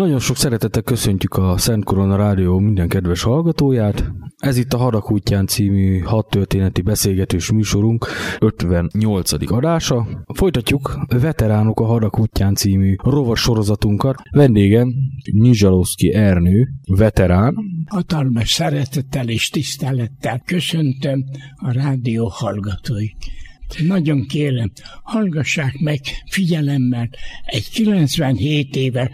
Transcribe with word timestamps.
Nagyon 0.00 0.18
sok 0.18 0.36
szeretettel 0.36 0.82
köszöntjük 0.82 1.34
a 1.34 1.58
Szent 1.58 1.84
Korona 1.84 2.16
Rádió 2.16 2.58
minden 2.58 2.88
kedves 2.88 3.22
hallgatóját. 3.22 4.12
Ez 4.38 4.56
itt 4.56 4.72
a 4.72 4.76
Hadak 4.76 5.10
útján 5.10 5.46
című 5.46 5.98
hat 5.98 6.26
történeti 6.30 6.82
beszélgetős 6.82 7.50
műsorunk 7.52 8.06
58. 8.38 9.52
adása. 9.52 10.24
Folytatjuk 10.34 10.98
Veteránok 11.08 11.80
a 11.80 11.84
Hadak 11.84 12.18
útján 12.18 12.54
című 12.54 12.94
rovas 13.02 13.40
sorozatunkat. 13.40 14.16
Vendégem 14.30 14.94
Nizsalowski 15.32 16.12
Ernő, 16.14 16.68
veterán. 16.86 17.54
Hatalmas 17.86 18.52
szeretettel 18.52 19.28
és 19.28 19.48
tisztelettel 19.48 20.42
köszöntöm 20.44 21.24
a 21.56 21.72
rádió 21.72 22.30
hallgatóit. 22.32 23.16
Nagyon 23.78 24.26
kérem, 24.26 24.70
hallgassák 25.02 25.78
meg 25.78 26.00
figyelemmel 26.30 27.08
egy 27.44 27.70
97 27.70 28.76
éves 28.76 29.08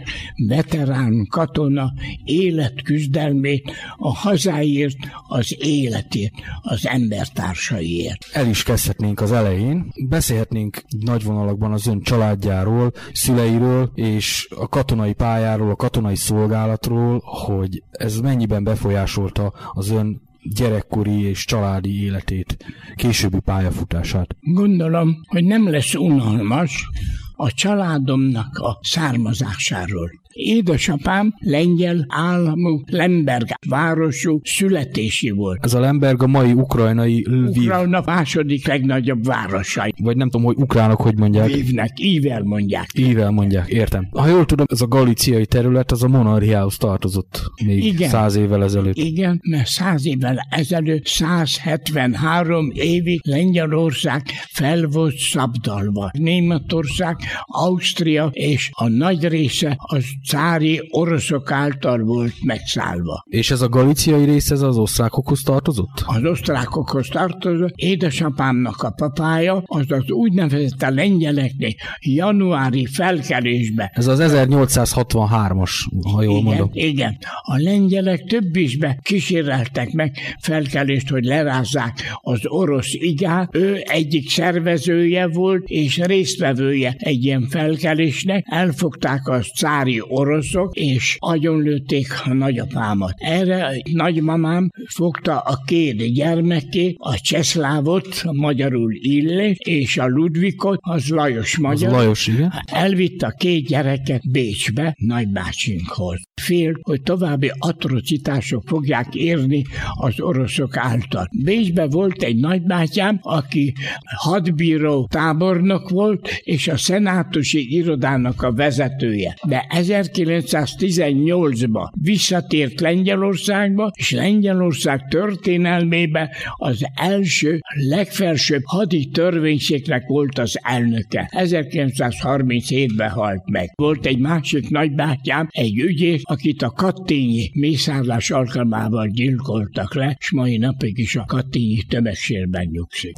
veterán 0.47 1.27
katona 1.29 1.93
életküzdelmét 2.23 3.71
a 3.97 4.15
hazáért, 4.15 4.97
az 5.27 5.55
életért, 5.59 6.33
az 6.61 6.87
embertársaiért. 6.87 8.25
El 8.31 8.47
is 8.47 8.63
kezdhetnénk 8.63 9.21
az 9.21 9.31
elején. 9.31 9.91
Beszélhetnénk 10.09 10.83
nagy 10.99 11.23
vonalakban 11.23 11.71
az 11.71 11.87
ön 11.87 12.01
családjáról, 12.01 12.93
szüleiről 13.13 13.91
és 13.95 14.47
a 14.55 14.67
katonai 14.67 15.13
pályáról, 15.13 15.69
a 15.69 15.75
katonai 15.75 16.15
szolgálatról, 16.15 17.21
hogy 17.23 17.83
ez 17.91 18.19
mennyiben 18.19 18.63
befolyásolta 18.63 19.53
az 19.73 19.89
ön 19.89 20.26
gyerekkori 20.55 21.21
és 21.21 21.45
családi 21.45 22.03
életét, 22.03 22.57
későbbi 22.95 23.39
pályafutását? 23.39 24.35
Gondolom, 24.39 25.21
hogy 25.27 25.43
nem 25.43 25.69
lesz 25.69 25.95
unalmas 25.95 26.89
a 27.35 27.51
családomnak 27.51 28.57
a 28.57 28.79
származásáról. 28.81 30.09
Édesapám 30.37 31.33
lengyel 31.39 32.05
államú 32.07 32.81
Lemberg 32.85 33.47
városú 33.69 34.39
születési 34.43 35.29
volt. 35.29 35.65
Ez 35.65 35.73
a 35.73 35.79
Lemberg 35.79 36.23
a 36.23 36.27
mai 36.27 36.51
ukrajnai 36.51 37.25
Lviv. 37.29 37.63
Ukrajna 37.63 38.01
második 38.05 38.67
legnagyobb 38.67 39.25
városa. 39.25 39.87
Vagy 40.01 40.17
nem 40.17 40.29
tudom, 40.29 40.45
hogy 40.45 40.55
ukránok 40.57 41.01
hogy 41.01 41.17
mondják. 41.17 41.49
Lvivnek, 41.49 41.91
ível 41.99 42.43
mondják. 42.43 42.87
Ível 42.99 43.31
mondják, 43.31 43.67
értem. 43.67 44.07
Ha 44.11 44.27
jól 44.27 44.45
tudom, 44.45 44.65
ez 44.69 44.81
a 44.81 44.87
galiciai 44.87 45.45
terület, 45.45 45.91
az 45.91 46.03
a 46.03 46.07
monarchiához 46.07 46.77
tartozott 46.77 47.41
még 47.65 47.83
Igen. 47.83 48.09
száz 48.09 48.35
évvel 48.35 48.63
ezelőtt. 48.63 48.95
Igen, 48.95 49.41
mert 49.49 49.67
száz 49.67 50.05
évvel 50.05 50.47
ezelőtt, 50.49 51.05
173 51.05 52.71
évig 52.73 53.19
Lengyelország 53.23 54.23
fel 54.51 54.87
volt 54.87 55.17
szabdalva. 55.17 56.11
Németország, 56.13 57.17
Ausztria 57.41 58.29
és 58.31 58.69
a 58.73 58.87
nagy 58.87 59.27
része 59.27 59.75
az 59.77 60.05
cári 60.27 60.87
oroszok 60.89 61.51
által 61.51 62.03
volt 62.03 62.33
megszállva. 62.43 63.23
És 63.29 63.51
ez 63.51 63.61
a 63.61 63.69
galiciai 63.69 64.25
rész, 64.25 64.51
ez 64.51 64.61
az 64.61 64.77
osztrákokhoz 64.77 65.41
tartozott? 65.41 66.03
Az 66.05 66.23
osztrákokhoz 66.23 67.07
tartozott. 67.07 67.73
Édesapámnak 67.75 68.83
a 68.83 68.89
papája, 68.89 69.63
az 69.65 69.85
az 69.87 70.11
úgynevezett 70.11 70.81
a 70.81 70.89
lengyeleknél 70.89 71.73
januári 71.99 72.85
felkelésbe. 72.85 73.91
Ez 73.93 74.07
az 74.07 74.19
1863-as, 74.21 75.71
ha 76.13 76.21
jól 76.21 76.37
igen, 76.37 76.43
mondom. 76.43 76.69
Igen, 76.73 77.17
a 77.41 77.57
lengyelek 77.57 78.23
több 78.23 78.55
isbe 78.55 78.99
kíséreltek 79.01 79.91
meg 79.91 80.17
felkelést, 80.41 81.09
hogy 81.09 81.23
lerázzák 81.23 82.17
az 82.21 82.39
orosz 82.43 82.93
igát. 82.93 83.55
Ő 83.55 83.83
egyik 83.85 84.29
szervezője 84.29 85.27
volt, 85.27 85.63
és 85.65 85.97
résztvevője 85.97 86.95
egy 86.97 87.23
ilyen 87.23 87.47
felkelésnek. 87.49 88.45
Elfogták 88.49 89.27
a 89.27 89.39
cári 89.39 89.99
oroszok, 90.17 90.75
és 90.75 91.15
agyonlőtték 91.19 92.07
a 92.25 92.33
nagyapámat. 92.33 93.13
Erre 93.15 93.81
nagymamám 93.91 94.69
fogta 94.93 95.39
a 95.39 95.61
két 95.65 96.13
gyermekét, 96.13 96.95
a 96.99 97.19
Cseszlávot, 97.19 98.23
magyarul 98.31 98.93
Illés, 98.93 99.57
és 99.59 99.97
a 99.97 100.07
Ludvikot, 100.07 100.79
az 100.81 101.09
Lajos 101.09 101.57
magyar. 101.57 101.89
Az 101.89 101.95
Lajos, 101.95 102.27
igen. 102.27 102.53
Elvitte 102.71 103.27
a 103.27 103.31
két 103.37 103.67
gyereket 103.67 104.31
Bécsbe, 104.31 104.95
nagybácsinkhoz. 104.97 106.19
Fél, 106.41 106.79
hogy 106.81 107.01
további 107.01 107.51
atrocitások 107.57 108.63
fogják 108.65 109.15
érni 109.15 109.63
az 109.93 110.19
oroszok 110.19 110.77
által. 110.77 111.27
Bécsbe 111.43 111.87
volt 111.87 112.23
egy 112.23 112.35
nagybátyám, 112.35 113.19
aki 113.21 113.73
hadbíró 114.15 115.07
tábornok 115.11 115.89
volt, 115.89 116.29
és 116.43 116.67
a 116.67 116.77
szenátusi 116.77 117.75
irodának 117.75 118.41
a 118.41 118.53
vezetője. 118.53 119.37
De 119.47 119.65
1918-ban 120.01 121.89
visszatért 122.01 122.79
Lengyelországba, 122.79 123.91
és 123.93 124.11
Lengyelország 124.11 125.07
történelmébe 125.07 126.35
az 126.53 126.85
első, 126.95 127.59
legfelsőbb 127.89 128.61
hadi 128.65 129.09
törvénységnek 129.09 130.07
volt 130.07 130.37
az 130.37 130.59
elnöke. 130.61 131.29
1937-ben 131.31 133.09
halt 133.09 133.49
meg. 133.49 133.71
Volt 133.75 134.05
egy 134.05 134.19
másik 134.19 134.69
nagybátyám, 134.69 135.47
egy 135.49 135.79
ügyész, 135.79 136.21
akit 136.23 136.61
a 136.61 136.69
kattényi 136.69 137.49
mészárlás 137.53 138.31
alkalmával 138.31 139.07
gyilkoltak 139.07 139.95
le, 139.95 140.15
és 140.19 140.31
mai 140.31 140.57
napig 140.57 140.97
is 140.97 141.15
a 141.15 141.23
kattényi 141.27 141.83
tömegsérben 141.87 142.67
nyugszik. 142.71 143.15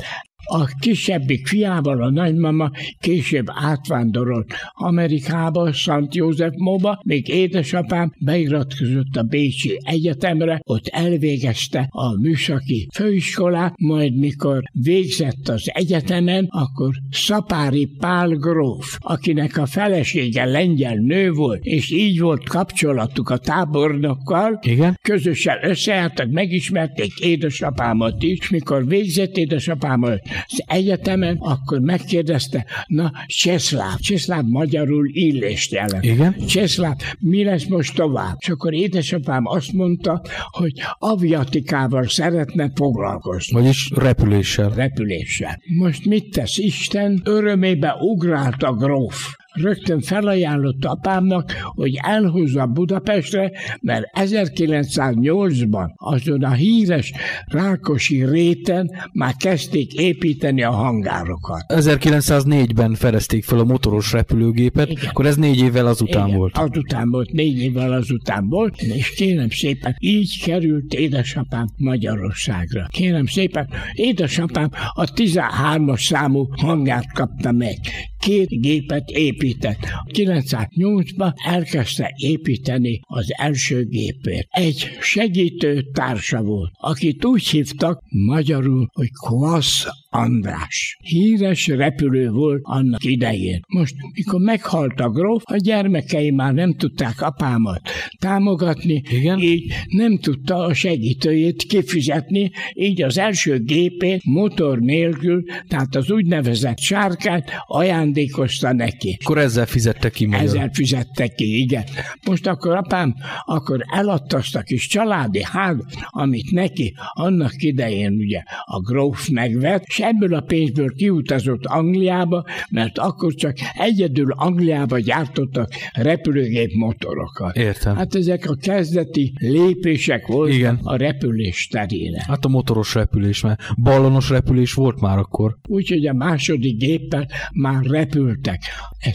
A 0.52 0.66
kisebbik 0.80 1.48
fiával 1.48 2.04
a 2.04 2.10
nagymama 2.10 2.72
később 3.00 3.46
átvándorolt 3.48 4.54
Amerikába, 4.72 5.74
Szent 5.74 6.16
József 6.16 6.54
Móba, 6.58 7.02
még 7.06 7.28
édesapám 7.28 8.14
beiratkozott 8.20 9.16
a 9.16 9.24
Bécsi 9.24 9.78
Egyetemre, 9.84 10.62
ott 10.64 10.88
elvégezte 10.88 11.88
a 11.90 12.20
műszaki 12.20 12.88
főiskolát, 12.94 13.74
majd 13.78 14.16
mikor 14.16 14.64
végzett 14.72 15.48
az 15.48 15.64
egyetemen, 15.74 16.46
akkor 16.50 16.94
Szapári 17.12 17.86
Pál 18.00 18.30
gróf, 18.30 18.98
akinek 19.00 19.58
a 19.58 19.66
felesége 19.66 20.46
lengyel 20.46 20.96
nő 20.96 21.32
volt, 21.32 21.64
és 21.64 21.92
így 21.92 22.20
volt 22.20 22.44
kapcsolatuk 22.50 23.30
a 23.30 23.38
tábornokkal, 23.38 24.60
Igen. 24.62 24.98
közösen 25.02 25.58
összeálltak, 25.62 26.32
megismerték 26.32 27.20
édesapámat 27.20 28.24
is, 28.24 28.50
mikor 28.50 28.88
végzett 28.88 29.38
édesapámat 29.38 30.22
az 30.48 30.64
egyetemen, 30.68 31.38
akkor 31.40 31.80
megkérdezte, 31.80 32.66
na 32.88 33.12
Cseszláv, 33.26 33.98
Cseszláv 34.00 34.44
magyarul 34.44 35.10
illést 35.12 35.72
jelent. 35.72 36.04
Igen. 36.04 36.36
Cseszláv, 36.48 36.96
mi 37.20 37.44
lesz 37.44 37.66
most 37.66 37.96
tovább? 37.96 38.36
És 38.40 38.50
akkor 38.50 38.74
édesapám 38.74 39.46
azt 39.46 39.74
mondta, 39.74 40.22
hogy 40.52 40.74
aviatikával 41.00 42.08
szeretne 42.08 42.72
foglalkozni. 42.76 43.62
Vagyis 43.62 43.92
repüléssel. 43.96 44.70
Repüléssel. 44.70 45.62
Most 45.78 46.06
mit 46.06 46.32
tesz 46.32 46.58
Isten? 46.58 47.22
Örömébe 47.24 47.96
ugrált 48.00 48.64
a 48.64 48.74
gróf 48.74 49.38
rögtön 49.54 50.02
felajánlott 50.02 50.86
apámnak, 50.86 51.52
hogy 51.62 52.00
elhozza 52.02 52.66
Budapestre, 52.66 53.52
mert 53.82 54.06
1908-ban 54.14 55.90
azon 55.96 56.44
a 56.44 56.52
híres 56.52 57.14
Rákosi 57.46 58.26
réten 58.26 58.92
már 59.14 59.36
kezdték 59.36 59.94
építeni 59.94 60.64
a 60.64 60.72
hangárokat. 60.72 61.64
1904-ben 61.68 62.94
fedezték 62.94 63.44
fel 63.44 63.60
a 63.60 63.64
motoros 63.64 64.12
repülőgépet, 64.12 64.90
Igen. 64.90 65.06
akkor 65.10 65.26
ez 65.26 65.36
négy 65.36 65.60
évvel 65.60 65.88
azután 65.88 66.28
Igen, 66.28 66.38
volt. 66.38 66.58
Azután 66.58 67.10
volt, 67.10 67.32
négy 67.32 67.58
évvel 67.58 67.92
azután 67.92 68.48
volt, 68.48 68.82
és 68.82 69.10
kérem 69.10 69.50
szépen, 69.50 69.96
így 70.00 70.44
került 70.44 70.94
édesapám 70.94 71.68
Magyarországra. 71.78 72.88
Kérem 72.92 73.26
szépen, 73.26 73.70
édesapám 73.94 74.70
a 74.94 75.04
13-as 75.04 76.06
számú 76.06 76.48
hangárt 76.56 77.14
kapta 77.14 77.52
meg. 77.52 77.78
Két 78.20 78.62
gépet 78.62 79.10
épített. 79.10 79.39
908-ban 79.40 81.34
elkezdte 81.46 82.14
építeni 82.16 83.00
az 83.08 83.26
első 83.38 83.86
gépét. 83.86 84.48
Egy 84.50 84.90
segítő 85.02 85.82
társa 85.94 86.42
volt, 86.42 86.72
akit 86.80 87.26
úgy 87.26 87.48
hívtak 87.48 88.02
magyarul, 88.10 88.90
hogy 88.94 89.10
Kvasz 89.28 89.88
András. 90.10 90.98
Híres 91.02 91.68
repülő 91.68 92.30
volt 92.30 92.60
annak 92.64 93.04
idején. 93.04 93.60
Most, 93.68 93.96
mikor 94.14 94.40
meghalt 94.40 95.00
a 95.00 95.10
gróf, 95.10 95.44
a 95.46 95.56
gyermekei 95.56 96.32
már 96.32 96.54
nem 96.54 96.74
tudták 96.74 97.22
apámat 97.22 97.82
támogatni, 98.20 99.04
Igen. 99.10 99.40
így 99.40 99.74
nem 99.88 100.18
tudta 100.18 100.56
a 100.56 100.74
segítőjét 100.74 101.64
kifizetni, 101.64 102.52
így 102.74 103.02
az 103.02 103.18
első 103.18 103.60
gépét 103.64 104.22
motor 104.24 104.80
nélkül, 104.80 105.44
tehát 105.68 105.96
az 105.96 106.12
úgynevezett 106.12 106.80
sárkát 106.80 107.52
ajándékozta 107.68 108.74
neki. 108.74 109.18
Akkor 109.30 109.42
ezzel 109.42 109.66
fizette 109.66 110.10
ki 110.10 110.26
magyar. 110.26 110.44
Ezzel 110.44 110.70
fizettek 110.74 111.36
ki, 111.36 111.60
igen. 111.60 111.84
Most 112.26 112.48
akkor 112.48 112.76
apám, 112.76 113.16
akkor 113.46 113.80
eladta 113.94 114.38
azt 114.38 114.56
a 114.56 114.62
kis 114.62 114.88
családi 114.88 115.44
házat, 115.44 115.86
amit 116.08 116.52
neki 116.52 116.94
annak 117.12 117.54
idején 117.58 118.12
ugye 118.12 118.42
a 118.66 118.80
gróf 118.80 119.28
megvett, 119.28 119.84
és 119.86 120.00
ebből 120.00 120.34
a 120.34 120.42
pénzből 120.42 120.94
kiutazott 120.96 121.66
Angliába, 121.66 122.46
mert 122.70 122.98
akkor 122.98 123.34
csak 123.34 123.58
egyedül 123.74 124.32
Angliába 124.32 125.00
gyártottak 125.00 125.70
repülőgép 125.94 126.74
motorokat. 126.74 127.56
Értem. 127.56 127.96
Hát 127.96 128.16
ezek 128.16 128.50
a 128.50 128.56
kezdeti 128.56 129.34
lépések 129.38 130.28
voltak 130.28 130.56
Igen. 130.56 130.80
a 130.84 130.96
repülés 130.96 131.68
terére. 131.68 132.24
Hát 132.28 132.46
a 132.46 132.50
motoros 132.50 132.94
repülés, 132.94 133.42
mert 133.42 133.62
ballonos 133.82 134.30
repülés 134.30 134.74
volt 134.74 135.02
már 135.02 135.18
akkor. 135.18 135.58
Úgyhogy 135.68 136.08
a 136.08 136.14
második 136.14 136.78
géppel 136.78 137.28
már 137.54 137.84
repültek. 137.84 138.62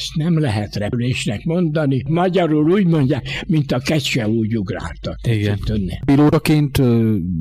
Ezt 0.04 0.16
nem 0.16 0.38
lehet 0.38 0.74
repülésnek 0.74 1.44
mondani. 1.44 2.02
Magyarul 2.08 2.70
úgy 2.70 2.86
mondják, 2.86 3.44
mint 3.46 3.72
a 3.72 3.78
kecske 3.78 4.28
úgy 4.28 4.56
ugráltak. 4.58 5.18
Igen. 5.28 5.58
Pilótaként 6.04 6.82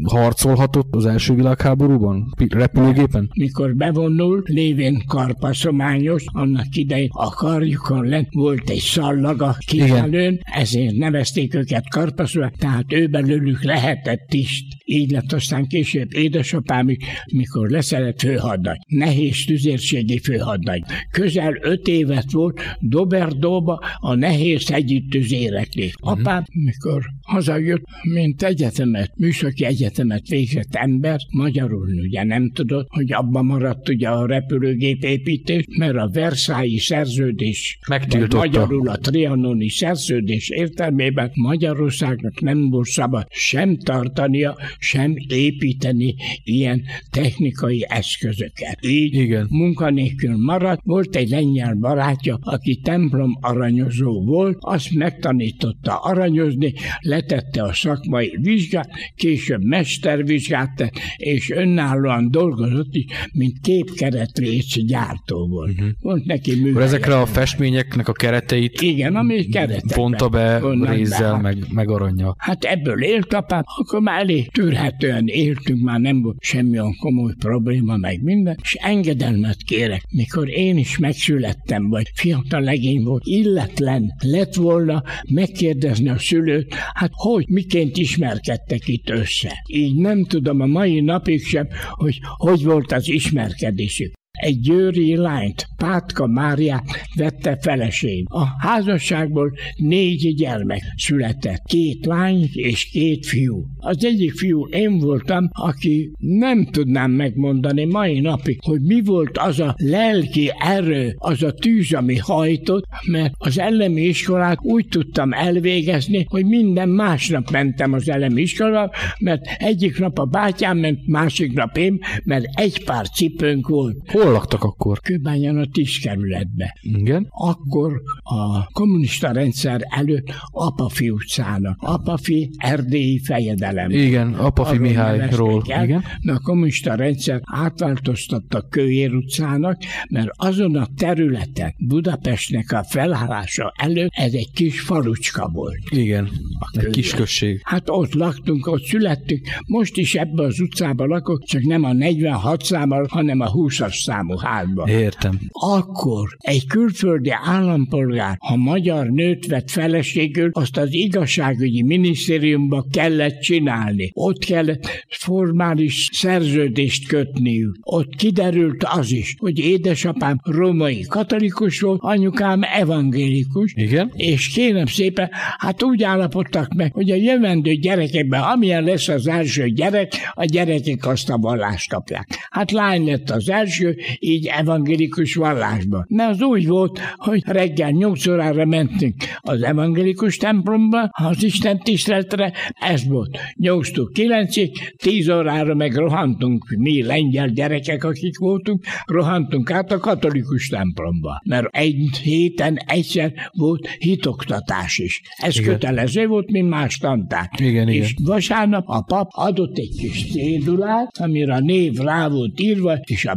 harcolhatott 0.03 0.95
az 0.95 1.05
első 1.05 1.33
világháborúban? 1.33 2.33
Repülőgépen? 2.49 3.29
Mikor 3.33 3.75
bevonult, 3.75 4.47
lévén 4.47 5.03
karpaszományos, 5.07 6.23
annak 6.31 6.75
idején 6.75 7.09
a 7.11 7.29
karjukon 7.29 8.05
lent 8.05 8.27
volt 8.31 8.69
egy 8.69 8.79
szallaga 8.79 9.55
kifelőn, 9.67 10.39
ezért 10.41 10.95
nevezték 10.95 11.55
őket 11.55 11.89
karpaszományos, 11.89 12.57
tehát 12.57 12.93
ő 12.93 13.07
belőlük 13.07 13.63
lehetett 13.63 14.33
is. 14.33 14.63
Így 14.85 15.11
lett 15.11 15.31
aztán 15.31 15.67
később 15.67 16.13
édesapám 16.13 16.87
mikor 17.33 17.69
leszerett 17.69 18.19
főhadnagy. 18.19 18.77
Nehéz 18.87 19.45
tüzérségi 19.45 20.19
főhadnagy. 20.19 20.81
Közel 21.11 21.57
öt 21.61 21.87
évet 21.87 22.31
volt 22.31 22.61
Doberdóba 22.79 23.81
a 23.99 24.15
nehéz 24.15 24.69
hegyi 24.69 25.05
tüzéreknél. 25.09 25.91
Apám, 25.99 26.43
mikor 26.53 27.03
hazajött, 27.23 27.83
mint 28.13 28.43
egyetemet, 28.43 29.11
műszaki 29.15 29.65
egyetemet 29.65 30.27
végzett 30.27 30.75
ember, 30.75 31.19
magyarul 31.29 31.87
ugye 32.01 32.23
nem 32.23 32.51
tudott, 32.51 32.87
hogy 32.89 33.13
abban 33.13 33.45
maradt 33.45 33.89
ugye 33.89 34.09
a 34.09 34.25
repülőgép 34.25 35.03
építés, 35.03 35.65
mert 35.77 35.95
a 35.95 36.09
Versailles 36.13 36.83
szerződés, 36.83 37.79
Megtiltotta. 37.87 38.37
magyarul 38.37 38.89
a 38.89 38.97
trianoni 38.97 39.69
szerződés 39.69 40.49
értelmében 40.49 41.31
Magyarországnak 41.33 42.41
nem 42.41 42.69
volt 42.69 42.87
szabad 42.87 43.25
sem 43.29 43.77
tartania, 43.77 44.57
sem 44.77 45.15
építeni 45.27 46.15
ilyen 46.43 46.81
technikai 47.11 47.85
eszközöket. 47.89 48.77
Így 48.81 49.15
Igen. 49.15 49.47
munkanélkül 49.49 50.35
maradt. 50.37 50.81
Volt 50.83 51.15
egy 51.15 51.29
lengyel 51.29 51.73
barátja, 51.73 52.37
aki 52.41 52.75
templom 52.75 53.37
aranyozó 53.41 54.23
volt, 54.23 54.57
azt 54.59 54.93
megtanította 54.93 55.97
aranyozni, 55.97 56.73
letette 57.13 57.63
a 57.63 57.73
szakmai 57.73 58.37
vizsgát, 58.41 58.89
később 59.15 59.63
mestervizsgát 59.63 60.75
tett, 60.75 60.93
és 61.17 61.49
önállóan 61.49 62.31
dolgozott 62.31 62.95
is, 62.95 63.05
mint 63.31 63.59
képkeretrész 63.61 64.75
gyártó 64.85 65.47
volt. 65.47 65.71
Uh-huh. 65.71 65.87
Volt 66.01 66.25
neki 66.25 66.55
művelje. 66.55 66.87
Ezekre 66.87 67.19
a 67.19 67.25
festményeknek 67.25 68.07
a 68.07 68.11
kereteit 68.11 68.81
Igen, 68.81 69.15
ami 69.15 69.45
keretekben. 69.45 69.97
Vonta 69.97 70.29
be 70.29 70.61
rézzel, 70.81 71.39
meg, 71.39 71.57
meg 71.69 71.89
aranya. 71.89 72.35
Hát 72.37 72.63
ebből 72.63 73.03
élt 73.03 73.33
apám, 73.33 73.63
akkor 73.77 74.01
már 74.01 74.19
elég 74.21 74.51
tűrhetően 74.51 75.27
éltünk, 75.27 75.81
már 75.81 75.99
nem 75.99 76.21
volt 76.21 76.37
semmilyen 76.39 76.95
komoly 76.99 77.33
probléma, 77.39 77.97
meg 77.97 78.21
minden, 78.21 78.57
és 78.61 78.73
engedelmet 78.73 79.57
kérek, 79.65 80.03
mikor 80.09 80.49
én 80.49 80.77
is 80.77 80.97
megszülettem, 80.97 81.89
vagy 81.89 82.11
fiatal 82.15 82.61
legény 82.61 83.03
volt, 83.03 83.23
illetlen 83.25 84.13
lett 84.19 84.55
volna 84.55 85.03
megkérdezni 85.29 86.09
a 86.09 86.17
szülőt, 86.17 86.75
hát 87.03 87.11
hogy, 87.13 87.45
miként 87.47 87.97
ismerkedtek 87.97 88.87
itt 88.87 89.09
össze. 89.09 89.63
Így 89.67 89.95
nem 89.95 90.23
tudom 90.23 90.59
a 90.59 90.65
mai 90.65 91.01
napig 91.01 91.45
sem, 91.45 91.67
hogy 91.89 92.19
hogy 92.37 92.63
volt 92.63 92.91
az 92.91 93.09
ismerkedésük 93.09 94.13
egy 94.43 94.59
győri 94.59 95.15
lányt, 95.15 95.67
Pátka 95.77 96.27
Máriát 96.27 96.83
vette 97.15 97.57
feleség. 97.61 98.25
A 98.29 98.45
házasságból 98.59 99.53
négy 99.75 100.33
gyermek 100.35 100.81
született, 100.97 101.61
két 101.65 102.05
lány 102.05 102.49
és 102.53 102.89
két 102.89 103.25
fiú. 103.25 103.65
Az 103.77 104.05
egyik 104.05 104.33
fiú 104.33 104.67
én 104.67 104.97
voltam, 104.97 105.49
aki 105.51 106.11
nem 106.17 106.65
tudnám 106.65 107.11
megmondani 107.11 107.85
mai 107.85 108.19
napig, 108.19 108.59
hogy 108.61 108.81
mi 108.81 109.01
volt 109.01 109.37
az 109.37 109.59
a 109.59 109.75
lelki 109.77 110.51
erő, 110.59 111.15
az 111.17 111.43
a 111.43 111.51
tűz, 111.51 111.93
ami 111.93 112.17
hajtott, 112.17 112.85
mert 113.11 113.33
az 113.37 113.59
elemi 113.59 114.01
iskolát 114.01 114.57
úgy 114.61 114.87
tudtam 114.87 115.33
elvégezni, 115.33 116.25
hogy 116.29 116.45
minden 116.45 116.89
másnap 116.89 117.51
mentem 117.51 117.93
az 117.93 118.09
elemi 118.09 118.41
iskolába, 118.41 118.93
mert 119.19 119.41
egyik 119.57 119.99
nap 119.99 120.19
a 120.19 120.25
bátyám 120.25 120.77
ment, 120.77 121.07
másik 121.07 121.53
nap 121.53 121.77
én, 121.77 121.99
mert 122.23 122.45
egy 122.53 122.83
pár 122.83 123.09
cipőnk 123.09 123.67
volt. 123.67 123.97
Laktak 124.31 124.63
akkor? 124.63 124.99
Kőbányán 124.99 125.57
a 125.57 125.65
kerületbe. 126.01 126.77
Igen. 126.81 127.27
Akkor 127.29 128.01
a 128.23 128.65
kommunista 128.65 129.31
rendszer 129.31 129.81
előtt 129.89 130.33
Apafi 130.51 131.09
utcának. 131.09 131.77
Apafi 131.79 132.49
erdélyi 132.57 133.19
fejedelem. 133.19 133.89
Igen, 133.89 134.33
Apafi 134.33 134.77
Mihályról. 134.77 135.63
Igen. 135.65 136.03
Na 136.21 136.33
a 136.33 136.39
kommunista 136.39 136.95
rendszer 136.95 137.41
átváltoztatta 137.43 138.61
Kőér 138.69 139.13
utcának, 139.13 139.77
mert 140.09 140.29
azon 140.35 140.75
a 140.75 140.87
területen 140.97 141.73
Budapestnek 141.77 142.71
a 142.71 142.83
felállása 142.83 143.73
előtt 143.75 144.11
ez 144.13 144.33
egy 144.33 144.51
kis 144.51 144.81
falucska 144.81 145.49
volt. 145.53 145.79
Igen, 145.89 146.29
egy 146.71 146.89
kis 146.89 147.13
község. 147.13 147.61
Hát 147.63 147.89
ott 147.89 148.13
laktunk, 148.13 148.67
ott 148.67 148.83
születtünk. 148.83 149.47
Most 149.67 149.97
is 149.97 150.15
ebbe 150.15 150.43
az 150.43 150.59
utcában 150.59 151.07
lakok, 151.07 151.43
csak 151.43 151.61
nem 151.61 151.83
a 151.83 151.93
46 151.93 152.63
számmal, 152.63 153.05
hanem 153.09 153.39
a 153.39 153.51
20-as 153.51 153.93
számú 154.13 154.37
házban. 154.37 154.87
Értem. 154.87 155.39
Akkor 155.51 156.27
egy 156.37 156.67
külföldi 156.67 157.31
állampolgár, 157.43 158.35
ha 158.39 158.55
magyar 158.55 159.07
nőt 159.07 159.45
vett 159.47 159.69
feleségül, 159.69 160.49
azt 160.53 160.77
az 160.77 160.93
igazságügyi 160.93 161.83
minisztériumba 161.83 162.85
kellett 162.91 163.39
csinálni. 163.39 164.11
Ott 164.13 164.45
kellett 164.45 164.87
formális 165.09 166.09
szerződést 166.11 167.07
kötniük. 167.07 167.75
Ott 167.81 168.15
kiderült 168.15 168.83
az 168.83 169.11
is, 169.11 169.35
hogy 169.37 169.59
édesapám 169.59 170.39
római 170.43 171.01
katolikus 171.01 171.79
volt, 171.79 171.99
anyukám 172.01 172.61
evangélikus. 172.73 173.73
Igen. 173.75 174.11
És 174.15 174.47
kérem 174.47 174.85
szépen, 174.85 175.29
hát 175.57 175.83
úgy 175.83 176.03
állapodtak 176.03 176.73
meg, 176.73 176.93
hogy 176.93 177.11
a 177.11 177.15
jövendő 177.15 177.73
gyerekekben, 177.73 178.41
amilyen 178.41 178.83
lesz 178.83 179.07
az 179.07 179.27
első 179.27 179.67
gyerek, 179.67 180.13
a 180.33 180.45
gyerekek 180.45 181.05
azt 181.07 181.29
a 181.29 181.37
vallást 181.37 181.89
kapják. 181.89 182.27
Hát 182.49 182.71
lány 182.71 183.05
lett 183.05 183.29
az 183.29 183.49
első, 183.49 183.97
így 184.19 184.45
evangélikus 184.45 185.35
vallásba. 185.35 186.05
Mert 186.09 186.29
az 186.29 186.41
úgy 186.41 186.67
volt, 186.67 186.99
hogy 187.15 187.41
reggel 187.45 187.89
8 187.89 188.27
órára 188.27 188.65
mentünk 188.65 189.15
az 189.39 189.61
evangélikus 189.61 190.37
templomba, 190.37 191.09
az 191.11 191.43
Isten 191.43 191.79
tiszteletre, 191.79 192.53
ez 192.79 193.07
volt. 193.07 193.39
8-tól 193.61 194.07
9-ig, 194.13 194.69
10 194.95 195.29
órára 195.29 195.75
meg 195.75 195.95
rohantunk, 195.95 196.65
mi 196.77 197.03
lengyel 197.03 197.47
gyerekek, 197.47 198.03
akik 198.03 198.37
voltunk, 198.37 198.83
rohantunk 199.05 199.71
át 199.71 199.91
a 199.91 199.97
katolikus 199.97 200.67
templomba. 200.67 201.41
Mert 201.45 201.67
egy 201.75 202.17
héten 202.21 202.77
egyszer 202.77 203.33
volt 203.51 203.87
hitoktatás 203.87 204.97
is. 204.97 205.21
Ez 205.35 205.59
igen. 205.59 205.71
kötelező 205.71 206.27
volt, 206.27 206.51
mint 206.51 206.69
más 206.69 206.97
tantár. 206.97 207.49
Igen, 207.57 207.87
és 207.87 208.11
igen. 208.11 208.25
vasárnap 208.25 208.83
a 208.87 209.01
pap 209.01 209.27
adott 209.31 209.77
egy 209.77 209.95
kis 209.99 210.31
cédulát, 210.31 211.17
amire 211.19 211.53
a 211.53 211.59
név 211.59 211.97
rá 211.97 212.27
volt 212.27 212.59
írva, 212.59 212.97
és 213.03 213.25
a 213.25 213.35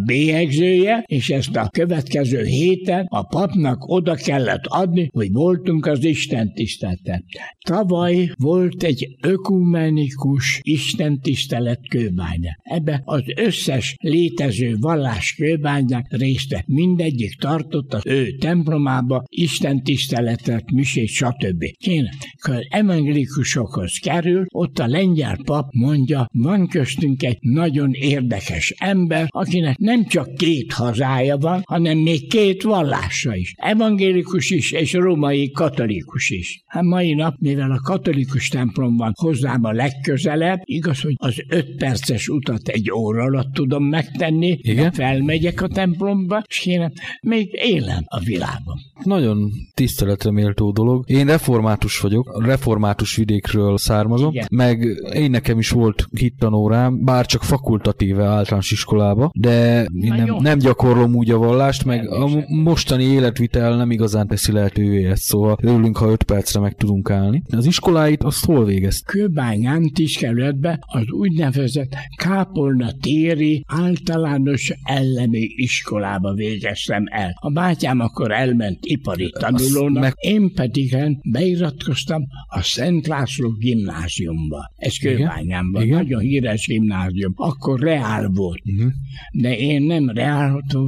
bélyegzője, 0.59 1.05
és 1.07 1.31
ezt 1.31 1.57
a 1.57 1.69
következő 1.69 2.45
héten 2.45 3.07
a 3.09 3.23
papnak 3.23 3.89
oda 3.89 4.15
kellett 4.15 4.67
adni, 4.67 5.09
hogy 5.13 5.33
voltunk 5.33 5.87
az 5.87 6.05
Isten 6.05 6.53
tiszteleten. 6.55 7.25
Tavaly 7.67 8.31
volt 8.37 8.83
egy 8.83 9.17
ökumenikus 9.23 10.61
Isten 10.63 11.21
tisztelet 11.21 11.81
kőbánya. 11.89 12.57
Ebbe 12.63 13.03
az 13.05 13.23
összes 13.37 13.95
létező 13.99 14.77
vallás 14.81 15.35
kőbányák 15.35 16.07
részt 16.09 16.51
vett. 16.51 16.67
Mindegyik 16.67 17.39
tartott 17.39 17.95
az 17.95 18.03
ő 18.05 18.37
templomába 18.37 19.25
Isten 19.29 19.83
tiszteletet, 19.83 20.71
misét, 20.71 21.09
stb. 21.09 21.65
Kéne, 21.79 22.11
akkor 22.41 22.67
evangélikusokhoz 22.69 23.99
kerül, 24.03 24.45
ott 24.49 24.79
a 24.79 24.87
lengyel 24.87 25.39
pap 25.45 25.73
mondja, 25.73 26.27
van 26.33 26.69
köztünk 26.69 27.23
egy 27.23 27.39
nagyon 27.41 27.93
érdekes 27.93 28.75
ember, 28.79 29.27
akinek 29.29 29.77
nem 29.79 30.05
csak 30.05 30.35
két 30.47 30.73
hazája 30.73 31.37
van, 31.37 31.63
hanem 31.65 31.99
még 31.99 32.29
két 32.29 32.63
vallása 32.63 33.37
is. 33.37 33.55
Evangélikus 33.57 34.51
is, 34.51 34.73
és 34.73 34.93
római 34.93 35.51
katolikus 35.51 36.31
is. 36.31 36.63
Hát 36.67 36.83
mai 36.83 37.15
nap, 37.15 37.35
mivel 37.39 37.71
a 37.71 37.81
katolikus 37.81 38.49
templom 38.49 38.97
van 38.97 39.13
hozzám 39.15 39.65
a 39.65 39.73
legközelebb, 39.73 40.61
igaz, 40.65 41.01
hogy 41.01 41.15
az 41.17 41.45
öt 41.49 41.77
perces 41.77 42.29
utat 42.29 42.69
egy 42.69 42.91
óra 42.91 43.23
alatt 43.23 43.53
tudom 43.53 43.85
megtenni, 43.85 44.59
Igen? 44.63 44.93
felmegyek 44.93 45.63
a 45.63 45.69
templomba, 45.69 46.43
és 46.49 46.59
kéne, 46.59 46.93
még 47.21 47.49
élem 47.53 48.05
a 48.07 48.21
világban. 48.21 48.77
Nagyon 49.03 49.51
tiszteletre 49.75 50.31
méltó 50.31 50.71
dolog. 50.71 51.05
Én 51.11 51.27
református 51.27 52.01
vagyok, 52.01 52.45
református 52.45 53.17
vidékről 53.17 53.79
származom, 53.79 54.31
Igen. 54.31 54.47
meg 54.51 54.85
én 55.15 55.31
nekem 55.31 55.59
is 55.59 55.71
volt 55.71 56.09
hittanórám, 56.19 57.05
bár 57.05 57.27
csak 57.27 57.43
fakultatíve 57.43 58.25
általános 58.25 58.71
iskolába, 58.71 59.31
de 59.35 59.87
én 60.01 60.15
nem, 60.15 60.36
jó. 60.37 60.43
nem 60.49 60.59
gyakorlom 60.59 61.15
úgy 61.15 61.31
a 61.31 61.39
vallást, 61.39 61.85
meg 61.85 62.09
a 62.09 62.45
mostani 62.49 63.05
életvitel 63.05 63.77
nem 63.77 63.91
igazán 63.91 64.27
teszi 64.27 64.53
lehetővé 64.53 65.05
ezt, 65.05 65.23
szóval 65.23 65.57
örülünk, 65.63 65.97
ha 65.97 66.11
öt 66.11 66.23
percre 66.23 66.61
meg 66.61 66.75
tudunk 66.75 67.11
állni. 67.11 67.43
Az 67.51 67.67
iskoláit 67.67 68.23
azt 68.23 68.45
hol 68.45 68.65
végezt? 68.65 69.05
Kőbányán 69.05 69.91
Tiskerületbe 69.95 70.79
az 70.87 71.11
úgynevezett 71.11 71.95
Kápolna 72.17 72.93
téri 73.01 73.65
általános 73.67 74.73
elemi 74.83 75.49
iskolába 75.57 76.33
végeztem 76.35 77.05
el. 77.11 77.37
A 77.41 77.51
bátyám 77.51 78.01
akkor 78.01 78.33
elment 78.33 78.79
ipari 78.81 79.33
tanulónak, 79.39 80.03
meg- 80.03 80.15
én 80.17 80.53
pedig 80.55 80.97
beiratkoztam 81.31 82.23
a 82.49 82.63
Szent 82.63 83.07
László 83.07 83.51
gimnáziumba. 83.51 84.73
Ez 84.77 84.97
Kőbányánban, 84.99 85.83
Igen. 85.83 85.97
nagyon 85.97 86.21
híres 86.21 86.67
gimnázium. 86.67 87.33
Akkor 87.37 87.81
reál 87.81 88.29
volt. 88.29 88.63
Uh-huh. 88.65 88.93
De 89.33 89.57
én 89.57 89.83
nem 89.83 90.09
reálot 90.09 90.26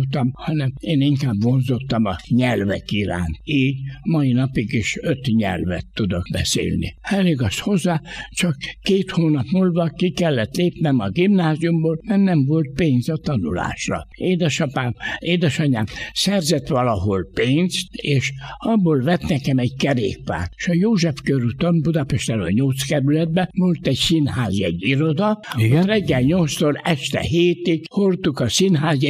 voltam, 0.09 0.30
hanem 0.35 0.73
én 0.80 1.00
inkább 1.00 1.42
vonzottam 1.42 2.04
a 2.04 2.16
nyelvek 2.28 2.92
iránt. 2.92 3.38
Így 3.45 3.76
mai 4.02 4.33
napig 4.33 4.73
is 4.73 4.99
öt 5.00 5.26
nyelvet 5.26 5.87
tudok 5.95 6.23
beszélni. 6.33 6.95
Elég 7.00 7.42
az 7.42 7.59
hozzá, 7.59 8.00
csak 8.30 8.57
két 8.83 9.11
hónap 9.11 9.45
múlva 9.50 9.88
ki 9.88 10.11
kellett 10.11 10.57
lépnem 10.57 10.99
a 10.99 11.09
gimnáziumból, 11.09 11.99
mert 12.02 12.23
nem 12.23 12.45
volt 12.45 12.73
pénz 12.75 13.09
a 13.09 13.16
tanulásra. 13.16 14.07
Édesapám, 14.11 14.95
édesanyám 15.18 15.85
szerzett 16.12 16.68
valahol 16.68 17.30
pénzt, 17.35 17.87
és 17.90 18.33
abból 18.59 19.02
vett 19.02 19.28
nekem 19.28 19.59
egy 19.59 19.75
kerékpárt. 19.76 20.52
És 20.57 20.68
a 20.68 20.75
József 20.75 21.21
körúton, 21.25 21.80
Budapesten 21.80 22.40
a 22.40 22.50
8 22.50 22.83
kerületben 22.83 23.49
volt 23.52 23.87
egy 23.87 23.97
színház, 23.97 24.61
egy 24.61 24.83
iroda, 24.83 25.40
Igen. 25.59 25.85
reggel 25.85 26.23
8-tól 26.25 26.80
este 26.83 27.21
7-ig 27.30 27.83
hordtuk 27.90 28.40
a 28.40 28.49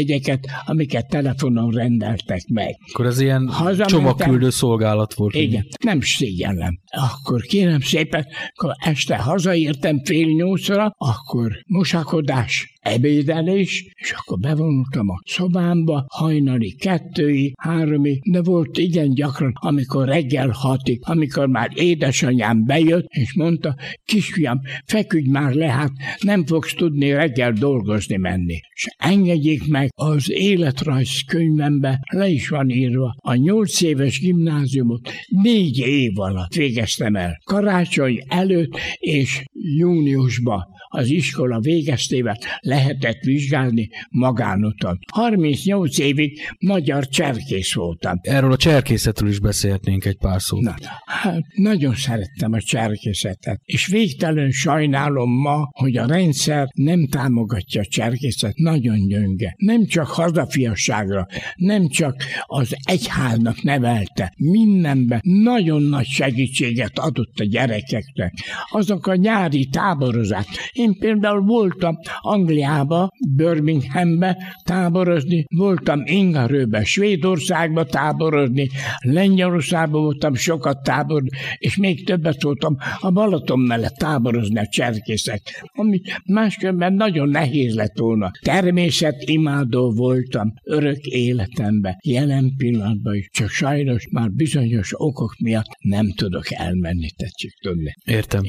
színházjegyeket, 0.09 0.47
amiket 0.67 1.09
telefonon 1.09 1.71
rendeltek 1.71 2.47
meg. 2.49 2.77
Akkor 2.93 3.07
ez 3.07 3.21
ilyen 3.21 3.49
Hazamentem. 3.49 3.87
csomagküldő 3.87 4.51
szolgálat 4.51 5.15
volt. 5.15 5.35
Igen, 5.35 5.67
nem 5.85 6.01
szégyellem. 6.01 6.79
Akkor 6.87 7.41
kérem 7.43 7.81
szépen, 7.81 8.27
akkor 8.55 8.75
este 8.79 9.17
hazaértem 9.17 10.05
fél 10.05 10.27
nyolcra, 10.27 10.95
akkor 10.99 11.53
mosakodás, 11.67 12.78
ebédelés, 12.89 13.87
és 13.95 14.13
akkor 14.13 14.39
bevonultam 14.39 15.09
a 15.09 15.23
szobámba, 15.25 16.05
hajnali 16.09 16.75
kettői, 16.75 17.53
háromi, 17.61 18.21
de 18.31 18.43
volt 18.43 18.79
igen 18.79 19.15
gyakran, 19.15 19.53
amikor 19.61 20.09
reggel 20.09 20.49
hatig, 20.49 21.01
amikor 21.03 21.47
már 21.47 21.71
édesanyám 21.75 22.65
bejött, 22.65 23.07
és 23.09 23.35
mondta, 23.35 23.77
kisfiam, 24.05 24.61
feküdj 24.85 25.29
már 25.29 25.53
le, 25.53 25.67
hát 25.67 25.93
nem 26.21 26.47
fogsz 26.47 26.75
tudni 26.75 27.13
reggel 27.13 27.53
dolgozni 27.53 28.17
menni. 28.17 28.61
És 28.75 28.87
engedjék 28.99 29.69
meg, 29.69 29.89
az 29.95 30.31
életrajz 30.31 31.21
könyvembe 31.27 32.01
le 32.13 32.29
is 32.29 32.49
van 32.49 32.71
írva, 32.71 33.15
a 33.19 33.35
nyolc 33.35 33.81
éves 33.81 34.21
gimnáziumot 34.21 35.11
négy 35.27 35.79
év 35.79 36.19
alatt 36.19 36.55
végeztem 36.55 37.17
el. 37.17 37.41
Karácsony 37.45 38.25
előtt 38.29 38.79
és 38.99 39.45
júniusban 39.53 40.77
az 40.89 41.09
iskola 41.09 41.61
végeztével 41.61 42.39
lehetett 42.61 43.21
vizsgálni 43.21 43.89
magánúton. 44.11 44.99
38 45.13 45.99
évig 45.99 46.41
magyar 46.59 47.09
cserkész 47.09 47.75
voltam. 47.75 48.19
Erről 48.23 48.53
a 48.53 48.57
cserkészetről 48.57 49.29
is 49.29 49.41
beszélhetnénk 49.41 50.05
egy 50.05 50.17
pár 50.17 50.43
szót. 50.43 50.61
Na, 50.61 50.75
hát 51.05 51.43
nagyon 51.55 51.95
szerettem 51.95 52.53
a 52.53 52.61
cserkészetet, 52.61 53.61
és 53.65 53.87
végtelen 53.87 54.51
sajnálom 54.51 55.31
ma, 55.31 55.69
hogy 55.71 55.97
a 55.97 56.07
rendszer 56.07 56.67
nem 56.75 57.07
támogatja 57.07 57.81
a 57.81 57.85
cserkészet, 57.85 58.57
nagyon 58.57 59.07
gyönge. 59.07 59.55
Nem 59.57 59.87
csak 59.87 60.07
hazafiasságra, 60.07 61.27
nem 61.57 61.89
csak 61.89 62.23
az 62.47 62.77
egyháznak 62.83 63.63
nevelte, 63.63 64.33
mindenben 64.37 65.21
nagyon 65.23 65.83
nagy 65.83 66.07
segítséget 66.07 66.99
adott 66.99 67.39
a 67.39 67.45
gyerekeknek. 67.45 68.33
Azok 68.71 69.07
a 69.07 69.15
nyári 69.15 69.67
táborozás, 69.67 70.47
én 70.79 70.99
például 70.99 71.41
voltam 71.41 71.99
Angliába, 72.21 73.09
Birminghambe 73.37 74.37
táborozni, 74.65 75.45
voltam 75.57 76.03
Ingarőbe, 76.05 76.85
Svédországba 76.85 77.85
táborozni, 77.85 78.69
Lengyelországba 78.99 79.99
voltam 79.99 80.35
sokat 80.35 80.83
táborozni, 80.83 81.39
és 81.59 81.77
még 81.77 82.05
többet 82.07 82.43
voltam 82.43 82.77
a 83.01 83.11
Balaton 83.11 83.61
mellett 83.61 83.95
táborozni 83.95 84.59
a 84.59 84.67
cserkészek, 84.67 85.41
ami 85.73 86.01
máskülönben 86.25 86.93
nagyon 86.93 87.29
nehéz 87.29 87.75
lett 87.75 87.99
volna. 87.99 88.31
Természetimádó 88.41 89.91
voltam 89.91 90.53
örök 90.65 91.01
életemben, 91.01 91.97
jelen 92.05 92.55
pillanatban 92.57 93.15
is, 93.15 93.29
csak 93.33 93.49
sajnos 93.49 94.09
már 94.11 94.31
bizonyos 94.31 94.91
okok 94.93 95.35
miatt 95.39 95.69
nem 95.79 96.13
tudok 96.13 96.53
elmenni, 96.53 97.09
tetszik 97.17 97.53
tudni. 97.61 97.95
Értem. 98.05 98.43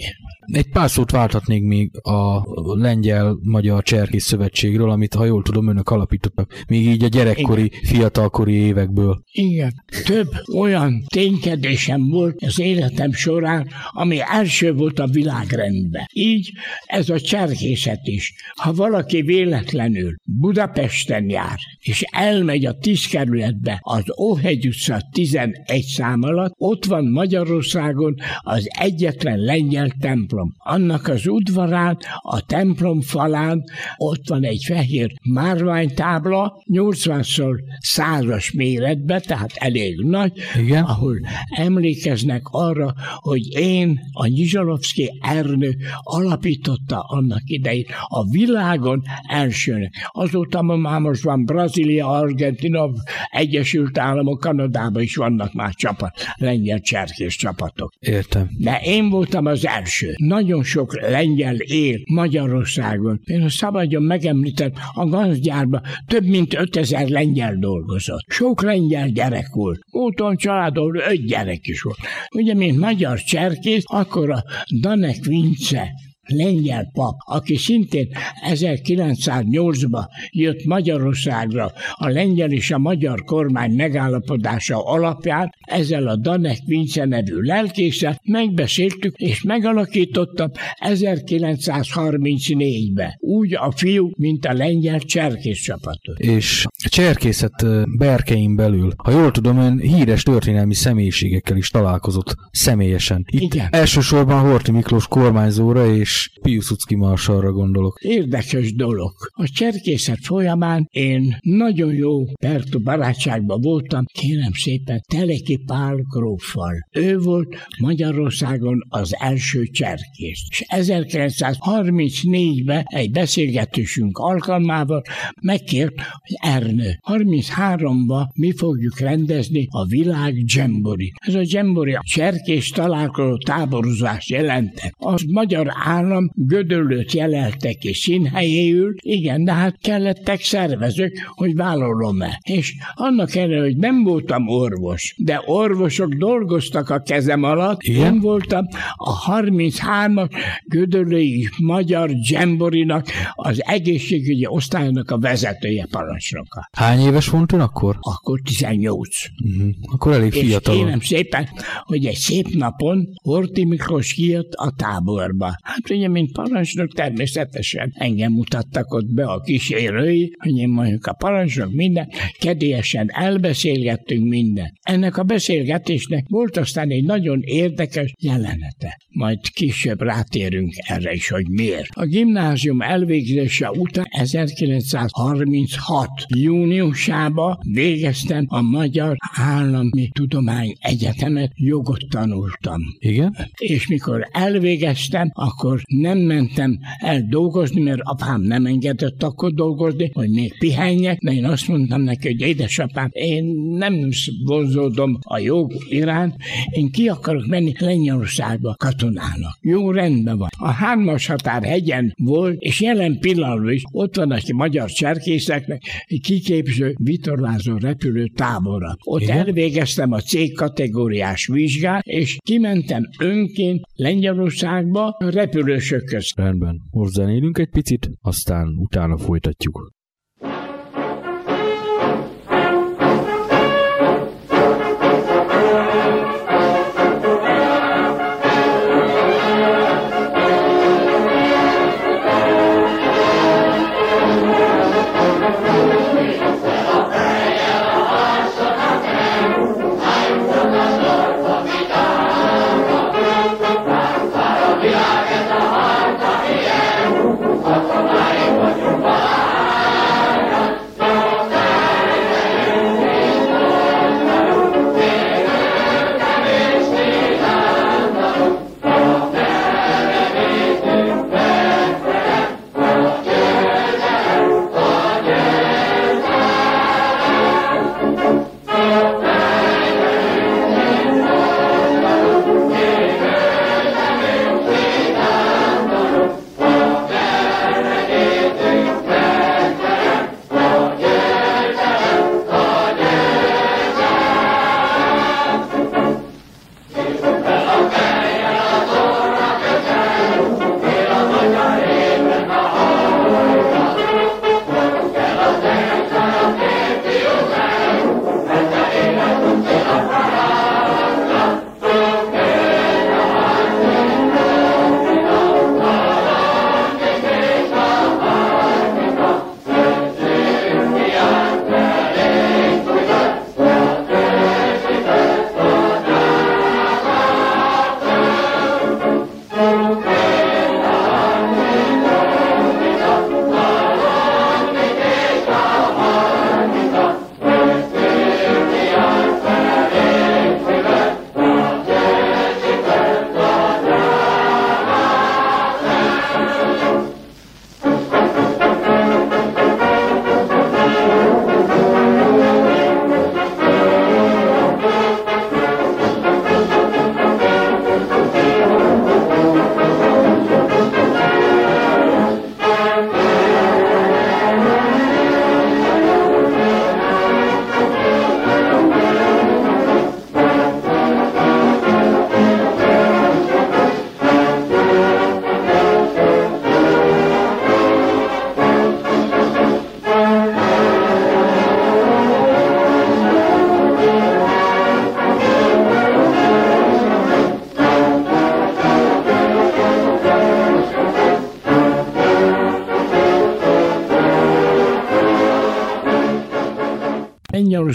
Egy 0.45 0.69
pár 0.69 0.89
szót 0.89 1.11
válthatnék 1.11 1.63
még 1.63 1.91
a 2.01 2.18
a 2.19 2.45
Lengyel-Magyar 2.75 3.83
Cserkész 3.83 4.25
Szövetségről, 4.25 4.89
amit 4.89 5.13
ha 5.13 5.25
jól 5.25 5.43
tudom, 5.43 5.67
önök 5.67 5.89
alapítottak, 5.89 6.63
még 6.67 6.87
így 6.87 7.03
a 7.03 7.07
gyerekkori, 7.07 7.63
Igen. 7.63 7.79
fiatalkori 7.83 8.53
évekből. 8.53 9.23
Igen, 9.31 9.83
több 10.05 10.29
olyan 10.55 11.03
ténykedésem 11.07 12.09
volt 12.09 12.35
az 12.45 12.59
életem 12.59 13.11
során, 13.11 13.67
ami 13.91 14.19
első 14.19 14.73
volt 14.73 14.99
a 14.99 15.07
világrendben. 15.07 16.05
Így 16.13 16.51
ez 16.85 17.09
a 17.09 17.19
cserkészet 17.19 18.07
is. 18.07 18.33
Ha 18.55 18.73
valaki 18.73 19.21
véletlenül 19.21 20.15
Budapesten 20.23 21.29
jár, 21.29 21.57
és 21.79 22.03
elmegy 22.11 22.65
a 22.65 22.77
tíz 22.77 23.05
kerületbe 23.05 23.79
az 23.81 24.03
Óhegy 24.19 24.67
utca 24.67 25.01
11 25.11 25.83
szám 25.83 26.21
alatt, 26.21 26.53
ott 26.57 26.85
van 26.85 27.05
Magyarországon 27.05 28.15
az 28.39 28.67
egyetlen 28.79 29.39
lengyel 29.39 29.89
templom. 29.99 30.53
Annak 30.57 31.07
az 31.07 31.27
udvarán 31.27 31.97
a 32.17 32.41
templom 32.45 33.01
falán 33.01 33.63
ott 33.97 34.27
van 34.27 34.43
egy 34.43 34.63
fehér 34.65 35.13
márványtábla, 35.23 36.63
80-szor 36.71 37.55
százas 37.79 38.51
méretbe, 38.51 39.19
tehát 39.19 39.51
elég 39.53 39.99
nagy, 39.99 40.31
Igen. 40.57 40.83
ahol 40.83 41.15
emlékeznek 41.55 42.41
arra, 42.43 42.93
hogy 43.15 43.57
én, 43.57 43.99
a 44.11 44.27
Nyizsalovszki 44.27 45.11
Ernő 45.21 45.75
alapította 46.01 46.99
annak 46.99 47.41
idején 47.45 47.85
a 48.07 48.29
világon 48.29 49.03
elsőnek. 49.27 49.93
Azóta 50.11 50.61
már 50.61 50.99
most 50.99 51.23
van 51.23 51.45
Brazília, 51.45 52.09
Argentina, 52.09 52.89
Egyesült 53.29 53.97
Államok, 53.97 54.39
Kanadában 54.39 55.01
is 55.01 55.15
vannak 55.15 55.53
már 55.53 55.73
csapat, 55.73 56.11
lengyel 56.35 56.79
cserkész 56.79 57.35
csapatok. 57.35 57.93
Értem. 57.99 58.49
De 58.57 58.79
én 58.83 59.09
voltam 59.09 59.45
az 59.45 59.65
első. 59.65 60.13
Nagyon 60.17 60.63
sok 60.63 61.01
lengyel 61.01 61.55
él 61.55 61.98
Magyarországon. 62.05 63.19
Én 63.23 63.41
a 63.41 63.49
szabadjon 63.49 64.03
megemlítem, 64.03 64.71
a 64.93 65.05
gazgyárban 65.05 65.81
több 66.07 66.25
mint 66.25 66.53
5000 66.53 67.07
lengyel 67.07 67.55
dolgozott. 67.55 68.25
Sok 68.27 68.61
lengyel 68.61 69.07
gyerek 69.07 69.47
volt. 69.53 69.79
Úton 69.91 70.35
családon 70.35 70.95
öt 70.95 71.25
gyerek 71.25 71.67
is 71.67 71.81
volt. 71.81 71.97
Ugye, 72.35 72.53
mint 72.53 72.79
magyar 72.79 73.19
cserkész, 73.19 73.83
akkor 73.85 74.31
a 74.31 74.43
Danek 74.81 75.25
Vince 75.25 75.91
lengyel 76.29 76.89
pap, 76.93 77.15
aki 77.25 77.55
szintén 77.55 78.07
1908-ban 78.51 80.03
jött 80.31 80.65
Magyarországra 80.65 81.71
a 81.93 82.07
lengyel 82.07 82.51
és 82.51 82.71
a 82.71 82.77
magyar 82.77 83.23
kormány 83.23 83.71
megállapodása 83.71 84.85
alapján, 84.85 85.49
ezzel 85.59 86.07
a 86.07 86.15
Danek 86.15 86.57
Vince 86.65 87.05
nevű 87.05 87.41
lelkéssel 87.41 88.21
megbeszéltük 88.23 89.15
és 89.17 89.43
megalakítottam 89.43 90.51
1934-ben. 90.85 93.17
Úgy 93.19 93.55
a 93.55 93.71
fiú, 93.75 94.11
mint 94.17 94.45
a 94.45 94.53
lengyel 94.53 94.99
cserkész 94.99 95.61
csapatot. 95.61 96.19
És 96.19 96.65
a 96.83 96.89
cserkészet 96.89 97.65
berkein 97.97 98.55
belül, 98.55 98.93
ha 98.97 99.11
jól 99.11 99.31
tudom, 99.31 99.57
ön 99.57 99.79
híres 99.79 100.23
történelmi 100.23 100.73
személyiségekkel 100.73 101.57
is 101.57 101.69
találkozott 101.69 102.35
személyesen. 102.51 103.25
Itt 103.29 103.53
Igen. 103.53 103.67
elsősorban 103.71 104.39
Horti 104.39 104.71
Miklós 104.71 105.07
kormányzóra 105.07 105.95
és 105.95 106.18
Piłsudski 106.41 106.95
marsalra 106.95 107.51
gondolok. 107.51 107.99
Érdekes 108.01 108.73
dolog. 108.73 109.13
A 109.31 109.43
cserkészet 109.43 110.19
folyamán 110.21 110.87
én 110.91 111.37
nagyon 111.41 111.93
jó 111.93 112.25
pertú 112.39 112.79
barátságban 112.79 113.61
voltam, 113.61 114.05
kérem 114.11 114.51
szépen, 114.53 115.01
Teleki 115.07 115.57
Pál 115.65 115.95
gróffal. 116.09 116.87
Ő 116.91 117.17
volt 117.17 117.55
Magyarországon 117.79 118.85
az 118.89 119.15
első 119.19 119.63
cserkész. 119.63 120.39
És 120.49 120.63
1934-ben 120.67 122.83
egy 122.85 123.11
beszélgetésünk 123.11 124.17
alkalmával 124.17 125.01
megkért, 125.41 125.93
hogy 125.95 126.51
Ernő, 126.51 126.99
33-ban 127.07 128.23
mi 128.33 128.51
fogjuk 128.51 128.99
rendezni 128.99 129.67
a 129.69 129.85
világ 129.85 130.43
dzsembori. 130.43 131.11
Ez 131.15 131.35
a 131.35 131.41
dzsembori 131.41 131.93
a 131.93 132.01
cserkész 132.03 132.69
találkozó 132.69 133.37
táborozás 133.37 134.29
jelente. 134.29 134.93
Az 134.97 135.23
magyar 135.27 135.67
állam 135.69 135.98
állam 135.99 136.31
gödöllőt 136.35 137.13
jeleltek 137.13 137.83
és 137.83 137.97
színhelyéül, 137.97 138.93
igen, 139.01 139.43
de 139.43 139.53
hát 139.53 139.77
kellettek 139.81 140.41
szervezők, 140.41 141.31
hogy 141.35 141.55
vállalom-e. 141.55 142.39
És 142.43 142.75
annak 142.93 143.35
ellenére, 143.35 143.61
hogy 143.61 143.77
nem 143.77 144.03
voltam 144.03 144.47
orvos, 144.47 145.15
de 145.17 145.41
orvosok 145.45 146.13
dolgoztak 146.13 146.89
a 146.89 146.99
kezem 146.99 147.43
alatt, 147.43 147.81
igen? 147.81 148.13
én 148.13 148.19
voltam 148.19 148.65
a 148.95 149.31
33-as 149.31 150.29
gödöllői 150.65 151.49
magyar 151.57 152.11
dzsemborinak 152.11 153.07
az 153.33 153.63
egészségügyi 153.65 154.45
osztálynak 154.47 155.11
a 155.11 155.17
vezetője 155.17 155.87
parancsnoka. 155.91 156.69
Hány 156.71 156.99
éves 156.99 157.29
volt 157.29 157.51
ön 157.51 157.59
akkor? 157.59 157.97
Akkor 157.99 158.39
18. 158.43 159.07
Uh-huh. 159.43 159.57
Mhm. 159.57 159.69
Akkor 159.91 160.11
elég 160.11 160.31
fiatal. 160.31 160.73
És 160.73 160.79
kérem 160.81 160.99
szépen, 160.99 161.47
hogy 161.83 162.05
egy 162.05 162.15
szép 162.15 162.47
napon 162.47 163.07
Horti 163.23 163.65
Miklós 163.65 164.13
kijött 164.13 164.53
a 164.53 164.73
táborba. 164.77 165.55
Hát 165.61 165.88
ugye, 165.89 166.07
mint 166.07 166.31
parancsnok, 166.31 166.93
természetesen 166.93 167.93
engem 167.95 168.31
mutattak 168.31 168.93
ott 168.93 169.13
be 169.13 169.25
a 169.25 169.39
kísérői, 169.39 170.35
hogy 170.37 170.57
én 170.57 170.69
mondjuk 170.69 171.05
a 171.05 171.13
parancsnok 171.13 171.71
minden, 171.71 172.09
kedélyesen 172.39 173.09
elbeszélgettünk 173.11 174.27
minden. 174.27 174.73
Ennek 174.81 175.17
a 175.17 175.23
beszélgetésnek 175.23 176.25
volt 176.27 176.57
aztán 176.57 176.89
egy 176.89 177.03
nagyon 177.03 177.41
érdekes 177.41 178.13
jelenete. 178.21 178.97
Majd 179.09 179.39
később 179.53 180.01
rátérünk 180.01 180.73
erre 180.87 181.13
is, 181.13 181.29
hogy 181.29 181.49
miért. 181.49 181.87
A 181.89 182.05
gimnázium 182.05 182.81
elvégzése 182.81 183.71
után 183.71 184.05
1936. 184.09 186.09
júniusába 186.35 187.59
végeztem 187.71 188.45
a 188.47 188.61
Magyar 188.61 189.15
Állami 189.35 190.07
Tudomány 190.07 190.73
Egyetemet, 190.79 191.51
jogot 191.55 192.05
tanultam. 192.09 192.81
Igen? 192.99 193.35
És 193.57 193.87
mikor 193.87 194.27
elvégeztem, 194.31 195.29
akkor 195.33 195.78
akkor 195.79 195.99
nem 195.99 196.17
mentem 196.17 196.79
el 196.99 197.25
dolgozni, 197.29 197.81
mert 197.81 197.99
apám 198.03 198.41
nem 198.41 198.65
engedett 198.65 199.23
akkor 199.23 199.53
dolgozni, 199.53 200.11
hogy 200.13 200.29
még 200.29 200.57
pihenjek, 200.57 201.17
de 201.17 201.31
én 201.31 201.45
azt 201.45 201.67
mondtam 201.67 202.01
neki, 202.01 202.27
hogy 202.27 202.41
édesapám, 202.41 203.09
én 203.11 203.43
nem 203.77 204.09
vonzódom 204.45 205.17
a 205.21 205.39
jog 205.39 205.73
iránt, 205.89 206.35
én 206.69 206.91
ki 206.91 207.07
akarok 207.07 207.45
menni 207.45 207.73
Lengyelországba 207.79 208.75
katonának. 208.77 209.57
Jó, 209.61 209.91
rendben 209.91 210.37
van. 210.37 210.49
A 210.57 210.67
hármas 210.67 211.27
határ 211.27 211.63
hegyen 211.63 212.13
volt, 212.17 212.55
és 212.59 212.81
jelen 212.81 213.19
pillanatban 213.19 213.73
is 213.73 213.83
ott 213.91 214.15
van 214.15 214.33
egy 214.33 214.53
magyar 214.53 214.89
cserkészeknek 214.89 215.81
egy 216.07 216.21
kiképző 216.21 216.95
vitorlázó 216.97 217.77
repülő 217.77 218.25
tábora. 218.25 218.95
Ott 219.03 219.21
Igen? 219.21 219.37
elvégeztem 219.37 220.11
a 220.11 220.19
C 220.19 220.53
kategóriás 220.53 221.47
vizsgát, 221.47 222.05
és 222.05 222.37
kimentem 222.43 223.09
önként 223.19 223.81
Lengyelországba 223.95 225.15
repülősök 225.19 225.68
közt. 226.03 226.37
Rendben. 226.37 226.81
Most 226.91 227.11
zenélünk 227.11 227.57
egy 227.57 227.69
picit, 227.69 228.09
aztán 228.21 228.67
utána 228.67 229.17
folytatjuk. 229.17 229.91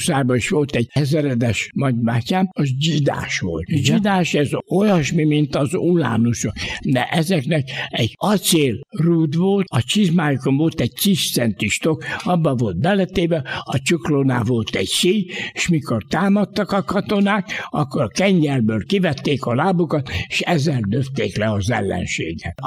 Lengyelországban 0.07 0.37
is 0.37 0.49
volt 0.49 0.75
egy 0.75 0.89
ezeredes 0.93 1.71
nagybátyám, 1.73 2.49
az 2.53 2.71
zsidás 2.79 3.39
volt. 3.39 3.69
Igen? 3.69 3.83
Zsidás 3.83 4.35
ez 4.35 4.51
olyasmi, 4.69 5.25
mint 5.25 5.57
az 5.57 5.75
ulánusok, 5.75 6.53
de 6.85 7.05
ezeknek 7.05 7.69
egy 7.89 8.13
acél 8.17 8.81
rúd 8.91 9.37
volt, 9.37 9.67
a 9.69 9.83
csizmájukon 9.83 10.57
volt 10.57 10.81
egy 10.81 10.93
ciszcentistok, 10.93 12.05
abba 12.19 12.55
volt 12.55 12.79
beletéve, 12.79 13.43
a 13.65 13.79
csuklónál 13.79 14.43
volt 14.43 14.75
egy 14.75 14.87
szíj, 14.87 15.27
és 15.53 15.69
mikor 15.69 16.05
támadtak 16.09 16.73
a 16.73 16.83
katonák, 16.83 17.67
akkor 17.71 18.03
a 18.03 18.09
kenyelből 18.09 18.85
kivették 18.85 19.45
a 19.45 19.55
lábukat, 19.55 20.11
és 20.29 20.41
ezzel 20.41 20.81
döfték 20.89 21.37
le 21.37 21.53
az 21.53 21.71
ellenséget. 21.71 22.61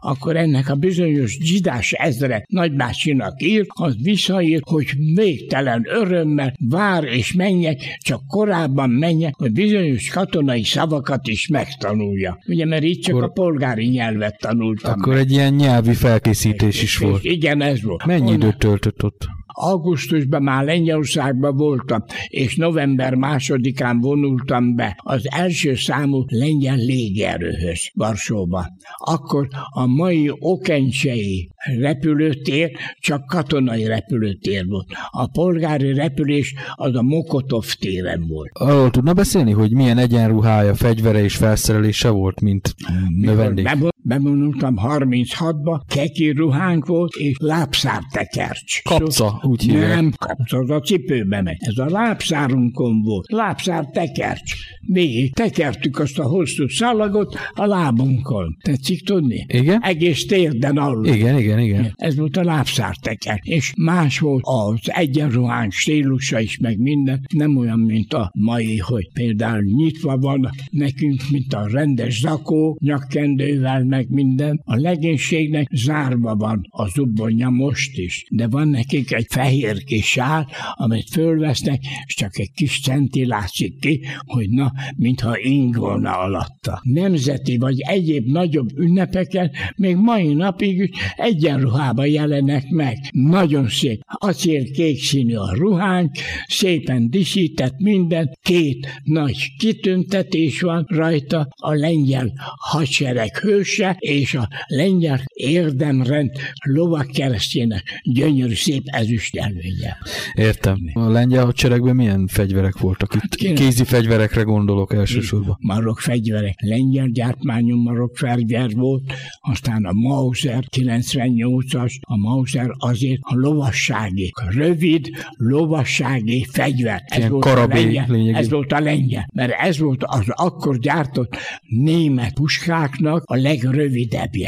Akkor 0.00 0.36
ennek 0.36 0.68
a 0.68 0.74
bizonyos 0.74 1.38
zsidás 1.40 1.92
ezre 1.92 2.44
nagybácsinak 2.48 3.42
ír, 3.42 3.66
az 3.68 3.94
visszaír, 4.02 4.60
hogy 4.64 4.90
végtelen 5.14 5.86
örömmel 5.88 6.54
vár 6.58 6.81
és 7.04 7.32
menjek, 7.32 7.80
csak 8.04 8.26
korábban 8.26 8.90
menjek, 8.90 9.34
hogy 9.34 9.52
bizonyos 9.52 10.08
katonai 10.08 10.64
szavakat 10.64 11.26
is 11.28 11.48
megtanulja. 11.48 12.38
Ugye, 12.46 12.66
mert 12.66 12.84
így 12.84 13.00
csak 13.00 13.14
akkor, 13.14 13.28
a 13.28 13.32
polgári 13.32 13.86
nyelvet 13.86 14.38
tanultam. 14.38 14.92
Akkor 14.92 15.12
meg. 15.12 15.22
egy 15.22 15.30
ilyen 15.30 15.54
nyelvi 15.54 15.94
felkészítés 15.94 16.82
is 16.82 16.98
volt. 16.98 17.24
Igen, 17.24 17.62
ez 17.62 17.82
volt. 17.82 18.06
Mennyi 18.06 18.20
Onnan, 18.20 18.34
időt 18.34 18.58
töltött 18.58 19.04
ott? 19.04 19.26
Augusztusban 19.52 20.42
már 20.42 20.64
Lengyelországban 20.64 21.56
voltam, 21.56 22.04
és 22.28 22.56
november 22.56 23.14
másodikán 23.14 24.00
vonultam 24.00 24.74
be 24.74 25.00
az 25.02 25.28
első 25.30 25.74
számú 25.74 26.24
lengyel 26.28 26.76
légierőhöz 26.76 27.90
Varsóba. 27.94 28.66
Akkor 28.96 29.48
a 29.70 29.86
mai 29.86 30.32
Okencsei 30.38 31.50
repülőtér 31.78 32.70
csak 33.00 33.26
katonai 33.26 33.86
repülőtér 33.86 34.66
volt. 34.66 34.86
A 35.10 35.26
polgári 35.26 35.94
repülés 35.94 36.54
az 36.74 36.94
a 36.94 37.02
Mokotov 37.02 37.66
téren 37.78 38.26
volt. 38.28 38.50
Arról 38.52 38.90
tudna 38.90 39.12
beszélni, 39.12 39.52
hogy 39.52 39.72
milyen 39.72 39.98
egyenruhája, 39.98 40.74
fegyvere 40.74 41.22
és 41.22 41.36
felszerelése 41.36 42.08
volt, 42.08 42.40
mint 42.40 42.74
növendék? 43.08 43.68
Bevonultam 44.04 44.74
36-ba, 44.82 45.80
keki 45.88 46.30
ruhánk 46.30 46.86
volt, 46.86 47.14
és 47.14 47.36
lábszártekercs. 47.38 48.82
Kapca, 48.82 49.40
úgy 49.42 49.62
hívják. 49.62 49.94
Nem, 49.94 50.12
kapca, 50.16 50.58
az 50.58 50.70
a 50.70 50.80
cipőbe 50.80 51.42
megy. 51.42 51.56
Ez 51.58 51.78
a 51.78 51.90
lábszárunkon 51.90 53.02
volt. 53.02 53.32
Lábszár 53.32 53.86
tekercs. 53.92 54.52
Végig 54.80 55.34
tekertük 55.34 55.98
azt 55.98 56.18
a 56.18 56.22
hosszú 56.22 56.68
szalagot 56.68 57.36
a 57.54 57.66
lábunkon. 57.66 58.56
Tetszik 58.62 59.04
tudni? 59.04 59.46
Igen? 59.48 59.82
Egész 59.82 60.26
térden 60.26 60.76
alul. 60.76 61.06
Igen, 61.06 61.38
igen, 61.38 61.58
igen. 61.58 61.92
Ez 61.96 62.16
volt 62.16 62.36
a 62.36 62.44
lábszárteker. 62.44 63.38
És 63.42 63.72
más 63.76 64.18
volt 64.18 64.42
az 64.44 64.80
egyenruhánk 64.84 65.72
stílusa 65.72 66.40
is, 66.40 66.58
meg 66.58 66.78
minden. 66.78 67.26
Nem 67.34 67.56
olyan, 67.56 67.78
mint 67.78 68.12
a 68.12 68.30
mai, 68.34 68.78
hogy 68.78 69.10
például 69.12 69.62
nyitva 69.62 70.16
van 70.16 70.50
nekünk, 70.70 71.20
mint 71.30 71.54
a 71.54 71.68
rendes 71.72 72.20
zakó, 72.20 72.78
nyakkendővel, 72.80 73.82
meg 73.92 74.10
minden. 74.10 74.60
A 74.64 74.76
legénységnek 74.76 75.68
zárva 75.72 76.36
van 76.36 76.66
a 76.70 76.88
zubonja 76.88 77.48
most 77.48 77.98
is, 77.98 78.24
de 78.30 78.48
van 78.48 78.68
nekik 78.68 79.12
egy 79.12 79.26
fehér 79.28 79.84
kis 79.84 80.06
sár, 80.06 80.46
amit 80.74 81.10
fölvesznek, 81.10 81.80
és 82.06 82.14
csak 82.14 82.38
egy 82.38 82.52
kis 82.54 82.80
centi 82.80 83.26
látszik 83.26 83.80
ki, 83.80 84.00
hogy 84.24 84.50
na, 84.50 84.72
mintha 84.96 85.38
ing 85.38 85.76
volna 85.76 86.18
alatta. 86.18 86.80
Nemzeti 86.82 87.58
vagy 87.58 87.80
egyéb 87.80 88.26
nagyobb 88.26 88.78
ünnepeken 88.78 89.50
még 89.76 89.96
mai 89.96 90.34
napig 90.34 90.78
is 90.78 90.90
egyenruhában 91.16 92.06
jelenek 92.06 92.68
meg. 92.68 92.98
Nagyon 93.10 93.68
szép. 93.68 94.00
Acél 94.06 94.70
kék 94.70 95.02
színű 95.02 95.34
a 95.34 95.54
ruhánk, 95.54 96.10
szépen 96.46 97.10
disített 97.10 97.78
minden, 97.78 98.30
két 98.42 99.00
nagy 99.04 99.52
kitüntetés 99.58 100.60
van 100.60 100.84
rajta, 100.88 101.48
a 101.56 101.72
lengyel 101.72 102.32
hadsereg 102.56 103.36
hőse 103.36 103.81
és 103.98 104.34
a 104.34 104.48
lengyel 104.66 105.20
érdemrend 105.34 106.30
lovakkeresztjének 106.64 108.00
gyönyörű 108.02 108.54
szép 108.54 108.82
ezüst 108.84 109.34
jelvénye. 109.34 109.96
Értem. 110.34 110.78
A 110.92 111.08
lengyel 111.08 111.44
hadseregben 111.44 111.96
milyen 111.96 112.26
fegyverek 112.26 112.78
voltak 112.78 113.14
itt? 113.14 113.34
Kérem. 113.34 113.54
Kézi 113.54 113.84
fegyverekre 113.84 114.42
gondolok 114.42 114.94
elsősorban. 114.94 115.56
Marok 115.60 115.98
fegyverek, 116.00 116.54
lengyel 116.60 117.08
gyártmányú 117.08 117.76
marok 117.76 118.16
fegyver 118.16 118.70
volt, 118.70 119.12
aztán 119.40 119.84
a 119.84 119.92
Mauser 119.92 120.64
98-as, 120.76 121.92
a 122.00 122.16
Mauser 122.16 122.70
azért 122.78 123.20
a 123.20 123.34
lovassági, 123.34 124.32
rövid 124.50 125.08
lovassági 125.36 126.46
fegyver. 126.50 127.02
Ez 127.06 127.18
Ilyen 127.18 127.30
volt, 127.30 127.44
a 127.44 127.48
karabé 127.48 127.82
lengyel, 127.82 128.06
lényegében. 128.08 128.40
ez 128.40 128.50
volt 128.50 128.72
a 128.72 128.80
lengyel, 128.80 129.28
mert 129.34 129.52
ez 129.60 129.78
volt 129.78 130.04
az 130.04 130.24
akkor 130.28 130.78
gyártott 130.78 131.36
német 131.68 132.32
puskáknak 132.32 133.22
a 133.24 133.36
legrövidebbje. 133.36 133.71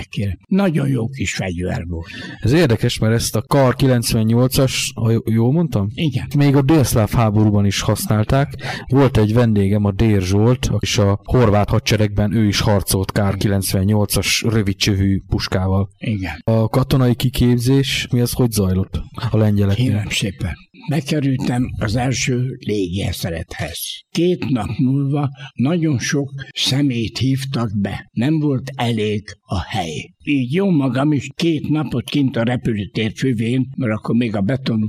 Kérem. 0.09 0.39
Nagyon 0.49 0.89
jó 0.89 1.09
kis 1.09 1.35
fegyver 1.35 1.85
volt. 1.87 2.09
Ez 2.41 2.53
érdekes, 2.53 2.99
mert 2.99 3.15
ezt 3.15 3.37
a 3.37 3.43
Kar 3.43 3.75
98-as, 3.79 4.73
ha 4.95 5.11
j- 5.11 5.23
jól 5.31 5.53
mondtam? 5.53 5.89
Igen. 5.95 6.27
Még 6.37 6.57
a 6.57 6.63
délszláv 6.63 7.11
háborúban 7.11 7.67
is 7.67 7.81
használták. 7.81 8.53
Volt 8.89 9.17
egy 9.17 9.35
vendégem, 9.35 9.85
a 9.85 9.93
Dér 9.93 10.23
Zsolt, 10.23 10.71
és 10.79 10.99
a 10.99 11.21
horvát 11.25 11.69
hadseregben 11.69 12.33
ő 12.33 12.47
is 12.47 12.61
harcolt 12.61 13.13
Kár 13.13 13.35
98-as 13.39 14.47
rövidcsövű 14.51 15.21
puskával. 15.29 15.89
Igen. 15.99 16.41
A 16.45 16.69
katonai 16.69 17.15
kiképzés, 17.15 18.09
mi 18.13 18.21
az 18.21 18.33
hogy 18.33 18.51
zajlott 18.51 19.01
a 19.31 19.37
lengyeleknél? 19.37 19.87
Kérem 19.87 20.09
szépen. 20.09 20.53
Bekerültem 20.89 21.71
az 21.79 21.97
első 21.97 22.57
légierszerethez. 22.59 23.81
Két 24.11 24.49
nap 24.49 24.69
múlva 24.79 25.29
nagyon 25.55 25.99
sok 25.99 26.31
szemét 26.55 27.19
hívtak 27.19 27.71
be. 27.81 28.09
Nem 28.13 28.39
volt 28.39 28.71
elég 28.75 29.23
a 29.41 29.61
hely. 29.61 30.14
Így 30.25 30.53
jó 30.53 30.71
magam 30.71 31.13
is 31.13 31.29
két 31.35 31.69
napot 31.69 32.11
kint 32.11 32.37
a 32.37 32.43
repülőtér 32.43 33.13
fővén, 33.17 33.69
mert 33.77 33.93
akkor 33.93 34.15
még 34.15 34.37
a 34.37 34.41
beton 34.41 34.87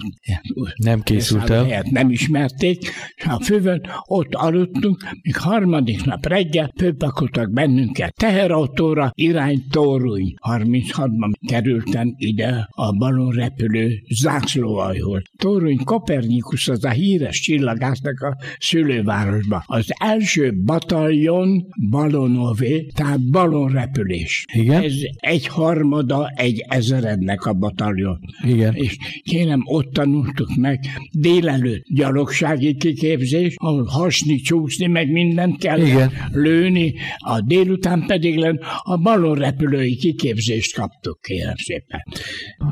Nem 0.76 1.02
készült 1.02 1.50
el. 1.50 1.64
helyet 1.64 1.92
nem 1.92 2.10
ismerték, 2.10 2.82
és 3.16 3.26
a 3.26 3.40
fővön 3.44 3.82
ott 4.06 4.34
aludtunk, 4.34 4.98
míg 5.22 5.38
harmadik 5.38 6.04
nap 6.04 6.26
reggel 6.26 6.74
főpakoltak 6.78 7.52
bennünket 7.52 8.16
teherautóra, 8.16 9.12
irány 9.16 9.64
Tóruny. 9.70 10.34
36-ban 10.50 11.32
kerültem 11.48 12.14
ide 12.18 12.68
a 12.70 12.92
balonrepülő 12.92 14.02
zászlóajhoz. 14.10 15.22
Tóruny 15.38 15.84
Kopernikus 15.84 16.68
az 16.68 16.84
a 16.84 16.90
híres 16.90 17.40
csillagásznak 17.40 18.22
a 18.22 18.38
szülővárosba. 18.60 19.64
Az 19.66 19.88
első 20.00 20.54
bataljon 20.64 21.66
balonové, 21.90 22.86
tehát 22.86 23.30
balonrepülés. 23.30 24.46
Igen? 24.54 24.84
Ez 24.84 24.94
egy 25.26 25.48
harmada 25.48 26.28
egy 26.36 26.66
ezerednek 26.68 27.46
a 27.46 27.54
bataljon. 27.54 28.20
Igen. 28.44 28.74
És 28.74 28.98
kérem, 29.24 29.62
ott 29.66 29.94
tanultuk 29.94 30.56
meg 30.56 30.80
délelőtt 31.12 31.84
gyalogsági 31.88 32.76
kiképzés, 32.76 33.54
ahol 33.58 33.84
hasni, 33.84 34.36
csúszni, 34.36 34.88
meg 34.88 35.12
mindent 35.12 35.58
kell 35.58 35.80
Igen. 35.80 36.12
lőni, 36.32 36.94
a 37.18 37.42
délután 37.42 38.04
pedig 38.08 38.38
len 38.38 38.60
a 38.84 38.98
balonrepülői 38.98 39.96
kiképzést 39.96 40.76
kaptuk, 40.76 41.22
kérem 41.22 41.56
szépen. 41.56 42.04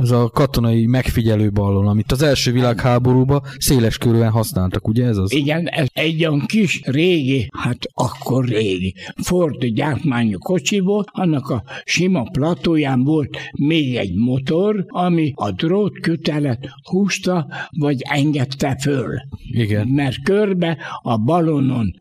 Ez 0.02 0.12
a 0.12 0.30
katonai 0.30 0.86
megfigyelő 0.86 1.52
ballon, 1.52 1.88
amit 1.88 2.12
az 2.12 2.22
első 2.22 2.52
világháborúban 2.52 3.42
széles 3.58 3.98
körülön 3.98 4.30
használtak, 4.30 4.88
ugye 4.88 5.06
ez 5.06 5.18
az? 5.18 5.34
Igen, 5.34 5.68
ez 5.68 5.88
egy 5.94 6.26
olyan 6.26 6.46
kis 6.46 6.82
régi, 6.86 7.48
hát 7.58 7.78
akkor 7.94 8.46
régi, 8.46 8.96
Ford 9.24 9.66
gyártmányú 9.66 10.38
kocsi 10.38 10.80
volt, 10.80 11.08
annak 11.12 11.50
a 11.50 11.64
sima 11.86 12.24
platóján 12.44 13.04
volt 13.04 13.38
még 13.52 13.96
egy 13.96 14.16
motor, 14.16 14.86
ami 14.88 15.32
a 15.36 15.52
drót 15.52 16.00
kötelet 16.00 16.70
húzta, 16.90 17.48
vagy 17.70 17.98
engedte 18.00 18.78
föl. 18.82 19.16
Igen. 19.52 19.88
Mert 19.88 20.24
körbe 20.24 20.78
a 21.02 21.18
balonon 21.18 21.94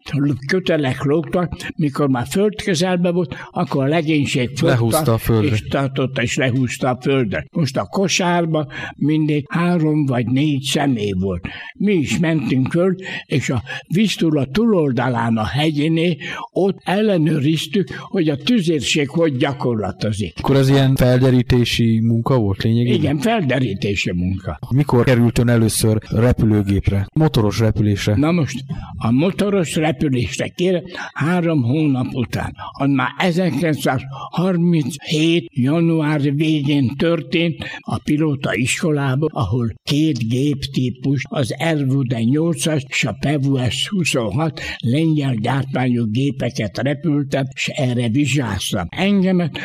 kötelek 0.46 1.02
lógtak, 1.02 1.52
mikor 1.76 2.09
már 2.09 2.26
föld 2.26 2.62
közelbe 2.62 3.11
volt, 3.11 3.35
akkor 3.50 3.85
a 3.85 3.87
legénység 3.87 4.48
fogta, 4.48 4.66
Lehúzta 4.66 5.12
a 5.12 5.18
földre. 5.18 5.55
és 5.55 5.62
tartotta, 5.68 6.22
és 6.22 6.37
lehúzta 6.37 6.88
a 6.88 6.98
földre. 7.00 7.46
Most 7.52 7.76
a 7.76 7.85
kosárba 7.85 8.66
mindig 8.96 9.44
három 9.48 10.07
vagy 10.07 10.26
négy 10.26 10.62
személy 10.62 11.12
volt. 11.18 11.48
Mi 11.74 11.92
is 11.92 12.18
mentünk 12.18 12.70
föl, 12.70 12.94
és 13.26 13.50
a 13.50 13.62
Visztula 13.87 14.46
túloldalán 14.46 15.37
a 15.37 15.44
hegyiné, 15.44 16.16
ott 16.52 16.78
ellenőriztük, 16.85 17.88
hogy 17.98 18.28
a 18.28 18.37
tüzérség 18.37 19.09
hogy 19.09 19.37
gyakorlatozik. 19.37 20.32
Akkor 20.37 20.57
ez 20.57 20.68
ilyen 20.68 20.95
felderítési 20.95 22.01
munka 22.01 22.38
volt 22.38 22.62
lényegében? 22.62 22.99
Igen, 22.99 23.18
felderítési 23.18 24.12
munka. 24.12 24.59
Mikor 24.75 25.05
került 25.05 25.38
ön 25.38 25.49
először 25.49 25.99
repülőgépre? 26.11 27.07
Motoros 27.14 27.59
repülésre? 27.59 28.16
Na 28.16 28.33
most 28.33 28.64
a 28.97 29.11
motoros 29.11 29.75
repülésre 29.75 30.49
kérem 30.49 30.83
három 31.12 31.62
hónap 31.62 32.07
után, 32.12 32.55
az 32.73 32.88
már 32.88 33.11
1937. 33.18 35.51
január 35.55 36.35
végén 36.35 36.97
történt 36.97 37.64
a 37.79 37.99
pilóta 37.99 38.55
iskolában, 38.55 39.29
ahol 39.33 39.73
két 39.83 40.29
géptípus, 40.29 41.23
az 41.29 41.55
Ervude 41.59 42.18
8-as 42.21 42.83
és 42.88 43.05
a 43.05 43.16
PVS 43.21 43.88
26 43.88 44.61
lengyel 44.79 45.35
gyártmányú 45.35 46.11
gépeket 46.11 46.79
repültem, 46.79 47.45
és 47.55 47.68
erre 47.68 48.09
vizsgáztam. 48.09 48.87
Engemet 48.90 49.59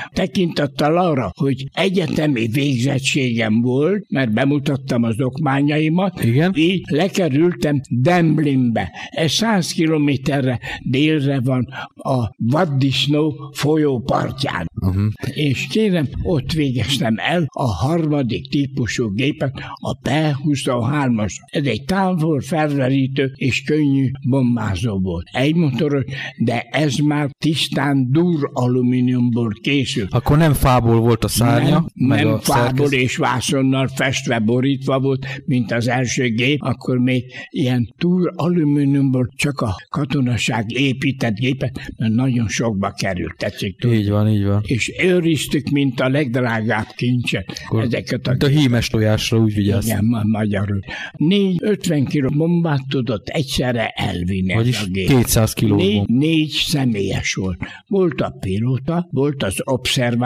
tekintettel 0.58 0.98
arra, 0.98 1.32
hogy 1.36 1.63
egyetemi 1.74 2.48
végzettségem 2.48 3.62
volt, 3.62 4.06
mert 4.10 4.34
bemutattam 4.34 5.04
az 5.04 5.22
okmányaimat, 5.22 6.24
Igen. 6.24 6.52
így 6.56 6.84
lekerültem 6.89 7.82
Demblinbe. 7.89 8.91
Ez 9.10 9.32
100 9.32 9.72
kilométerre 9.72 10.60
délre 10.84 11.39
van 11.39 11.67
a 11.96 12.30
Vaddisznó 12.38 13.52
folyó 13.54 14.00
partján. 14.00 14.65
Uh-huh. 14.82 15.06
És 15.34 15.67
kérem, 15.70 16.08
ott 16.24 16.52
végeztem 16.52 17.15
el 17.17 17.46
a 17.48 17.65
harmadik 17.65 18.50
típusú 18.50 19.13
gépet, 19.13 19.54
a 19.76 19.93
P-23-as. 19.93 21.34
Ez 21.46 21.65
egy 21.65 21.84
távol 21.84 22.41
felverítő 22.41 23.32
és 23.36 23.62
könnyű 23.62 24.10
bombázó 24.30 25.00
volt. 25.00 25.28
Egy 25.32 25.56
motoros, 25.56 26.04
de 26.38 26.62
ez 26.62 26.96
már 26.96 27.30
tisztán 27.38 28.12
dur 28.12 28.50
alumíniumból 28.54 29.52
készült. 29.62 30.13
Akkor 30.13 30.37
nem 30.38 30.54
fából 30.54 31.00
volt 31.00 31.23
a 31.23 31.28
szárnya, 31.28 31.69
nem, 31.69 31.86
meg 31.93 32.23
nem 32.23 32.34
a 32.34 32.39
fából 32.39 32.67
szerkezet. 32.67 33.00
és 33.00 33.17
vászonnal 33.17 33.88
festve 33.88 34.39
borítva 34.39 35.00
volt, 35.00 35.26
mint 35.45 35.71
az 35.71 35.88
első 35.88 36.30
gép, 36.30 36.62
akkor 36.62 36.97
még 36.97 37.23
ilyen 37.50 37.93
túl 37.97 38.32
alumíniumból 38.36 39.30
csak 39.36 39.62
a 39.62 39.76
katonaság 39.89 40.71
épített 40.71 41.36
gépet, 41.36 41.93
mert 41.97 42.13
nagyon 42.13 42.47
sokba 42.47 42.91
került, 42.91 43.38
tetszik 43.38 43.80
tudni. 43.80 43.97
Így 43.97 44.10
van, 44.10 44.30
így 44.30 44.45
van. 44.45 44.62
És 44.65 44.91
őriztük, 45.04 45.69
mint 45.69 46.00
a 46.00 46.10
legdrágább 46.10 46.88
kincset. 46.95 47.62
Akkor, 47.65 47.84
ezeket 47.84 48.28
a 48.28 48.36
a 48.39 48.47
hímes 48.47 48.88
tojásra 48.88 49.38
úgy 49.38 49.54
vigyázz. 49.54 49.86
igen, 49.86 50.06
ma- 50.06 50.23
magyarul. 50.23 50.80
Négy 51.15 51.58
50 51.62 52.06
kiló 52.06 52.30
bombát 52.30 52.88
tudott 52.89 53.28
egyszerre 53.28 53.88
elvinni 53.88 54.54
Vagyis 54.54 54.82
a 54.82 54.86
gép. 54.86 55.08
200 55.08 55.54
kiló 55.54 55.76
Négy, 55.76 56.08
négy 56.08 56.50
személyes 56.50 57.34
volt. 57.34 57.58
Volt 57.88 58.21
a 58.21 58.36
pilóta, 58.39 59.08
volt 59.12 59.43
az 59.43 59.62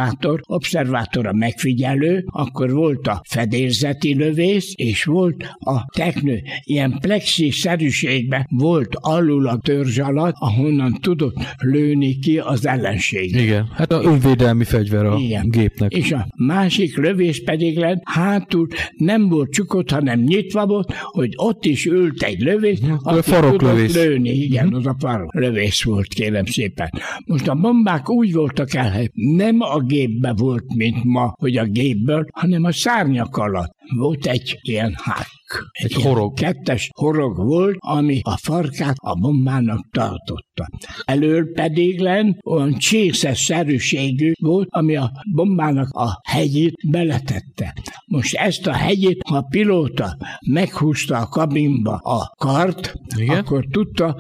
observátor, 0.02 0.42
observátor 0.46 1.26
a 1.26 1.34
megfigyelő, 1.34 2.24
akkor 2.28 2.72
volt 2.72 3.08
a 3.08 3.22
fedélzeti 3.30 4.16
lövész, 4.16 4.74
és 4.76 5.04
volt 5.04 5.56
a 5.60 5.86
teknő. 5.98 6.42
Ilyen 6.64 6.98
plexi-szerűségben 7.02 8.48
volt 8.50 8.96
alul 9.00 9.48
a 9.48 9.58
törzs 9.58 10.00
alatt, 10.00 10.36
ahonnan 10.40 10.98
tudott 11.02 11.38
lőni 11.58 12.20
ki 12.20 12.38
az 12.38 12.66
ellenség. 12.66 13.36
Igen, 13.36 13.70
hát 13.74 13.92
a 13.92 13.96
önvédelmi 14.04 14.30
védelmi 14.30 14.64
fegyver 14.64 15.06
a 15.06 15.18
Igen. 15.18 15.50
gépnek. 15.50 15.92
És 15.92 16.12
a 16.12 16.28
másik 16.36 16.98
lövés 16.98 17.44
pedig 17.44 17.78
lett, 17.78 18.02
hátul 18.04 18.68
nem 18.98 19.30
volt 19.30 19.52
csukott, 19.52 19.92
hanem 19.92 20.20
nyitva 20.20 20.66
volt, 20.66 20.94
hogy 20.94 21.34
ott 21.36 21.66
is 21.66 21.86
ült 21.86 22.24
egy 22.24 22.40
lövés, 22.40 22.80
hm, 22.80 22.94
aki 23.04 23.22
farok 23.22 23.62
lövés. 23.62 23.94
lőni. 23.94 24.30
Igen, 24.30 24.68
hm. 24.68 24.76
az 24.76 24.86
a 24.86 24.96
farok 25.00 25.34
lövés 25.34 25.84
volt, 25.84 26.08
kérem 26.08 26.46
szépen. 26.46 26.90
Most 27.26 27.48
a 27.48 27.56
bombák 27.56 28.10
úgy 28.10 28.34
voltak 28.34 28.74
el, 28.74 28.92
hogy 28.92 29.10
nem 29.14 29.62
a 29.62 29.80
gépbe 29.92 30.34
volt, 30.34 30.74
mint 30.76 31.04
ma, 31.04 31.34
hogy 31.38 31.58
a 31.58 31.66
gépből, 31.66 32.26
hanem 32.32 32.64
a 32.64 32.72
szárnyak 32.72 33.38
alatt 33.38 33.76
volt 33.96 34.26
egy 34.26 34.60
ilyen 34.62 34.94
hák. 35.04 35.28
Egy, 35.72 35.94
horog. 35.94 36.34
Kettes 36.34 36.90
horog 36.94 37.38
volt, 37.38 37.76
ami 37.80 38.20
a 38.24 38.38
farkát 38.38 38.96
a 38.96 39.16
bombának 39.16 39.90
tartotta. 39.92 40.68
Elől 41.06 41.52
pedig 41.54 42.00
len 42.00 42.38
olyan 42.46 42.78
csészes 42.78 43.40
szerűségű 43.40 44.32
volt, 44.40 44.68
ami 44.70 44.96
a 44.96 45.12
bombának 45.36 45.90
a 45.90 46.20
hegyét 46.30 46.74
beletette. 46.90 47.74
Most 48.06 48.36
ezt 48.36 48.68
a 48.68 48.72
hegyét, 48.72 49.22
ha 49.28 49.36
a 49.36 49.46
pilóta 49.50 50.18
meghúzta 50.48 51.18
a 51.18 51.26
kabinba 51.26 51.96
a 51.96 52.34
kart, 52.38 52.94
Igen? 53.18 53.38
akkor 53.38 53.66
tudta 53.72 54.16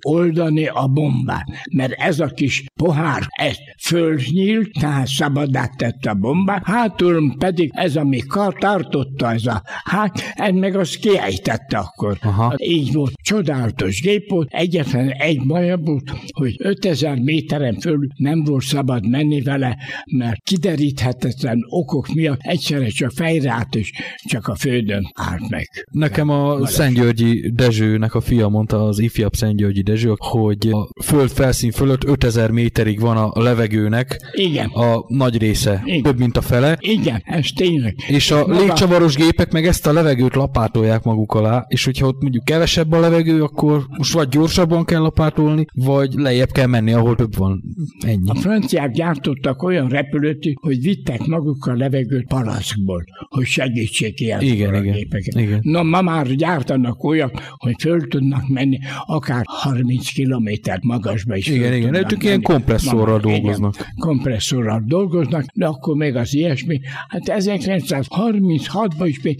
oldani 0.00 0.66
a 0.66 0.86
bombát. 0.86 1.44
Mert 1.74 1.92
ez 1.92 2.20
a 2.20 2.26
kis 2.26 2.64
pohár, 2.74 3.22
ez 3.28 3.56
fölnyílt, 3.82 4.70
tehát 4.80 5.06
szabadát 5.06 5.76
tette 5.76 6.10
a 6.10 6.14
bombát, 6.14 6.64
hátul 6.64 7.36
pedig 7.38 7.70
ez, 7.74 7.96
ami 7.96 8.18
kar 8.18 8.54
tartotta, 8.54 9.32
ez 9.32 9.46
a 9.46 9.62
hát, 9.84 10.22
ez 10.34 10.52
meg 10.52 10.75
az 10.78 10.96
kiejtette 10.96 11.78
akkor. 11.78 12.18
Aha. 12.20 12.54
Így 12.56 12.92
volt. 12.92 13.12
Csodálatos 13.22 14.00
gép 14.00 14.30
volt, 14.30 14.48
egyetlen 14.50 15.08
egy 15.08 15.46
baja 15.46 15.76
volt, 15.76 16.12
hogy 16.32 16.54
5000 16.58 17.18
méteren 17.18 17.78
föl 17.80 17.98
nem 18.16 18.44
volt 18.44 18.64
szabad 18.64 19.08
menni 19.08 19.42
vele, 19.42 19.76
mert 20.10 20.42
kideríthetetlen 20.42 21.58
okok 21.68 22.08
miatt 22.14 22.40
egyszerre 22.42 22.88
csak 22.88 23.10
fejre 23.10 23.50
állt, 23.50 23.74
és 23.74 23.92
csak 24.24 24.46
a 24.46 24.54
földön 24.54 25.10
állt 25.14 25.48
meg. 25.48 25.68
Nekem 25.90 26.28
a 26.28 26.66
Szentgyörgyi 26.66 27.50
Dezsőnek 27.54 28.14
a 28.14 28.20
fia 28.20 28.48
mondta, 28.48 28.84
az 28.84 28.98
ifjabb 28.98 29.34
Szentgyörgyi 29.34 29.82
Dezső, 29.82 30.12
hogy 30.16 30.68
a 30.70 31.02
föld 31.04 31.30
felszín 31.30 31.70
fölött 31.70 32.04
5000 32.04 32.50
méterig 32.50 33.00
van 33.00 33.16
a 33.16 33.42
levegőnek 33.42 34.20
Igen. 34.32 34.66
a 34.66 35.04
nagy 35.08 35.38
része, 35.38 35.82
Igen. 35.84 36.02
több 36.02 36.18
mint 36.18 36.36
a 36.36 36.40
fele. 36.40 36.76
Igen, 36.80 37.22
ez 37.24 37.46
tényleg. 37.54 37.94
És 38.08 38.30
a 38.30 38.46
légcsavaros 38.46 39.14
gépek 39.14 39.52
meg 39.52 39.66
ezt 39.66 39.86
a 39.86 39.92
levegőt 39.92 40.34
lapátolják 40.66 41.02
maguk 41.02 41.34
alá, 41.34 41.64
és 41.68 41.84
hogyha 41.84 42.06
ott 42.06 42.22
mondjuk 42.22 42.44
kevesebb 42.44 42.92
a 42.92 43.00
levegő, 43.00 43.42
akkor 43.42 43.86
most 43.96 44.12
vagy 44.12 44.28
gyorsabban 44.28 44.84
kell 44.84 45.00
lapátolni, 45.00 45.66
vagy 45.74 46.12
lejjebb 46.12 46.50
kell 46.50 46.66
menni, 46.66 46.92
ahol 46.92 47.16
több 47.16 47.36
van. 47.36 47.62
Ennyi. 48.06 48.28
A 48.28 48.34
franciák 48.34 48.92
gyártottak 48.92 49.62
olyan 49.62 49.88
repülőt, 49.88 50.52
hogy 50.60 50.80
vittek 50.80 51.26
magukkal 51.26 51.76
levegőt 51.76 52.26
palackból, 52.26 53.04
hogy 53.28 53.44
segítsék 53.44 54.20
ilyen 54.20 54.40
igen, 54.40 54.74
igen, 54.74 54.92
gépeket. 54.92 55.34
Igen. 55.34 55.60
Na, 55.62 55.82
ma 55.82 56.02
már 56.02 56.26
gyártanak 56.26 57.04
olyat, 57.04 57.40
hogy 57.56 57.74
föl 57.78 58.08
tudnak 58.08 58.48
menni 58.48 58.78
akár 59.06 59.42
30 59.44 60.08
kilométer 60.08 60.78
magasba 60.82 61.36
is. 61.36 61.46
Igen, 61.46 61.72
igen, 61.72 61.94
ők 61.94 62.22
ilyen 62.22 62.42
kompresszorral 62.42 63.18
dolgoznak. 63.18 63.74
Igen, 63.74 63.86
kompresszorral 63.98 64.82
dolgoznak, 64.86 65.44
de 65.54 65.66
akkor 65.66 65.96
még 65.96 66.14
az 66.14 66.34
ilyesmi. 66.34 66.80
Hát 67.08 67.22
1936-ban 67.24 69.04
is 69.04 69.22
még 69.22 69.38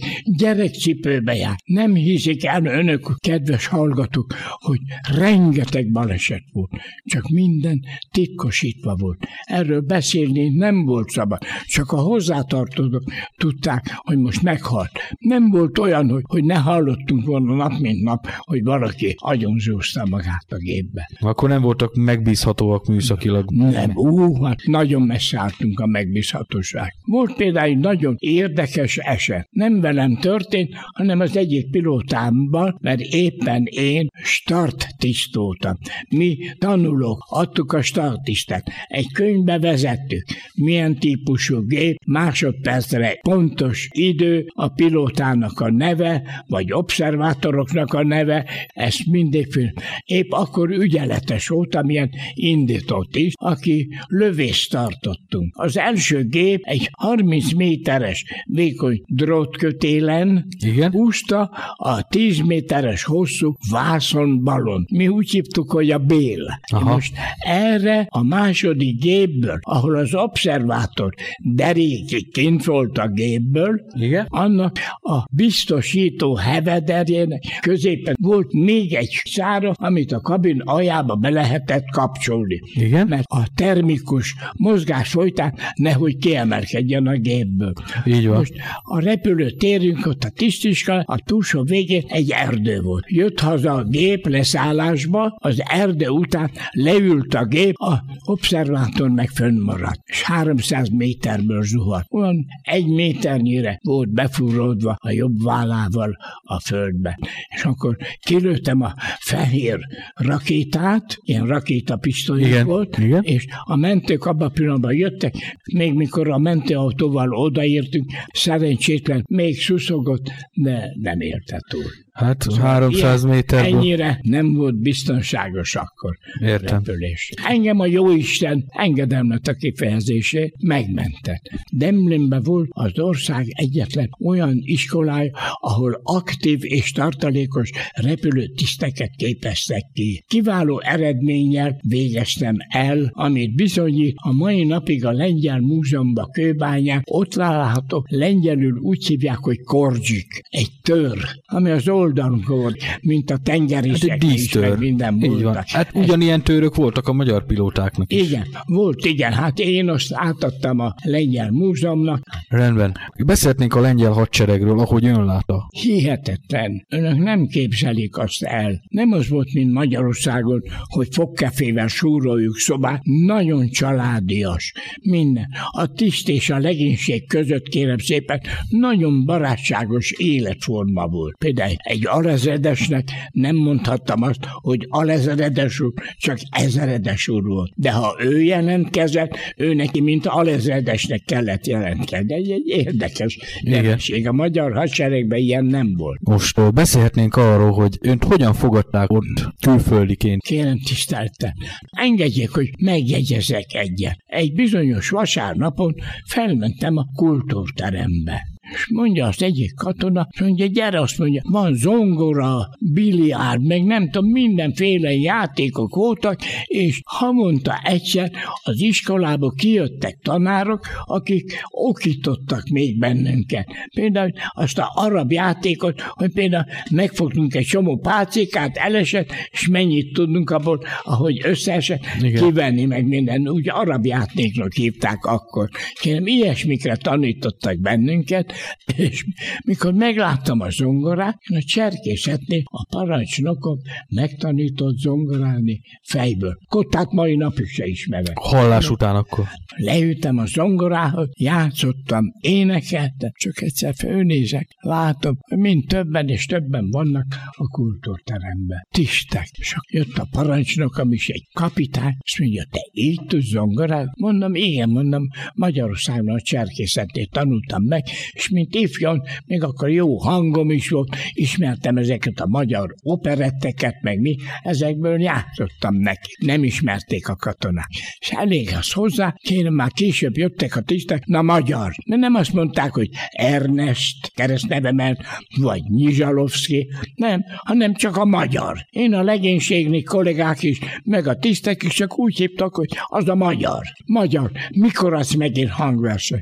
gyerekcipőbe 1.17 1.35
jár. 1.35 1.55
Nem 1.65 1.93
hiszik 1.93 2.45
el 2.45 2.65
önök, 2.65 3.15
kedves 3.17 3.67
hallgatók, 3.67 4.33
hogy 4.57 4.79
rengeteg 5.15 5.91
baleset 5.91 6.43
volt. 6.51 6.71
Csak 7.03 7.29
minden 7.29 7.79
titkosítva 8.11 8.95
volt. 8.95 9.17
Erről 9.43 9.81
beszélni 9.81 10.49
nem 10.49 10.85
volt 10.85 11.09
szabad. 11.09 11.39
Csak 11.65 11.91
a 11.91 11.97
hozzátartozók 11.97 13.03
tudták, 13.37 13.95
hogy 13.95 14.17
most 14.17 14.41
meghalt. 14.41 14.91
Nem 15.19 15.49
volt 15.49 15.77
olyan, 15.77 16.09
hogy, 16.09 16.23
hogy 16.27 16.43
ne 16.43 16.55
hallottunk 16.55 17.25
volna 17.25 17.55
nap, 17.55 17.79
mint 17.79 18.03
nap, 18.03 18.27
hogy 18.39 18.63
valaki 18.63 19.15
agyonzúzta 19.17 20.05
magát 20.09 20.45
a 20.49 20.57
gépbe. 20.57 21.09
Akkor 21.19 21.49
nem 21.49 21.61
voltak 21.61 21.95
megbízhatóak 21.95 22.85
műszakilag. 22.85 23.51
Nem, 23.51 23.91
ú, 23.95 24.43
hát 24.43 24.61
nagyon 24.65 25.01
messze 25.01 25.39
álltunk 25.39 25.79
a 25.79 25.85
megbízhatóság. 25.85 26.93
Volt 27.05 27.35
például 27.35 27.69
egy 27.69 27.77
nagyon 27.77 28.15
érdekes 28.17 28.97
eset. 28.97 29.47
Nem 29.51 29.79
velem 29.79 30.17
történt, 30.17 30.75
hanem 30.97 31.19
az 31.19 31.37
egyik 31.37 31.69
pilótámban, 31.69 32.77
mert 32.81 32.99
éppen 32.99 33.63
én 33.65 34.07
start 34.23 34.87
tisztoltam. 34.97 35.77
Mi 36.09 36.37
tanulók 36.57 37.25
adtuk 37.29 37.73
a 37.73 37.81
startistet. 37.81 38.71
Egy 38.87 39.11
könyvbe 39.13 39.59
vezettük, 39.59 40.25
milyen 40.55 40.95
típusú 40.95 41.65
gép, 41.67 41.97
másodpercre 42.05 43.19
pontos 43.21 43.87
idő, 43.91 44.45
a 44.53 44.67
pilótának 44.67 45.59
a 45.59 45.71
neve, 45.71 46.43
vagy 46.47 46.73
observátoroknak 46.73 47.93
a 47.93 48.03
neve, 48.03 48.45
ezt 48.67 49.05
mindig 49.05 49.51
film. 49.51 49.73
Épp 50.05 50.31
akkor 50.31 50.69
ügyeletes 50.69 51.47
volt, 51.47 51.75
amilyen 51.75 52.09
indított 52.33 53.15
is, 53.15 53.33
aki 53.35 53.87
lövést 54.07 54.71
tartottunk. 54.71 55.53
Az 55.57 55.77
első 55.77 56.27
gép 56.27 56.59
egy 56.63 56.89
30 56.91 57.53
méteres 57.53 58.25
vékony 58.45 59.01
drótkötélen 59.05 60.47
Igen? 60.65 60.86
Húzta 60.91 61.51
a 61.75 62.01
10 62.01 62.39
méteres 62.39 63.03
hosszú 63.03 63.55
vászonbalon. 63.71 64.85
Mi 64.91 65.07
úgy 65.07 65.29
hívtuk, 65.29 65.71
hogy 65.71 65.91
a 65.91 65.97
Bél. 65.97 66.59
Aha. 66.71 66.93
Most 66.93 67.13
erre 67.37 68.07
a 68.09 68.23
második 68.23 68.99
gépből, 68.99 69.59
ahol 69.61 69.95
az 69.95 70.15
observátor 70.15 71.13
derékig 71.37 72.31
kint 72.31 72.65
volt 72.65 72.97
a 72.97 73.07
gépből, 73.07 73.81
Igen? 73.99 74.25
annak 74.29 74.77
a 74.99 75.23
biztosító 75.31 76.35
hevederjének 76.35 77.43
középen 77.61 78.15
volt 78.21 78.53
még 78.53 78.93
egy 78.93 79.21
szára, 79.23 79.71
amit 79.75 80.11
a 80.11 80.19
kabin 80.19 80.61
aljába 80.65 81.15
be 81.15 81.29
lehetett 81.29 81.85
kapcsolni. 81.91 82.61
Igen? 82.73 83.07
Mert 83.07 83.25
a 83.27 83.47
termikus 83.55 84.35
mozgás 84.53 85.09
folytán 85.09 85.53
nehogy 85.75 86.17
kiemelkedjen 86.17 87.07
a 87.07 87.17
gépből. 87.17 87.73
Így 88.05 88.27
van. 88.27 88.37
Most 88.37 88.53
a 88.83 88.99
repülő 88.99 89.49
térünk 89.49 90.05
ott 90.05 90.23
a 90.23 90.29
tisztiska, 90.77 91.13
a 91.13 91.19
túlsó 91.25 91.63
végén 91.63 92.03
egy 92.07 92.31
erdő 92.31 92.81
volt. 92.81 93.03
Jött 93.07 93.39
haza 93.39 93.73
a 93.73 93.83
gép 93.83 94.27
leszállásba, 94.27 95.35
az 95.39 95.63
erdő 95.69 96.07
után 96.07 96.51
leült 96.71 97.33
a 97.33 97.45
gép, 97.45 97.75
a 97.79 98.03
observátor 98.25 99.09
meg 99.09 99.29
fönnmaradt, 99.29 100.01
és 100.05 100.23
300 100.23 100.89
méterből 100.89 101.63
zuhant. 101.63 102.05
Olyan 102.09 102.45
egy 102.61 102.87
méternyire 102.87 103.79
volt 103.83 104.09
befúródva 104.09 104.95
a 104.99 105.11
jobb 105.11 105.43
vállával 105.43 106.17
a 106.41 106.59
földbe. 106.59 107.19
És 107.55 107.63
akkor 107.63 107.97
kilőttem 108.19 108.81
a 108.81 108.93
fehér 109.19 109.79
rakétát, 110.13 111.17
ilyen 111.23 111.45
rakétapisztoly 111.45 112.63
volt, 112.63 112.97
igen. 112.97 113.23
és 113.23 113.45
a 113.63 113.75
mentők 113.75 114.25
abban 114.25 114.47
a 114.47 114.51
pillanatban 114.51 114.93
jöttek, 114.93 115.35
még 115.73 115.93
mikor 115.93 116.29
a 116.29 116.37
mentőautóval 116.37 117.33
odaértünk, 117.33 118.11
szerencsétlen 118.33 119.23
még 119.27 119.59
szuszogott, 119.59 120.31
de 120.67 120.93
nem 121.01 121.19
élte 121.19 121.61
túl. 121.69 121.91
Hát 122.11 122.41
szóval 122.41 122.65
300 122.65 123.23
méter. 123.23 123.65
Ennyire 123.65 124.19
nem 124.21 124.53
volt 124.53 124.79
biztonságos 124.79 125.75
akkor 125.75 126.17
Értem. 126.41 126.77
repülés. 126.77 127.33
Engem 127.47 127.79
a 127.79 127.85
jóisten 127.85 128.65
engedelmet 128.67 129.47
a 129.47 129.53
kifejezésé 129.53 130.51
megmentett. 130.59 131.41
Demlinben 131.71 132.41
volt 132.43 132.69
az 132.69 132.99
ország 132.99 133.45
egyetlen 133.49 134.09
olyan 134.25 134.57
iskolája, 134.59 135.31
ahol 135.59 135.99
aktív 136.03 136.59
és 136.61 136.91
tartalékos 136.91 137.71
repülőtiszteket 137.93 139.11
képeztek 139.15 139.83
ki. 139.93 140.23
Kiváló 140.27 140.81
eredménnyel 140.81 141.79
végeztem 141.87 142.55
el, 142.67 143.09
amit 143.13 143.55
bizonyít 143.55 144.15
a 144.15 144.33
mai 144.33 144.63
napig 144.63 145.05
a 145.05 145.11
Lengyel 145.11 145.59
Múzeumban 145.59 146.31
kőbányán 146.31 147.01
ott 147.03 147.29
található, 147.29 148.05
lengyelül 148.09 148.77
úgy 148.77 149.07
hívják, 149.07 149.37
hogy 149.37 149.57
kordzsik, 149.57 150.41
egy 150.57 150.71
tör, 150.81 151.17
ami 151.45 151.69
az 151.69 151.87
old 151.87 152.17
oldalunk 152.17 152.47
volt, 152.47 152.83
mint 153.01 153.31
a 153.31 153.37
tengerisek 153.37 154.09
hát 154.09 154.23
is, 154.23 154.53
meg 154.53 154.79
minden 154.79 155.23
Így 155.23 155.43
van. 155.43 155.63
Hát 155.67 155.91
ugyanilyen 155.93 156.41
török 156.43 156.75
voltak 156.75 157.07
a 157.07 157.13
magyar 157.13 157.45
pilótáknak 157.45 158.13
is. 158.13 158.21
Igen, 158.21 158.47
volt, 158.65 159.05
igen. 159.05 159.33
Hát 159.33 159.59
én 159.59 159.89
azt 159.89 160.13
átadtam 160.13 160.79
a 160.79 160.93
lengyel 161.03 161.51
múzeumnak. 161.51 162.21
Rendben. 162.49 162.95
Beszélhetnénk 163.25 163.75
a 163.75 163.79
lengyel 163.79 164.11
hadseregről, 164.11 164.79
ahogy 164.79 165.05
ön 165.05 165.25
látta. 165.25 165.67
Hihetetlen. 165.81 166.85
Önök 166.89 167.17
nem 167.17 167.45
képzelik 167.45 168.17
azt 168.17 168.43
el. 168.43 168.81
Nem 168.89 169.11
az 169.11 169.29
volt, 169.29 169.53
mint 169.53 169.73
Magyarországon, 169.73 170.61
hogy 170.83 171.07
fogkefével 171.11 171.87
súroljuk 171.87 172.57
szobát. 172.57 173.01
Nagyon 173.03 173.69
családias. 173.69 174.73
Minden. 175.01 175.47
A 175.71 175.93
tiszt 175.93 176.29
és 176.29 176.49
a 176.49 176.57
legénység 176.57 177.27
között 177.27 177.67
kérem 177.67 177.97
szépen 177.97 178.41
nagyon 178.69 179.25
barátságos 179.25 180.11
élet 180.11 180.46
életforma 180.47 181.07
volt. 181.07 181.35
Például 181.37 181.75
egy 181.77 182.07
alezredesnek 182.07 183.03
nem 183.31 183.55
mondhattam 183.55 184.21
azt, 184.21 184.39
hogy 184.45 184.85
alezredes 184.89 185.79
úr, 185.79 185.93
csak 186.17 186.37
ezeredes 186.49 187.27
úr 187.27 187.43
volt. 187.43 187.71
De 187.75 187.91
ha 187.91 188.15
ő 188.19 188.41
jelentkezett, 188.41 189.37
ő 189.57 189.73
neki, 189.73 190.01
mint 190.01 190.25
alezredesnek 190.25 191.21
kellett 191.25 191.65
jelentkezni. 191.65 192.33
Egy, 192.33 192.51
egy 192.51 192.67
érdekes 192.67 193.37
jelenség. 193.61 194.27
A 194.27 194.31
magyar 194.31 194.73
hadseregben 194.73 195.39
ilyen 195.39 195.65
nem 195.65 195.93
volt. 195.97 196.19
Most 196.21 196.73
beszélhetnénk 196.73 197.35
arról, 197.35 197.71
hogy 197.71 197.97
önt 198.01 198.23
hogyan 198.23 198.53
fogadták 198.53 199.11
ott 199.11 199.53
külföldiként. 199.61 200.41
Kérem 200.41 200.79
tisztelte, 200.79 201.55
engedjék, 201.89 202.49
hogy 202.49 202.69
megjegyezek 202.79 203.73
egyet. 203.73 204.17
Egy 204.25 204.53
bizonyos 204.53 205.09
vasárnapon 205.09 205.95
felmentem 206.25 206.97
a 206.97 207.05
kultúrterembe. 207.15 208.56
És 208.73 208.87
mondja 208.89 209.27
az 209.27 209.43
egyik 209.43 209.73
katona, 209.75 210.27
és 210.31 210.39
mondja, 210.39 210.65
gyere, 210.65 210.99
azt 210.99 211.17
mondja, 211.17 211.41
van 211.49 211.73
zongora, 211.73 212.69
biliárd, 212.93 213.65
meg 213.65 213.83
nem 213.83 214.09
tudom, 214.09 214.31
mindenféle 214.31 215.13
játékok 215.13 215.95
voltak, 215.95 216.39
és 216.65 217.01
ha 217.05 217.31
mondta 217.31 217.79
egyszer, 217.83 218.31
az 218.63 218.81
iskolából 218.81 219.53
kijöttek 219.53 220.19
tanárok, 220.21 220.85
akik 221.05 221.61
okítottak 221.69 222.67
még 222.69 222.99
bennünket. 222.99 223.67
Például 223.95 224.31
azt 224.49 224.77
a 224.77 224.91
arab 224.95 225.31
játékot, 225.31 226.01
hogy 226.01 226.31
például 226.31 226.65
megfogtunk 226.91 227.55
egy 227.55 227.65
csomó 227.65 227.97
pácékát, 227.97 228.77
elesett, 228.77 229.31
és 229.51 229.67
mennyit 229.67 230.13
tudunk 230.13 230.49
abból, 230.49 230.83
ahogy 231.03 231.39
összeesett, 231.43 232.03
Igen. 232.21 232.43
kivenni 232.43 232.85
meg 232.85 233.07
minden. 233.07 233.49
Úgy 233.49 233.69
arab 233.69 234.05
játéknak 234.05 234.73
hívták 234.73 235.25
akkor. 235.25 235.69
Kérem, 235.93 236.27
ilyesmikre 236.27 236.95
tanítottak 236.95 237.79
bennünket, 237.79 238.53
és 238.95 239.25
mikor 239.65 239.93
megláttam 239.93 240.59
a 240.59 240.69
zongorát, 240.69 241.37
én 241.49 241.57
a 241.57 241.61
cserkészetnél 241.61 242.61
a 242.65 242.85
parancsnokom 242.89 243.77
megtanított 244.09 244.97
zongorálni 244.97 245.81
fejből. 246.03 246.57
Kottát 246.67 247.11
mai 247.11 247.35
napig 247.35 247.67
se 247.67 247.85
ismerem. 247.85 248.33
Hallás 248.35 248.89
után 248.89 249.15
akkor? 249.15 249.45
Leültem 249.75 250.37
a 250.37 250.45
zongorához, 250.45 251.29
játszottam, 251.39 252.25
énekeltem, 252.39 253.31
csak 253.33 253.61
egyszer 253.61 253.93
fölnézek, 253.95 254.67
látom, 254.79 255.37
mind 255.55 255.85
többen 255.87 256.27
és 256.27 256.45
többen 256.45 256.89
vannak 256.89 257.25
a 257.51 257.67
kultúrteremben. 257.67 258.87
Tistek. 258.91 259.47
És 259.51 259.75
jött 259.91 260.17
a 260.17 260.27
parancsnokom 260.31 261.13
is, 261.13 261.27
egy 261.27 261.47
kapitány, 261.53 262.15
és 262.19 262.39
mondja, 262.39 262.65
te 262.71 262.79
így 262.91 263.21
tudsz 263.27 263.45
zongorálni? 263.45 264.09
Mondom, 264.15 264.55
igen, 264.55 264.89
mondom, 264.89 265.27
Magyarországon 265.53 266.35
a 266.35 266.41
cserkészetnél 266.41 267.25
tanultam 267.25 267.83
meg, 267.83 268.03
és 268.31 268.46
mint 268.49 268.75
ifjon, 268.75 269.21
még 269.45 269.63
akkor 269.63 269.89
jó 269.89 270.17
hangom 270.17 270.71
is 270.71 270.89
volt, 270.89 271.15
ismertem 271.33 271.97
ezeket 271.97 272.39
a 272.39 272.47
magyar 272.47 272.95
operetteket, 273.01 274.01
meg 274.01 274.19
mi, 274.19 274.35
ezekből 274.61 275.21
játszottam 275.21 275.95
neki. 275.95 276.35
Nem 276.39 276.63
ismerték 276.63 277.27
a 277.27 277.35
katonák. 277.35 277.89
És 278.19 278.29
elég 278.29 278.69
az 278.77 278.91
hozzá, 278.91 279.33
kérem, 279.37 279.73
már 279.73 279.91
később 279.91 280.37
jöttek 280.37 280.75
a 280.75 280.81
tisztek, 280.81 281.25
na 281.25 281.41
magyar. 281.41 281.91
De 282.05 282.15
nem 282.15 282.35
azt 282.35 282.53
mondták, 282.53 282.93
hogy 282.93 283.09
Ernest 283.29 284.31
keresztnevemel, 284.35 285.17
vagy 285.59 285.81
Nyizsalovszki, 285.81 286.87
nem, 287.15 287.43
hanem 287.57 287.93
csak 287.93 288.17
a 288.17 288.25
magyar. 288.25 288.77
Én 288.89 289.13
a 289.13 289.23
legénységni 289.23 290.03
kollégák 290.03 290.63
is, 290.63 290.79
meg 291.03 291.27
a 291.27 291.35
tisztek 291.35 291.83
is 291.83 291.93
csak 291.93 292.19
úgy 292.19 292.37
hívtak, 292.37 292.75
hogy 292.75 292.97
az 293.03 293.29
a 293.29 293.35
magyar. 293.35 293.83
Magyar. 294.05 294.51
Mikor 294.69 295.13
az 295.13 295.31
megint 295.31 295.69
hangverseny? 295.69 296.41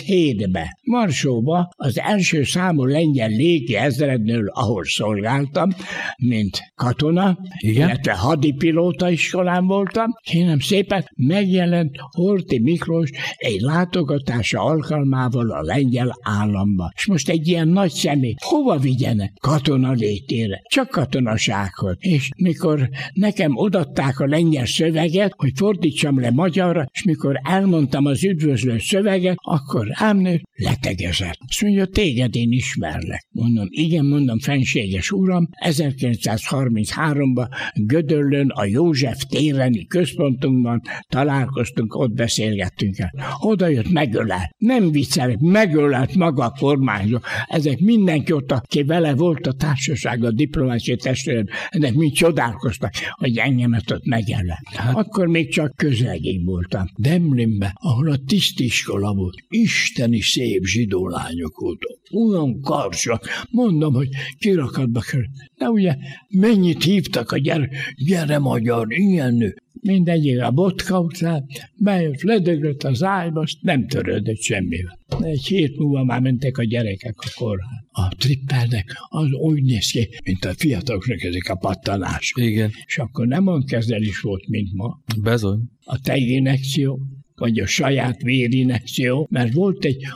1937-be. 0.00 0.78
Marsóba 0.82 1.68
az 1.76 1.98
első 1.98 2.42
számú 2.42 2.84
lengyel 2.84 3.28
légi 3.28 3.76
ezrednől, 3.76 4.48
ahol 4.48 4.84
szolgáltam, 4.84 5.70
mint 6.16 6.60
katona, 6.74 7.38
Igen? 7.58 7.88
illetve 7.88 8.12
hadipilóta 8.12 9.10
iskolán 9.10 9.66
voltam, 9.66 10.10
kérem 10.22 10.58
szépen 10.58 11.04
megjelent 11.16 11.96
Horti 12.10 12.58
Miklós 12.58 13.10
egy 13.36 13.60
látogatása 13.60 14.60
alkalmával 14.60 15.50
a 15.50 15.62
lengyel 15.62 16.16
államba. 16.22 16.92
És 16.94 17.06
most 17.06 17.28
egy 17.28 17.48
ilyen 17.48 17.68
nagy 17.68 17.90
személy, 17.90 18.34
hova 18.38 18.76
vigyenek? 18.76 19.32
Katona 19.40 19.92
létére. 19.92 20.62
Csak 20.68 20.88
katonasághoz. 20.88 21.96
És 21.98 22.28
mikor 22.36 22.88
nekem 23.12 23.56
odatták 23.56 24.20
a 24.20 24.26
lengyel 24.26 24.66
szöveget, 24.66 25.34
hogy 25.36 25.52
fordítsam 25.54 26.20
le 26.20 26.30
magyarra, 26.30 26.86
és 26.92 27.02
mikor 27.02 27.40
elmondtam 27.42 28.04
az 28.06 28.24
üdvözlő 28.24 28.78
szöveget, 28.78 29.36
akkor 29.38 29.81
rám 29.88 30.18
nőtt, 30.18 30.42
letegezett. 30.54 31.38
Azt 31.48 31.62
mondja, 31.62 31.86
téged 31.86 32.36
én 32.36 32.52
ismerlek. 32.52 33.26
Mondom, 33.30 33.66
igen, 33.70 34.04
mondom, 34.04 34.38
fenséges 34.38 35.10
uram, 35.10 35.48
1933-ban 35.66 37.48
Gödöllön 37.74 38.48
a 38.48 38.64
József 38.64 39.24
téreni 39.28 39.86
központunkban 39.86 40.82
találkoztunk, 41.08 41.94
ott 41.94 42.12
beszélgettünk 42.12 42.98
el. 42.98 43.12
Oda 43.40 43.66
jött, 43.66 43.90
megölelt. 43.90 44.54
Nem 44.58 44.90
viccelek, 44.90 45.38
megölelt 45.38 46.14
maga 46.14 46.44
a 46.44 46.54
kormányzó. 46.58 47.18
Ezek 47.46 47.78
mindenki 47.78 48.32
ott, 48.32 48.52
aki 48.52 48.82
vele 48.82 49.14
volt 49.14 49.46
a 49.46 49.52
társaság, 49.52 50.24
a 50.24 50.30
diplomáciai 50.30 50.96
testület, 50.96 51.48
ennek 51.68 51.94
mind 51.94 52.12
csodálkoztak, 52.12 52.92
hogy 53.10 53.38
engemet 53.38 53.90
ott 53.90 54.06
megölelt. 54.06 54.68
Hát. 54.74 54.96
Akkor 54.96 55.26
még 55.26 55.50
csak 55.50 55.76
közelgén 55.76 56.44
voltam. 56.44 56.86
Demlinbe, 56.96 57.72
ahol 57.74 58.10
a 58.10 58.16
tisztiskola 58.26 59.14
volt. 59.14 59.34
Isteni 59.62 60.20
szép 60.20 60.64
zsidó 60.64 61.08
lányok 61.08 61.60
voltak. 61.60 61.98
Olyan 62.10 62.60
karsak. 62.60 63.28
Mondom, 63.50 63.94
hogy 63.94 64.08
kirakatba 64.38 65.00
kerül. 65.00 65.26
De 65.58 65.68
ugye 65.68 65.96
mennyit 66.28 66.82
hívtak 66.82 67.30
a 67.30 67.38
gyere, 67.38 67.68
gyere 67.96 68.38
magyar, 68.38 68.86
ilyen 68.92 69.34
nő 69.34 69.54
mindegyik 69.82 70.42
a 70.42 70.50
botka 70.50 71.00
után, 71.00 71.46
bejött, 71.76 72.22
ledöglött 72.22 72.82
az 72.82 73.02
ágyba, 73.02 73.40
azt 73.40 73.56
nem 73.60 73.86
törődött 73.86 74.40
semmivel. 74.40 74.98
Egy 75.20 75.46
hét 75.46 75.78
múlva 75.78 76.04
már 76.04 76.20
mentek 76.20 76.58
a 76.58 76.64
gyerekek 76.64 77.14
a 77.16 77.30
kórház. 77.34 77.84
A 77.90 78.08
trippelnek 78.08 78.96
az 79.08 79.32
úgy 79.32 79.62
néz 79.62 79.90
ki, 79.90 80.08
mint 80.24 80.44
a 80.44 80.54
fiataloknak 80.54 81.22
ezek 81.22 81.48
a 81.48 81.54
pattanások. 81.54 82.38
Igen. 82.40 82.70
És 82.86 82.98
akkor 82.98 83.26
nem 83.26 83.46
olyan 83.46 83.64
kezelés 83.64 84.20
volt, 84.20 84.48
mint 84.48 84.72
ma. 84.72 85.00
Bezony. 85.22 85.60
A 85.84 86.00
tejinekció, 86.00 87.00
vagy 87.34 87.58
a 87.58 87.66
saját 87.66 88.22
vérinekció, 88.22 89.26
mert 89.30 89.52
volt 89.52 89.84
egy 89.84 90.06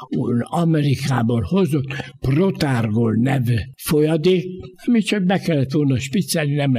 Amerikából 0.41 1.41
hozott 1.41 1.95
protárgol 2.21 3.15
nevű 3.15 3.57
folyadék, 3.77 4.47
ami 4.87 5.01
csak 5.01 5.25
be 5.25 5.39
kellett 5.39 5.73
volna 5.73 5.99
spiccelni, 5.99 6.55
nem 6.55 6.73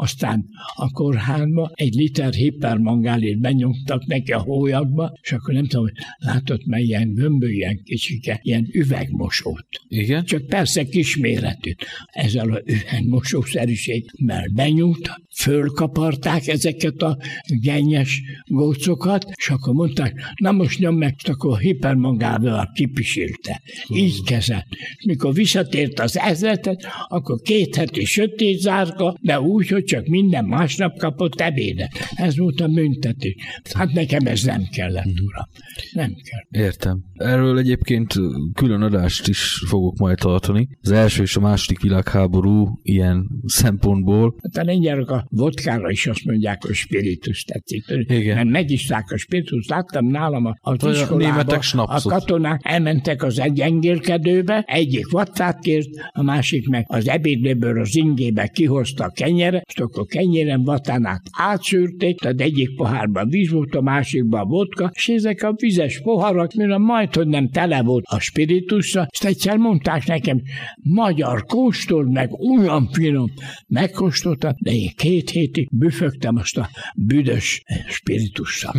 aztán 0.00 0.48
a 0.74 0.90
kórházba 0.90 1.70
egy 1.74 1.94
liter 1.94 2.32
hipermangálét 2.32 3.38
benyomtak 3.38 4.06
neki 4.06 4.32
a 4.32 4.38
hólyakba, 4.38 5.12
és 5.22 5.32
akkor 5.32 5.54
nem 5.54 5.66
tudom, 5.66 5.86
látott, 6.18 6.66
mely 6.66 6.82
ilyen 6.82 7.14
gömbő, 7.14 7.50
ilyen 7.50 7.80
kicsike, 7.84 8.40
ilyen 8.42 8.68
üvegmosót. 8.72 9.66
Igen? 9.88 10.24
Csak 10.24 10.46
persze 10.46 10.84
kisméretű. 10.84 11.72
Ezzel 12.06 12.50
a 12.50 12.60
üvegmosószerűséggel 12.66 14.48
benyújt, 14.54 15.10
fölkaparták 15.36 16.46
ezeket 16.46 17.02
a 17.02 17.18
gennyes 17.62 18.22
gócokat, 18.44 19.24
és 19.34 19.48
akkor 19.48 19.74
mondták, 19.74 20.34
na 20.34 20.52
most 20.52 20.78
nyom 20.78 20.96
meg, 20.96 21.14
akkor 21.28 21.58
hipermangával 21.58 22.70
kipisilte. 22.74 23.62
Így 23.88 24.22
kezelt. 24.22 24.66
Mikor 25.04 25.34
visszatért 25.34 26.00
az 26.00 26.18
ezretet, 26.18 26.86
akkor 27.08 27.40
két 27.40 27.74
heti 27.74 28.04
sötét 28.04 28.58
zárka, 28.58 29.16
de 29.20 29.40
úgy, 29.40 29.68
hogy 29.68 29.84
csak 29.90 30.06
minden 30.06 30.44
másnap 30.44 30.98
kapott 30.98 31.40
ebédet. 31.40 31.90
Ez 32.10 32.36
volt 32.38 32.60
a 32.60 32.68
büntetés. 32.68 33.34
Hát 33.72 33.92
nekem 33.92 34.26
ez 34.26 34.42
nem 34.42 34.62
kellett, 34.72 35.04
uram. 35.04 35.46
Nem 35.92 36.14
kell. 36.22 36.62
Értem. 36.62 37.02
Erről 37.14 37.58
egyébként 37.58 38.14
külön 38.54 38.82
adást 38.82 39.28
is 39.28 39.62
fogok 39.68 39.96
majd 39.96 40.18
tartani. 40.18 40.68
Az 40.82 40.90
első 40.90 41.22
és 41.22 41.36
a 41.36 41.40
második 41.40 41.80
világháború 41.80 42.68
ilyen 42.82 43.26
szempontból. 43.44 44.34
Hát 44.42 44.64
a 44.64 44.66
lengyelek 44.70 45.10
a 45.10 45.26
vodkára 45.28 45.90
is 45.90 46.06
azt 46.06 46.24
mondják, 46.24 46.64
hogy 46.64 46.74
spiritus 46.74 47.42
tetszik. 47.42 47.84
Igen. 48.08 48.34
Mert 48.34 48.48
megiszták 48.48 49.10
a 49.10 49.16
spiritus, 49.16 49.66
láttam 49.68 50.06
nálam 50.06 50.44
a, 50.44 50.56
az 50.60 50.84
iskolába, 50.84 51.58
a 51.72 52.00
katonák 52.00 52.60
elmentek 52.64 53.22
az 53.22 53.38
egy 53.38 53.60
engélkedőbe, 53.60 54.64
egyik 54.66 55.10
vattát 55.10 55.58
kért, 55.58 55.88
a 56.12 56.22
másik 56.22 56.68
meg 56.68 56.84
az 56.88 57.08
ebédlőből 57.08 57.80
az 57.80 57.96
ingébe 57.96 58.46
kihozta 58.46 59.04
a 59.04 59.10
kenyere, 59.10 59.62
és 59.80 59.86
akkor 59.86 60.06
kenyéren 60.06 60.62
vatánát 60.62 61.22
átszűrték, 61.30 62.18
tehát 62.18 62.40
egyik 62.40 62.74
pohárban 62.76 63.28
víz 63.28 63.50
volt, 63.50 63.74
a 63.74 63.80
másikban 63.80 64.48
vodka, 64.48 64.90
és 64.94 65.08
ezek 65.08 65.42
a 65.42 65.52
vizes 65.56 66.00
poharak, 66.02 66.54
mire 66.54 66.78
majd, 66.78 67.14
hogy 67.14 67.26
nem 67.26 67.48
tele 67.48 67.82
volt 67.82 68.04
a 68.08 68.18
spiritusra, 68.18 69.06
és 69.10 69.20
egyszer 69.20 69.56
mondták 69.56 70.06
nekem, 70.06 70.42
magyar 70.82 71.44
kóstol, 71.44 72.10
meg 72.10 72.30
olyan 72.32 72.88
finom, 72.92 73.30
megkóstoltam, 73.66 74.52
de 74.58 74.70
én 74.70 74.90
két 74.96 75.30
hétig 75.30 75.68
büfögtem 75.72 76.36
azt 76.36 76.56
a 76.56 76.68
büdös 76.96 77.62
spiritussal. 77.88 78.74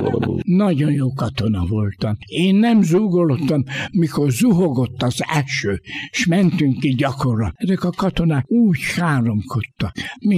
Nagyon 0.44 0.92
jó 0.92 1.12
katona 1.12 1.66
voltam. 1.66 2.16
Én 2.26 2.54
nem 2.54 2.82
zúgolottam, 2.82 3.64
mikor 3.92 4.30
zuhogott 4.30 5.02
az 5.02 5.22
eső, 5.34 5.80
és 6.10 6.26
mentünk 6.26 6.78
ki 6.78 6.94
gyakorra. 6.94 7.52
Ezek 7.56 7.84
a 7.84 7.90
katonák 7.90 8.50
úgy 8.50 8.78
háromkodtak, 8.96 9.92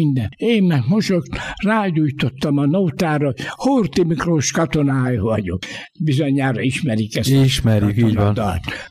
minden. 0.05 0.29
Én 0.37 0.63
meg 0.63 0.83
mosok, 0.89 1.25
rágyújtottam 1.65 2.59
a 2.59 2.67
nótára, 2.67 3.33
Horti 3.49 4.05
Miklós 4.05 4.51
katonája 4.51 5.23
vagyok. 5.23 5.59
Bizonyára 6.01 6.61
ismerik 6.61 7.17
ezt. 7.17 7.31
Ismerik, 7.31 7.97
így 7.97 8.15
van. 8.15 8.37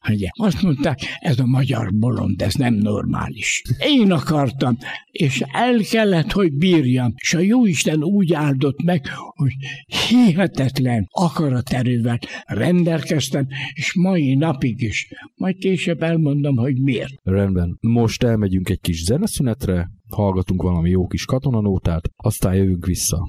Ugye, 0.10 0.28
azt 0.32 0.62
mondták, 0.62 1.00
ez 1.20 1.40
a 1.40 1.46
magyar 1.46 1.94
bolond, 1.94 2.42
ez 2.42 2.54
nem 2.54 2.74
normális. 2.74 3.62
Én 3.80 4.12
akartam, 4.12 4.78
és 5.12 5.44
el 5.54 5.78
kellett, 5.92 6.32
hogy 6.32 6.54
bírjam. 6.54 7.14
És 7.18 7.34
a 7.34 7.40
Jóisten 7.40 8.04
úgy 8.04 8.34
áldott 8.34 8.84
meg, 8.84 9.02
hogy 9.36 9.54
hihetetlen 10.10 11.08
akaraterővel 11.10 12.20
rendelkeztem, 12.46 13.48
és 13.74 13.94
mai 13.94 14.36
napig 14.36 14.82
is. 14.82 15.08
Majd 15.36 15.56
később 15.56 16.02
elmondom, 16.02 16.56
hogy 16.56 16.82
miért. 16.82 17.14
Rendben. 17.24 17.78
Most 17.82 18.24
elmegyünk 18.24 18.70
egy 18.70 18.80
kis 18.80 19.04
zeneszünetre, 19.04 19.90
hallgatunk 20.14 20.62
valami 20.62 20.90
jó 20.90 21.08
kis 21.08 21.26
katonanótát, 21.26 22.02
aztán 22.16 22.54
jövünk 22.54 22.86
vissza. 22.86 23.28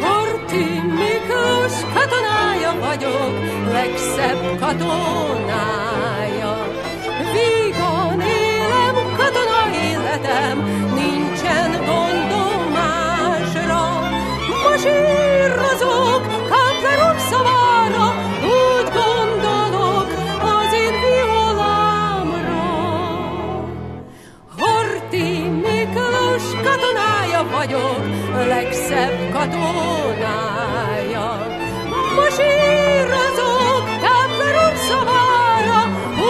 Horti 0.00 0.64
Miklós 1.00 1.82
katonája 1.94 2.72
vagyok, 2.80 3.32
legszebb 3.72 4.58
katonája. 4.58 5.27
Vagyok, 27.58 28.02
legszebb 28.46 29.30
katonája. 29.32 31.26
Masírozok, 32.16 33.84
Kepler 34.02 34.56
úr 34.66 34.76
szavára, 34.88 35.80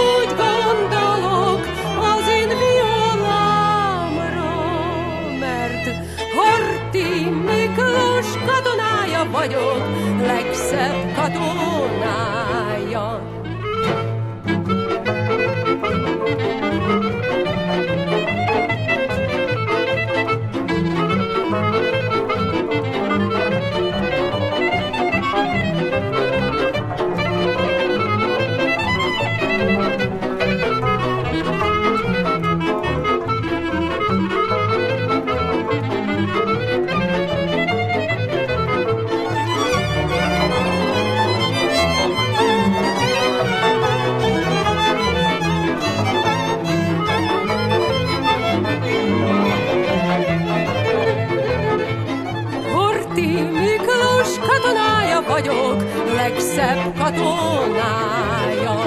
úgy 0.06 0.30
gondolok 0.42 1.60
az 2.12 2.26
én 2.28 2.48
violámra, 2.62 4.52
mert 5.40 5.86
Horti 6.36 7.10
Miklós 7.30 8.30
katonája 8.46 9.22
vagyok, 9.30 9.82
legszebb 10.26 10.98
katonája. 11.14 13.06
Horti 16.84 17.17
vagyok, 55.28 55.84
legszebb 56.16 56.98
katonája. 56.98 58.77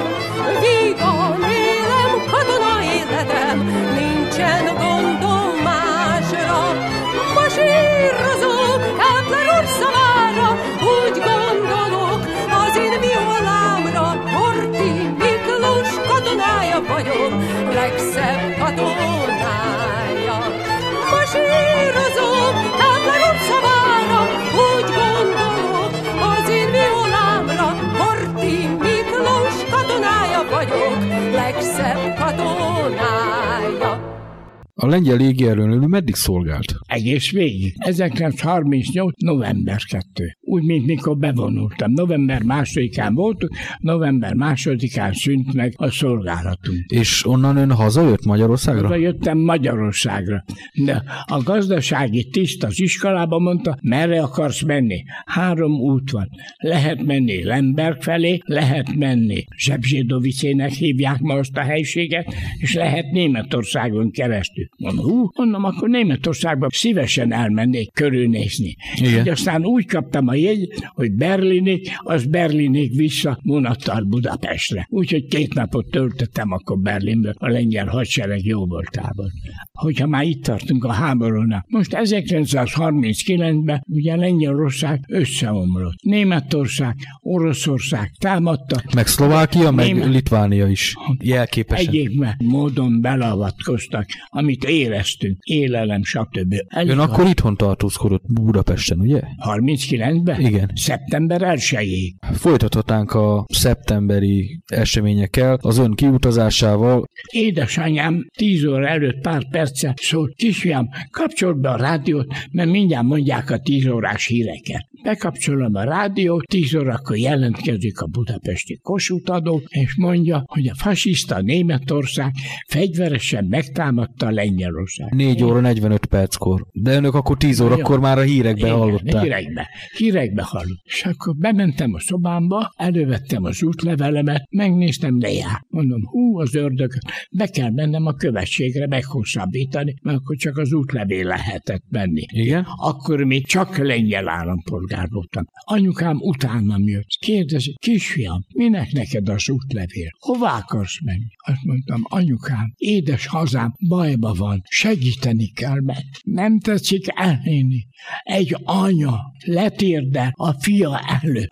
A 34.81 34.87
lengyel 34.87 35.17
légierőnő 35.17 35.85
meddig 35.87 36.15
szolgált? 36.15 36.73
Egész 36.85 37.31
végig. 37.31 37.73
1938. 37.77 39.13
november 39.21 39.81
2. 39.83 40.37
Úgy, 40.51 40.63
mint 40.63 40.85
mikor 40.85 41.17
bevonultam. 41.17 41.91
November 41.91 42.43
másodikán 42.43 43.13
voltunk, 43.13 43.51
november 43.79 44.33
másodikán 44.33 45.13
szűnt 45.13 45.53
meg 45.53 45.73
a 45.75 45.89
szolgálatunk. 45.89 46.85
És 46.87 47.25
onnan 47.25 47.57
ön 47.57 47.71
hazajött 47.71 48.25
Magyarországra? 48.25 48.87
Oda 48.87 48.95
jöttem 48.95 49.37
Magyarországra. 49.37 50.43
De 50.73 51.03
a 51.25 51.43
gazdasági 51.43 52.29
tiszt 52.31 52.63
az 52.63 52.79
iskolába 52.79 53.39
mondta, 53.39 53.77
merre 53.81 54.21
akarsz 54.21 54.63
menni? 54.63 55.03
Három 55.25 55.71
út 55.71 56.11
van. 56.11 56.29
Lehet 56.57 57.03
menni 57.03 57.43
Lemberg 57.43 58.01
felé, 58.01 58.39
lehet 58.45 58.95
menni 58.95 59.43
Zsebzsédovicének 59.57 60.71
hívják 60.71 61.19
ma 61.19 61.33
azt 61.33 61.57
a 61.57 61.61
helységet, 61.61 62.33
és 62.57 62.73
lehet 62.73 63.11
Németországon 63.11 64.11
keresztül. 64.11 64.65
Mondom, 64.77 65.05
hú, 65.05 65.29
mondom, 65.35 65.63
akkor 65.63 65.89
Németországba 65.89 66.67
szívesen 66.71 67.33
elmennék 67.33 67.91
körülnézni. 67.93 68.75
Igen. 68.95 69.19
Így 69.19 69.29
aztán 69.29 69.65
úgy 69.65 69.85
kaptam 69.85 70.27
a 70.27 70.39
jegy, 70.41 70.69
hogy 70.93 71.11
Berlinig, 71.11 71.87
az 71.97 72.25
Berlinig 72.25 72.95
vissza 72.95 73.39
vonattal 73.43 74.03
Budapestre. 74.03 74.87
Úgyhogy 74.89 75.25
két 75.25 75.53
napot 75.53 75.85
töltöttem 75.91 76.51
akkor 76.51 76.79
Berlinből 76.79 77.33
a 77.37 77.47
lengyel 77.49 77.87
hadsereg 77.87 78.45
jó 78.45 78.65
voltában. 78.65 79.31
Hogyha 79.71 80.07
már 80.07 80.23
itt 80.23 80.43
tartunk 80.43 80.83
a 80.83 80.91
háborúnál. 80.91 81.65
Most 81.67 81.91
1939-ben 81.95 83.83
ugye 83.87 84.15
Lengyelország 84.15 84.99
összeomlott. 85.07 85.95
Németország, 86.03 86.95
Oroszország 87.21 88.11
támadta, 88.19 88.81
Meg 88.95 89.07
Szlovákia, 89.07 89.71
meg 89.71 89.85
Német- 89.85 90.09
Litvánia 90.13 90.67
is. 90.67 90.95
Jelképesen. 91.19 91.87
egyik 91.87 92.19
módon 92.37 93.01
beleavatkoztak, 93.01 94.05
amit 94.29 94.63
éreztünk, 94.63 95.37
élelem, 95.39 96.03
stb. 96.03 96.55
Elég 96.67 96.91
Ön 96.91 96.99
akkor 96.99 97.27
itthon 97.27 97.55
tartózkodott 97.57 98.23
Budapesten, 98.33 98.99
ugye? 98.99 99.21
39-ben? 99.37 100.30
Igen. 100.39 100.71
Szeptember 100.75 101.41
1 101.41 102.15
Folytathatnánk 102.33 103.13
a 103.13 103.45
szeptemberi 103.47 104.61
eseményekkel, 104.65 105.57
az 105.61 105.77
ön 105.77 105.93
kiutazásával. 105.93 107.05
Édesanyám 107.31 108.25
10 108.37 108.65
óra 108.65 108.87
előtt 108.87 109.21
pár 109.21 109.49
perccel 109.49 109.93
szólt, 110.01 110.35
kisfiam, 110.35 110.89
kapcsold 111.11 111.57
be 111.57 111.69
a 111.69 111.77
rádiót, 111.77 112.33
mert 112.51 112.69
mindjárt 112.69 113.05
mondják 113.05 113.49
a 113.49 113.57
10 113.57 113.87
órás 113.87 114.25
híreket. 114.25 114.89
Bekapcsolom 115.03 115.75
a 115.75 115.83
rádiót, 115.83 116.45
10 116.47 116.75
órakor 116.75 117.17
jelentkezik 117.17 117.99
a 117.99 118.05
budapesti 118.05 118.79
kossuthadó, 118.81 119.61
és 119.67 119.95
mondja, 119.97 120.43
hogy 120.45 120.67
a 120.67 120.75
fasiszta 120.75 121.41
Németország 121.41 122.31
fegyveresen 122.67 123.45
megtámadta 123.45 124.29
Lengyelország. 124.29 125.13
4 125.13 125.43
óra 125.43 125.59
45 125.59 126.05
perckor. 126.05 126.65
De 126.71 126.95
önök 126.95 127.13
akkor 127.13 127.37
10 127.37 127.59
órakor 127.59 127.99
már 127.99 128.17
a 128.17 128.21
hírekbe 128.21 128.67
Igen, 128.67 128.77
hallották. 128.77 129.21
Hírekbe, 129.21 129.69
hírekbe 129.97 130.43
hallott. 130.43 130.81
És 130.83 131.05
akkor 131.05 131.35
bementem 131.35 131.93
a 131.93 131.99
szobámba, 131.99 132.73
elővettem 132.75 133.43
az 133.43 133.63
útlevelemet, 133.63 134.47
megnéztem, 134.49 135.19
de. 135.19 135.29
Mondom, 135.67 136.05
hú, 136.05 136.39
az 136.39 136.55
ördög, 136.55 136.91
be 137.31 137.47
kell 137.47 137.71
mennem 137.71 138.05
a 138.05 138.13
követségre 138.13 138.87
meghosszabbítani, 138.87 139.95
mert 140.01 140.17
akkor 140.17 140.35
csak 140.35 140.57
az 140.57 140.73
útlevél 140.73 141.25
lehetett 141.25 141.83
menni. 141.89 142.25
Igen? 142.27 142.65
Akkor 142.75 143.23
még 143.23 143.47
csak 143.47 143.77
lengyel 143.77 144.29
állampolgár 144.29 144.90
voltam. 145.09 145.45
Anyukám 145.63 146.17
utánam 146.19 146.87
jött. 146.87 147.07
Kérdezi, 147.19 147.75
kisfiam, 147.79 148.45
minek 148.55 148.91
neked 148.91 149.29
az 149.29 149.49
útlevél? 149.49 150.09
Hová 150.19 150.57
akarsz 150.57 151.01
menni? 151.03 151.27
Azt 151.45 151.63
mondtam, 151.63 152.01
anyukám, 152.03 152.73
édes 152.75 153.25
hazám 153.25 153.73
bajba 153.87 154.33
van, 154.33 154.61
segíteni 154.69 155.47
kell 155.47 155.81
meg. 155.81 156.03
Nem 156.23 156.59
tetszik 156.59 157.05
elhinni. 157.15 157.87
Egy 158.23 158.55
anya 158.63 159.19
letérdel 159.45 160.31
a 160.33 160.51
fia 160.51 160.99
előtt. 160.99 161.49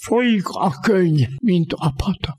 Folyik 0.00 0.48
a 0.48 0.70
könyv, 0.80 1.28
mint 1.42 1.72
a 1.72 1.94
patak 1.96 2.38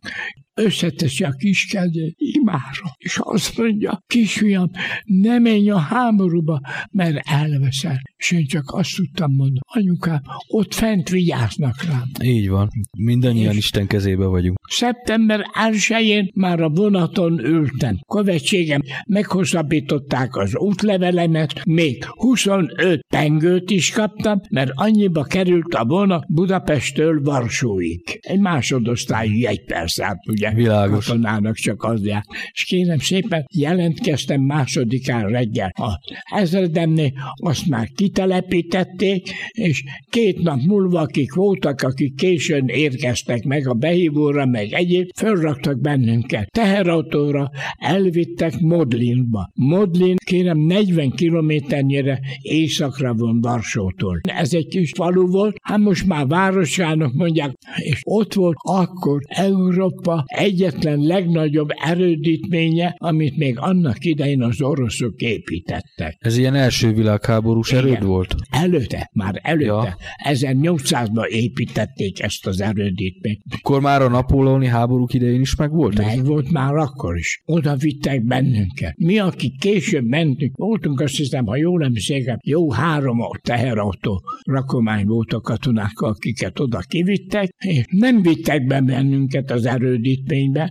összeteszi 0.55 1.23
a 1.23 1.31
kiskedvét 1.31 2.15
imára, 2.17 2.95
és 2.97 3.19
azt 3.21 3.57
mondja, 3.57 4.03
kisfiam, 4.07 4.69
ne 5.03 5.39
menj 5.39 5.69
a 5.69 5.77
háborúba, 5.77 6.61
mert 6.91 7.17
elveszel. 7.23 8.01
És 8.17 8.31
én 8.31 8.45
csak 8.45 8.63
azt 8.65 8.95
tudtam 8.95 9.31
mondani, 9.31 9.59
anyukám, 9.63 10.21
ott 10.47 10.73
fent 10.73 11.09
vigyáznak 11.09 11.83
rám. 11.83 12.11
Így 12.23 12.49
van. 12.49 12.69
Mindannyian 12.97 13.51
és 13.51 13.57
Isten 13.57 13.87
kezébe 13.87 14.25
vagyunk. 14.25 14.57
Szeptember 14.69 15.45
1-én 15.69 16.29
már 16.33 16.61
a 16.61 16.69
vonaton 16.69 17.39
ültem. 17.45 17.99
Követségem 18.07 18.81
meghosszabbították 19.07 20.35
az 20.35 20.57
útlevelemet, 20.57 21.65
még 21.65 22.05
25 22.05 22.99
pengőt 23.07 23.69
is 23.69 23.91
kaptam, 23.91 24.39
mert 24.49 24.71
annyiba 24.73 25.23
került 25.23 25.73
a 25.73 25.85
vonat 25.85 26.33
Budapesttől 26.33 27.21
Varsóig. 27.21 28.19
Egy 28.21 28.39
másodosztályú 28.39 29.45
egy 29.45 29.65
percet, 29.65 30.17
ugye 30.27 30.42
ugye 30.43 30.55
Világos. 30.55 31.05
katonának 31.05 31.55
csak 31.55 31.83
az 31.83 32.05
jár. 32.05 32.23
És 32.51 32.63
kérem 32.63 32.97
szépen, 32.97 33.45
jelentkeztem 33.53 34.41
másodikán 34.41 35.27
reggel. 35.27 35.71
A 35.75 35.99
ezredemnél 36.35 37.11
azt 37.35 37.67
már 37.67 37.87
kitelepítették, 37.95 39.29
és 39.51 39.83
két 40.09 40.41
nap 40.41 40.61
múlva, 40.61 40.99
akik 40.99 41.33
voltak, 41.33 41.81
akik 41.81 42.15
későn 42.15 42.67
érkeztek 42.67 43.43
meg 43.43 43.67
a 43.67 43.73
behívóra, 43.73 44.45
meg 44.45 44.71
egyéb, 44.71 45.09
fölraktak 45.15 45.79
bennünket. 45.79 46.51
Teherautóra 46.51 47.49
elvittek 47.77 48.59
Modlinba. 48.59 49.49
Modlin, 49.53 50.15
kérem, 50.25 50.57
40 50.57 51.09
kilométernyire 51.09 52.19
északra 52.41 53.13
van 53.13 53.41
Varsótól. 53.41 54.19
Ez 54.21 54.53
egy 54.53 54.67
kis 54.67 54.91
falu 54.95 55.27
volt, 55.27 55.55
hát 55.61 55.77
most 55.77 56.05
már 56.05 56.27
városának 56.27 57.13
mondják, 57.13 57.51
és 57.75 57.99
ott 58.03 58.33
volt 58.33 58.55
akkor 58.61 59.21
Európa 59.27 60.25
egyetlen 60.33 60.99
legnagyobb 60.99 61.69
erődítménye, 61.85 62.95
amit 62.97 63.37
még 63.37 63.57
annak 63.59 64.05
idején 64.05 64.41
az 64.41 64.61
oroszok 64.61 65.21
építettek. 65.21 66.17
Ez 66.19 66.37
ilyen 66.37 66.55
első 66.55 66.93
világháborús 66.93 67.71
Igen. 67.71 67.85
erőd 67.85 68.03
volt? 68.03 68.35
Előtte, 68.49 69.09
már 69.13 69.39
előtte. 69.41 69.65
Ja. 69.65 69.83
Ja. 69.83 70.31
1800-ban 70.33 71.25
építették 71.25 72.21
ezt 72.21 72.47
az 72.47 72.61
erődítményt. 72.61 73.41
Akkor 73.57 73.81
már 73.81 74.01
a 74.01 74.09
napóleoni 74.09 74.67
háborúk 74.67 75.13
idején 75.13 75.41
is 75.41 75.55
meg 75.55 75.71
volt? 75.71 75.99
ez? 75.99 76.05
Meg 76.05 76.25
volt 76.25 76.51
már 76.51 76.73
akkor 76.75 77.17
is. 77.17 77.41
Oda 77.45 77.75
vittek 77.75 78.25
bennünket. 78.25 78.97
Mi, 78.97 79.19
akik 79.19 79.59
később 79.59 80.05
mentünk, 80.05 80.57
voltunk 80.57 80.99
azt 80.99 81.15
hiszem, 81.15 81.45
ha 81.45 81.55
jól 81.55 81.83
emlékszem, 81.83 82.37
jó 82.43 82.71
három 82.71 83.19
teherautó 83.41 84.21
rakomány 84.43 85.05
volt 85.05 85.33
a 85.33 85.41
katonákkal, 85.41 86.09
akiket 86.09 86.59
oda 86.59 86.79
kivittek, 86.87 87.49
és 87.57 87.85
nem 87.89 88.21
vittek 88.21 88.65
be 88.65 88.81
bennünket 88.81 89.51
az 89.51 89.65
erődítménybe, 89.65 90.22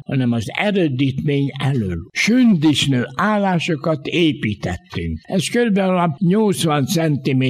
hanem 0.05 0.33
az 0.33 0.45
erődítmény 0.47 1.51
elől. 1.63 2.09
Sündisnő 2.13 3.07
állásokat 3.15 4.07
építettünk. 4.07 5.21
Ez 5.23 5.49
kb. 5.49 5.81
80 6.19 6.87
cm, 6.87 7.43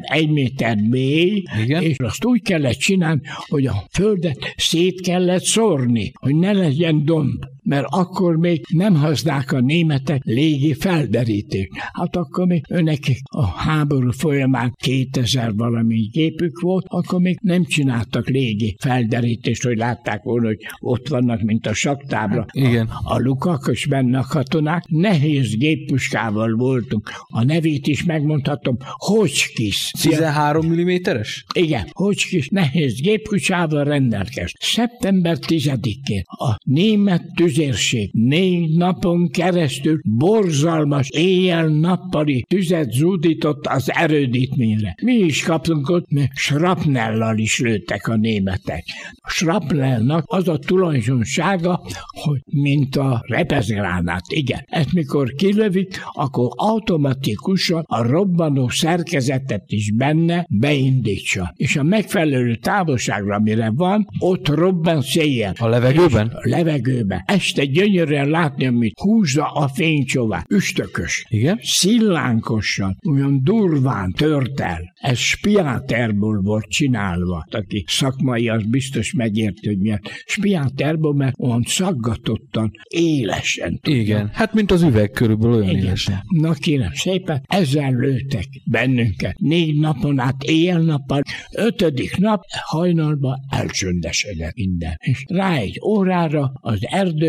1 0.00 0.30
méter 0.30 0.76
mély, 0.76 1.42
Igen. 1.62 1.82
és 1.82 1.96
azt 1.98 2.24
úgy 2.24 2.42
kellett 2.42 2.78
csinálni, 2.78 3.20
hogy 3.48 3.66
a 3.66 3.84
földet 3.92 4.54
szét 4.56 5.00
kellett 5.00 5.42
szórni, 5.42 6.12
hogy 6.14 6.36
ne 6.36 6.52
legyen 6.52 7.04
domb 7.04 7.44
mert 7.62 7.86
akkor 7.88 8.36
még 8.36 8.64
nem 8.68 8.94
használták 8.94 9.52
a 9.52 9.60
németek 9.60 10.22
légi 10.24 10.74
felderítést. 10.74 11.70
Hát 11.92 12.16
akkor 12.16 12.46
még 12.46 12.64
önnek 12.68 12.98
a 13.24 13.46
háború 13.46 14.10
folyamán 14.10 14.72
2000 14.76 15.54
valami 15.54 16.08
gépük 16.12 16.60
volt, 16.60 16.84
akkor 16.88 17.20
még 17.20 17.38
nem 17.42 17.64
csináltak 17.64 18.28
légi 18.28 18.76
felderítést, 18.78 19.62
hogy 19.62 19.76
látták 19.76 20.22
volna, 20.22 20.46
hogy 20.46 20.58
ott 20.80 21.08
vannak, 21.08 21.40
mint 21.42 21.66
a 21.66 21.74
saktábla. 21.74 22.46
Igen. 22.52 22.86
A, 22.86 23.14
a 23.14 23.18
lukak 23.18 23.68
és 23.72 23.86
benne 23.86 24.18
a 24.18 24.26
katonák. 24.28 24.84
Nehéz 24.88 25.56
géppuskával 25.56 26.54
voltunk. 26.54 27.10
A 27.26 27.44
nevét 27.44 27.86
is 27.86 28.04
megmondhatom, 28.04 28.76
Hocskis. 28.80 29.90
13 30.00 30.66
mm-es? 30.66 31.44
Igen, 31.54 31.86
Hocskis 31.92 32.48
nehéz 32.48 33.00
gépkucsával 33.00 33.84
rendelkezt. 33.84 34.54
Szeptember 34.60 35.36
10-én 35.40 36.22
a 36.26 36.56
német 36.64 37.22
tüzérség 37.50 38.10
négy 38.12 38.76
napon 38.76 39.30
keresztül 39.30 40.00
borzalmas 40.04 41.08
éjjel-nappali 41.08 42.44
tüzet 42.48 42.92
zúdított 42.92 43.66
az 43.66 43.90
erődítményre. 43.92 44.94
Mi 45.02 45.12
is 45.12 45.42
kaptunk 45.42 45.88
ott, 45.88 46.10
mert 46.10 46.30
srapnellal 46.34 47.38
is 47.38 47.58
lőttek 47.58 48.08
a 48.08 48.16
németek. 48.16 48.84
A 49.20 49.30
srapnellnak 49.30 50.24
az 50.26 50.48
a 50.48 50.58
tulajdonsága, 50.58 51.82
hogy 52.22 52.40
mint 52.44 52.96
a 52.96 53.24
repezgránát, 53.26 54.24
igen. 54.28 54.64
Ezt 54.66 54.92
mikor 54.92 55.32
kilövik, 55.34 56.00
akkor 56.12 56.48
automatikusan 56.56 57.84
a 57.86 58.02
robbanó 58.02 58.68
szerkezetet 58.68 59.64
is 59.66 59.92
benne 59.92 60.46
beindítsa. 60.50 61.52
És 61.56 61.76
a 61.76 61.82
megfelelő 61.82 62.54
távolságra, 62.54 63.34
amire 63.34 63.70
van, 63.74 64.06
ott 64.18 64.48
robban 64.48 65.02
széjjel. 65.02 65.54
A 65.58 65.68
levegőben? 65.68 66.26
A 66.26 66.48
levegőben. 66.48 67.22
Este 67.40 67.64
gyönyörűen 67.64 68.28
látni, 68.28 68.66
amit 68.66 68.98
húzza 68.98 69.46
a 69.46 69.68
fénycsová. 69.68 70.44
Üstökös. 70.48 71.26
Igen. 71.28 71.58
Szillánkosan, 71.62 72.98
olyan 73.08 73.40
durván 73.42 74.12
tört 74.12 74.60
el. 74.60 74.92
Ez 74.94 75.18
spiáterból 75.18 76.40
volt 76.40 76.68
csinálva. 76.68 77.46
Aki 77.50 77.84
szakmai, 77.86 78.48
az 78.48 78.62
biztos 78.64 79.12
megérti, 79.12 79.68
hogy 79.68 79.78
miért. 79.78 80.10
Spiáterból, 80.26 81.14
mert 81.14 81.34
olyan 81.38 81.62
szaggatottan, 81.66 82.70
élesen. 82.88 83.78
tudja. 83.82 84.00
Igen. 84.00 84.30
Hát 84.32 84.54
mint 84.54 84.70
az 84.70 84.82
üveg 84.82 85.10
körülbelül 85.10 85.56
olyan 85.56 85.68
Igen. 85.68 85.84
élesen. 85.84 86.22
Na 86.28 86.52
kérem 86.52 86.92
szépen, 86.92 87.42
ezzel 87.46 87.92
lőttek 87.92 88.46
bennünket. 88.70 89.38
Négy 89.38 89.78
napon 89.78 90.18
át 90.18 90.42
éjjel-nappal, 90.42 91.22
ötödik 91.56 92.16
nap 92.16 92.42
hajnalba 92.64 93.38
elcsöndesedett 93.48 94.54
minden. 94.54 94.96
És 94.98 95.24
rá 95.28 95.54
egy 95.56 95.80
órára 95.84 96.52
az 96.54 96.78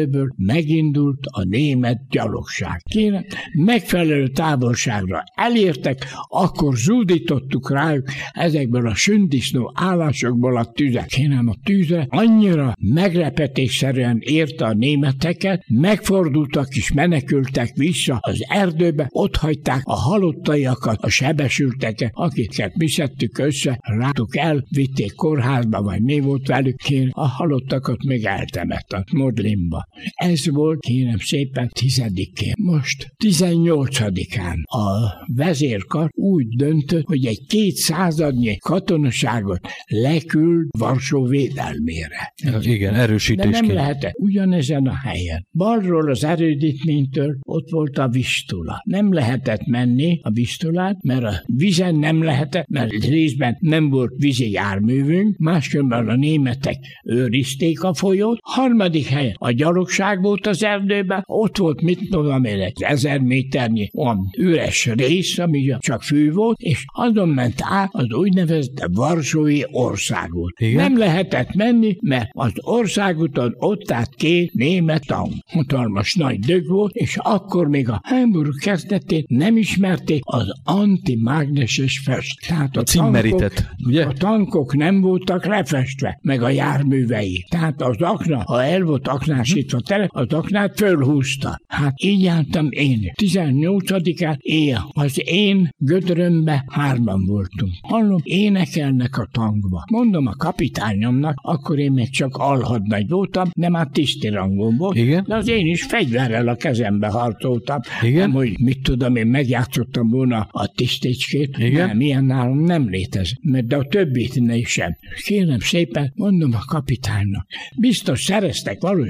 erdőből 0.01 0.33
megindult 0.37 1.25
a 1.25 1.43
német 1.43 2.07
gyalogság. 2.09 2.81
Kérem, 2.83 3.25
megfelelő 3.53 4.27
távolságra 4.27 5.23
elértek, 5.35 6.05
akkor 6.27 6.77
zúdítottuk 6.77 7.71
rájuk 7.71 8.07
ezekből 8.31 8.87
a 8.87 8.95
sündisznó 8.95 9.71
állásokból 9.75 10.57
a 10.57 10.65
tüzet. 10.65 11.05
Kérem, 11.05 11.47
a 11.47 11.55
tűze 11.63 12.05
annyira 12.09 12.73
meglepetésszerűen 12.79 14.17
érte 14.19 14.65
a 14.65 14.73
németeket, 14.73 15.63
megfordultak 15.67 16.75
és 16.75 16.91
menekültek 16.91 17.75
vissza 17.75 18.17
az 18.21 18.45
erdőbe, 18.49 19.07
ott 19.09 19.35
hagyták 19.35 19.81
a 19.83 19.95
halottaiakat, 19.95 21.01
a 21.01 21.09
sebesülteket, 21.09 22.11
akiket 22.13 22.75
mi 22.75 22.87
szedtük 22.87 23.37
össze, 23.37 23.77
rátuk 23.81 24.37
el, 24.37 24.65
vitték 24.69 25.13
kórházba, 25.15 25.81
vagy 25.81 26.01
mi 26.01 26.19
volt 26.19 26.47
velük, 26.47 26.75
kérem, 26.75 27.09
a 27.11 27.27
halottakat 27.27 28.03
még 28.03 28.25
eltemettek 28.25 29.09
Modlinba. 29.11 29.85
Ez 30.13 30.49
volt, 30.49 30.79
kérem 30.79 31.17
szépen, 31.17 31.69
tizedikén. 31.79 32.53
Most 32.57 33.13
18-án 33.25 34.63
a 34.63 34.89
vezérkar 35.35 36.09
úgy 36.13 36.47
döntött, 36.47 37.05
hogy 37.05 37.25
egy 37.25 37.45
két 37.47 37.75
századnyi 37.75 38.57
katonaságot 38.57 39.59
leküld 39.87 40.67
Varsó 40.77 41.25
védelmére. 41.25 42.33
Igen, 42.61 42.93
De 42.93 42.99
erősítésként. 42.99 43.65
nem 43.65 43.75
lehetett 43.75 44.13
ugyanezen 44.17 44.87
a 44.87 44.95
helyen. 44.95 45.47
Balról 45.51 46.09
az 46.09 46.23
erődítménytől 46.23 47.37
ott 47.41 47.69
volt 47.69 47.97
a 47.97 48.07
Vistula. 48.07 48.81
Nem 48.85 49.13
lehetett 49.13 49.65
menni 49.65 50.19
a 50.21 50.31
Vistulát, 50.31 51.03
mert 51.03 51.23
a 51.23 51.43
vizen 51.45 51.95
nem 51.95 52.23
lehetett, 52.23 52.67
mert 52.67 52.91
részben 52.91 53.57
nem 53.59 53.89
volt 53.89 54.11
vízi 54.17 54.51
járművünk, 54.51 55.37
máskülönben 55.37 56.07
a 56.07 56.15
németek 56.15 56.77
őrizték 57.03 57.83
a 57.83 57.93
folyót. 57.93 58.39
Harmadik 58.41 59.05
helyen 59.05 59.35
a 59.37 59.51
gyalog 59.51 59.80
homlokság 59.81 60.21
volt 60.21 60.47
az 60.47 60.63
erdőben, 60.63 61.23
ott 61.25 61.57
volt, 61.57 61.81
mit 61.81 62.09
tudom 62.09 62.43
én, 62.43 62.59
egy 62.59 62.81
ezer 62.83 63.19
méternyi 63.19 63.89
olyan 63.93 64.29
üres 64.37 64.85
rész, 64.85 65.37
ami 65.37 65.75
csak 65.79 66.03
fű 66.03 66.31
volt, 66.31 66.59
és 66.59 66.85
azon 66.93 67.29
ment 67.29 67.59
át 67.59 67.89
az 67.91 68.13
úgynevezett 68.13 68.87
Varsói 68.91 69.61
országút. 69.71 70.59
Igen? 70.59 70.75
Nem 70.75 70.97
lehetett 70.97 71.53
menni, 71.53 71.97
mert 72.01 72.29
az 72.31 72.51
országúton 72.55 73.55
ott 73.57 73.91
állt 73.91 74.15
két 74.15 74.53
német 74.53 75.05
tank. 75.05 75.33
Hatalmas 75.45 76.15
nagy 76.15 76.39
dög 76.39 76.67
volt, 76.67 76.93
és 76.93 77.17
akkor 77.17 77.67
még 77.67 77.89
a 77.89 78.01
Hamburg 78.03 78.59
kezdetén 78.59 79.23
nem 79.27 79.57
ismerték 79.57 80.21
az 80.25 80.51
antimágneses 80.63 81.99
fest. 81.99 82.47
Tehát 82.47 82.77
A 82.77 82.83
cimmeritet, 82.83 83.53
tankok, 83.53 83.87
ugye? 83.87 84.05
A 84.05 84.13
tankok 84.13 84.75
nem 84.75 85.01
voltak 85.01 85.45
lefestve, 85.45 86.19
meg 86.21 86.41
a 86.41 86.49
járművei. 86.49 87.45
Tehát 87.49 87.81
az 87.81 87.95
akna, 87.99 88.43
ha 88.45 88.63
el 88.63 88.81
volt 88.81 89.07
aknásítva 89.07 89.70
tele, 89.79 90.07
az 90.09 90.33
aknát 90.33 90.77
fölhúzta. 90.77 91.61
Hát 91.67 92.03
így 92.03 92.21
jártam 92.21 92.67
én. 92.69 93.11
18-án 93.15 94.37
éjjel. 94.37 94.89
Az 94.91 95.21
én 95.25 95.69
gödrömbe 95.77 96.63
hárman 96.67 97.25
voltunk. 97.25 97.71
Hallom, 97.81 98.19
énekelnek 98.23 99.17
a 99.17 99.27
tankba. 99.31 99.83
Mondom 99.91 100.27
a 100.27 100.35
kapitányomnak, 100.35 101.33
akkor 101.41 101.79
én 101.79 101.91
még 101.91 102.09
csak 102.09 102.35
alhadnagy 102.35 103.09
voltam, 103.09 103.49
de 103.55 103.69
már 103.69 103.87
tiszti 103.87 104.27
rangom 104.27 104.77
volt. 104.77 104.95
Igen. 104.97 105.23
De 105.27 105.35
az 105.35 105.47
én 105.47 105.65
is 105.65 105.83
fegyverrel 105.83 106.47
a 106.47 106.55
kezembe 106.55 107.07
harcoltam. 107.07 107.79
Igen. 108.01 108.19
Nem, 108.19 108.31
hogy 108.31 108.59
mit 108.59 108.81
tudom, 108.81 109.15
én 109.15 109.27
megjátszottam 109.27 110.09
volna 110.09 110.47
a 110.51 110.67
tisztécskét. 110.67 111.57
Igen. 111.57 111.87
Nem, 111.87 112.01
ilyen 112.01 112.25
nálam 112.25 112.59
nem 112.59 112.89
létezik. 112.89 113.37
Mert 113.41 113.67
de 113.67 113.75
a 113.75 113.83
többit 113.83 114.39
ne 114.39 114.63
sem. 114.63 114.95
Kérem 115.25 115.59
szépen, 115.59 116.11
mondom 116.15 116.53
a 116.53 116.65
kapitánynak. 116.65 117.47
Biztos 117.79 118.21
szereztek 118.21 118.81
valami 118.81 119.09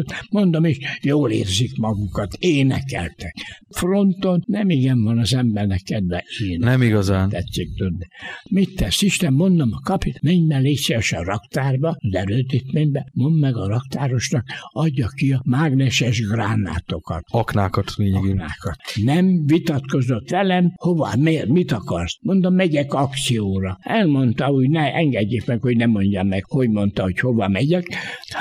spiritot, 0.00 0.30
mondom, 0.30 0.64
és 0.64 0.78
jól 1.02 1.30
érzik 1.30 1.76
magukat, 1.76 2.32
énekeltek. 2.38 3.34
Fronton 3.68 4.42
nem 4.46 4.70
igen 4.70 5.02
van 5.02 5.18
az 5.18 5.34
embernek 5.34 5.80
kedve 5.82 6.24
énekelni 6.40 6.64
Nem 6.64 6.82
igazán. 6.82 7.28
tetszik 7.28 7.74
tudni. 7.76 8.06
Mit 8.50 8.74
tesz 8.76 9.02
Isten? 9.02 9.32
Mondom 9.32 9.70
a 9.72 9.80
kapit, 9.80 10.22
menj 10.22 10.46
be 10.46 10.58
légy 10.58 10.96
a 11.10 11.24
raktárba, 11.24 11.88
az 11.88 12.14
erődítménybe, 12.14 13.06
mondd 13.12 13.34
meg 13.34 13.56
a 13.56 13.66
raktárosnak, 13.66 14.44
adja 14.72 15.08
ki 15.08 15.32
a 15.32 15.40
mágneses 15.44 16.20
gránátokat. 16.20 17.24
Aknákat 17.30 17.94
lényegében. 17.96 18.30
Aknákat. 18.30 18.76
Nem 19.02 19.46
vitatkozott 19.46 20.30
velem, 20.30 20.72
hova, 20.76 21.10
miért, 21.18 21.48
mit 21.48 21.72
akarsz? 21.72 22.18
Mondom, 22.20 22.54
megyek 22.54 22.94
akcióra. 22.94 23.78
Elmondta, 23.80 24.44
hogy 24.44 24.70
ne 24.70 24.92
engedjék 24.94 25.46
meg, 25.46 25.60
hogy 25.60 25.76
nem 25.76 25.90
mondjam 25.90 26.26
meg, 26.26 26.44
hogy 26.44 26.68
mondta, 26.70 27.02
hogy 27.02 27.18
hova 27.18 27.48
megyek. 27.48 27.86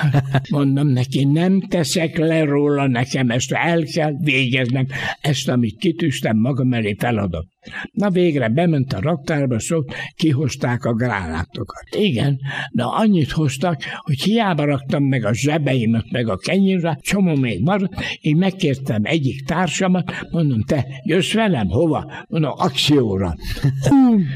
Mondom 0.49 0.88
neki, 0.88 1.24
nem 1.39 1.61
teszek 1.61 2.17
le 2.17 2.43
róla 2.43 2.87
nekem, 2.87 3.29
ezt 3.29 3.51
el 3.51 3.83
kell 3.83 4.13
végeznem, 4.21 4.87
ezt, 5.21 5.49
amit 5.49 5.77
kitűztem 5.77 6.37
magam 6.37 6.73
elé 6.73 6.95
feladom. 6.99 7.45
Na 7.91 8.10
végre 8.10 8.49
bement 8.49 8.93
a 8.93 9.01
raktárba, 9.01 9.60
szólt, 9.60 9.93
kihozták 10.16 10.86
a 10.86 10.93
gránátokat. 10.93 11.84
Igen, 11.95 12.39
de 12.72 12.84
annyit 12.84 13.32
hoztak, 13.32 13.82
hogy 13.97 14.22
hiába 14.22 14.66
raktam 14.66 15.03
meg 15.03 15.26
a 15.26 15.34
zsebeimet, 15.34 16.12
meg 16.12 16.28
a 16.28 16.38
kenyérre, 16.38 16.97
csomó 17.01 17.36
még 17.36 17.62
maradt, 17.64 17.93
én 18.22 18.38
megkértem 18.38 19.01
egyik 19.03 19.45
társamat, 19.45 20.12
mondom, 20.32 20.64
te 20.64 20.86
jössz 21.03 21.34
velem, 21.34 21.68
hova? 21.68 22.12
Mondom, 22.28 22.51
akcióra. 22.55 23.36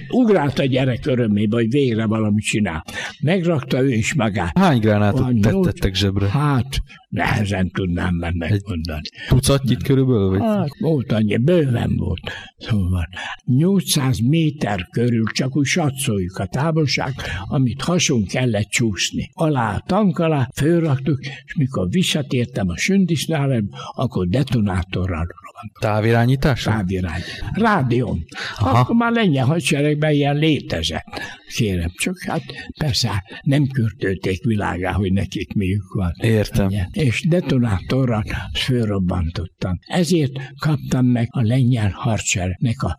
Ugrált 0.10 0.60
a 0.60 0.66
gyerek 0.66 1.06
örömébe, 1.06 1.56
hogy 1.56 1.70
végre 1.70 2.06
valamit 2.06 2.44
csinál. 2.44 2.84
Megrakta 3.22 3.82
ő 3.82 3.92
is 3.94 4.14
magát. 4.14 4.58
Hány 4.58 4.80
gránátot 4.80 5.20
Van 5.20 5.42
tettettek 5.42 5.96
zsebre? 5.96 6.28
Hát, 6.30 6.82
nehezen 7.14 7.70
tudnám 7.70 8.16
meg 8.16 8.36
megmondani. 8.36 9.02
Tucatnyit 9.28 9.84
körülbelül? 9.84 10.30
Vagy? 10.30 10.42
Hát, 10.42 10.70
volt 10.80 11.12
annyi, 11.12 11.38
bőven 11.38 11.96
volt. 11.98 12.20
Szóval 12.58 13.08
800 13.46 14.20
méter 14.20 14.88
körül 14.92 15.24
csak 15.32 15.56
úgy 15.56 15.66
satszoljuk 15.66 16.38
a 16.38 16.46
távolság, 16.46 17.14
amit 17.48 17.82
hason 17.82 18.26
kellett 18.26 18.70
csúszni. 18.70 19.30
Alá 19.34 19.76
a 19.76 19.84
tank 19.86 20.20
alá, 20.20 20.50
fölraktuk, 20.56 21.20
és 21.20 21.56
mikor 21.56 21.90
visszatértem 21.90 22.70
a 22.70 22.78
sündisználem, 22.78 23.70
akkor 23.96 24.28
detonátorral 24.28 25.28
robbant. 25.28 25.74
Távirányításra? 25.80 26.72
Távirány. 26.72 27.22
Rádión. 27.54 28.26
Aha. 28.58 28.80
Akkor 28.80 28.96
már 28.96 29.12
lengyel 29.12 29.46
hadseregben 29.46 30.12
ilyen 30.12 30.36
létezett. 30.36 31.22
Kérem, 31.56 31.92
csak 31.96 32.16
hát 32.28 32.44
persze 32.80 33.24
nem 33.42 33.68
kürtölték 33.68 34.44
világá, 34.44 34.92
hogy 34.92 35.14
nekik 35.14 35.54
miük 35.54 35.94
van. 35.94 36.12
Értem. 36.22 36.66
Ugye? 36.66 36.86
És 36.92 37.22
detonátorral 37.28 38.24
fölrobbantottam. 38.54 39.80
Ezért 39.88 40.32
kaptam 40.60 41.06
meg 41.06 41.28
a 41.32 41.42
lengyel 41.42 41.90
hadseregnek 41.90 42.84
a 42.84 42.98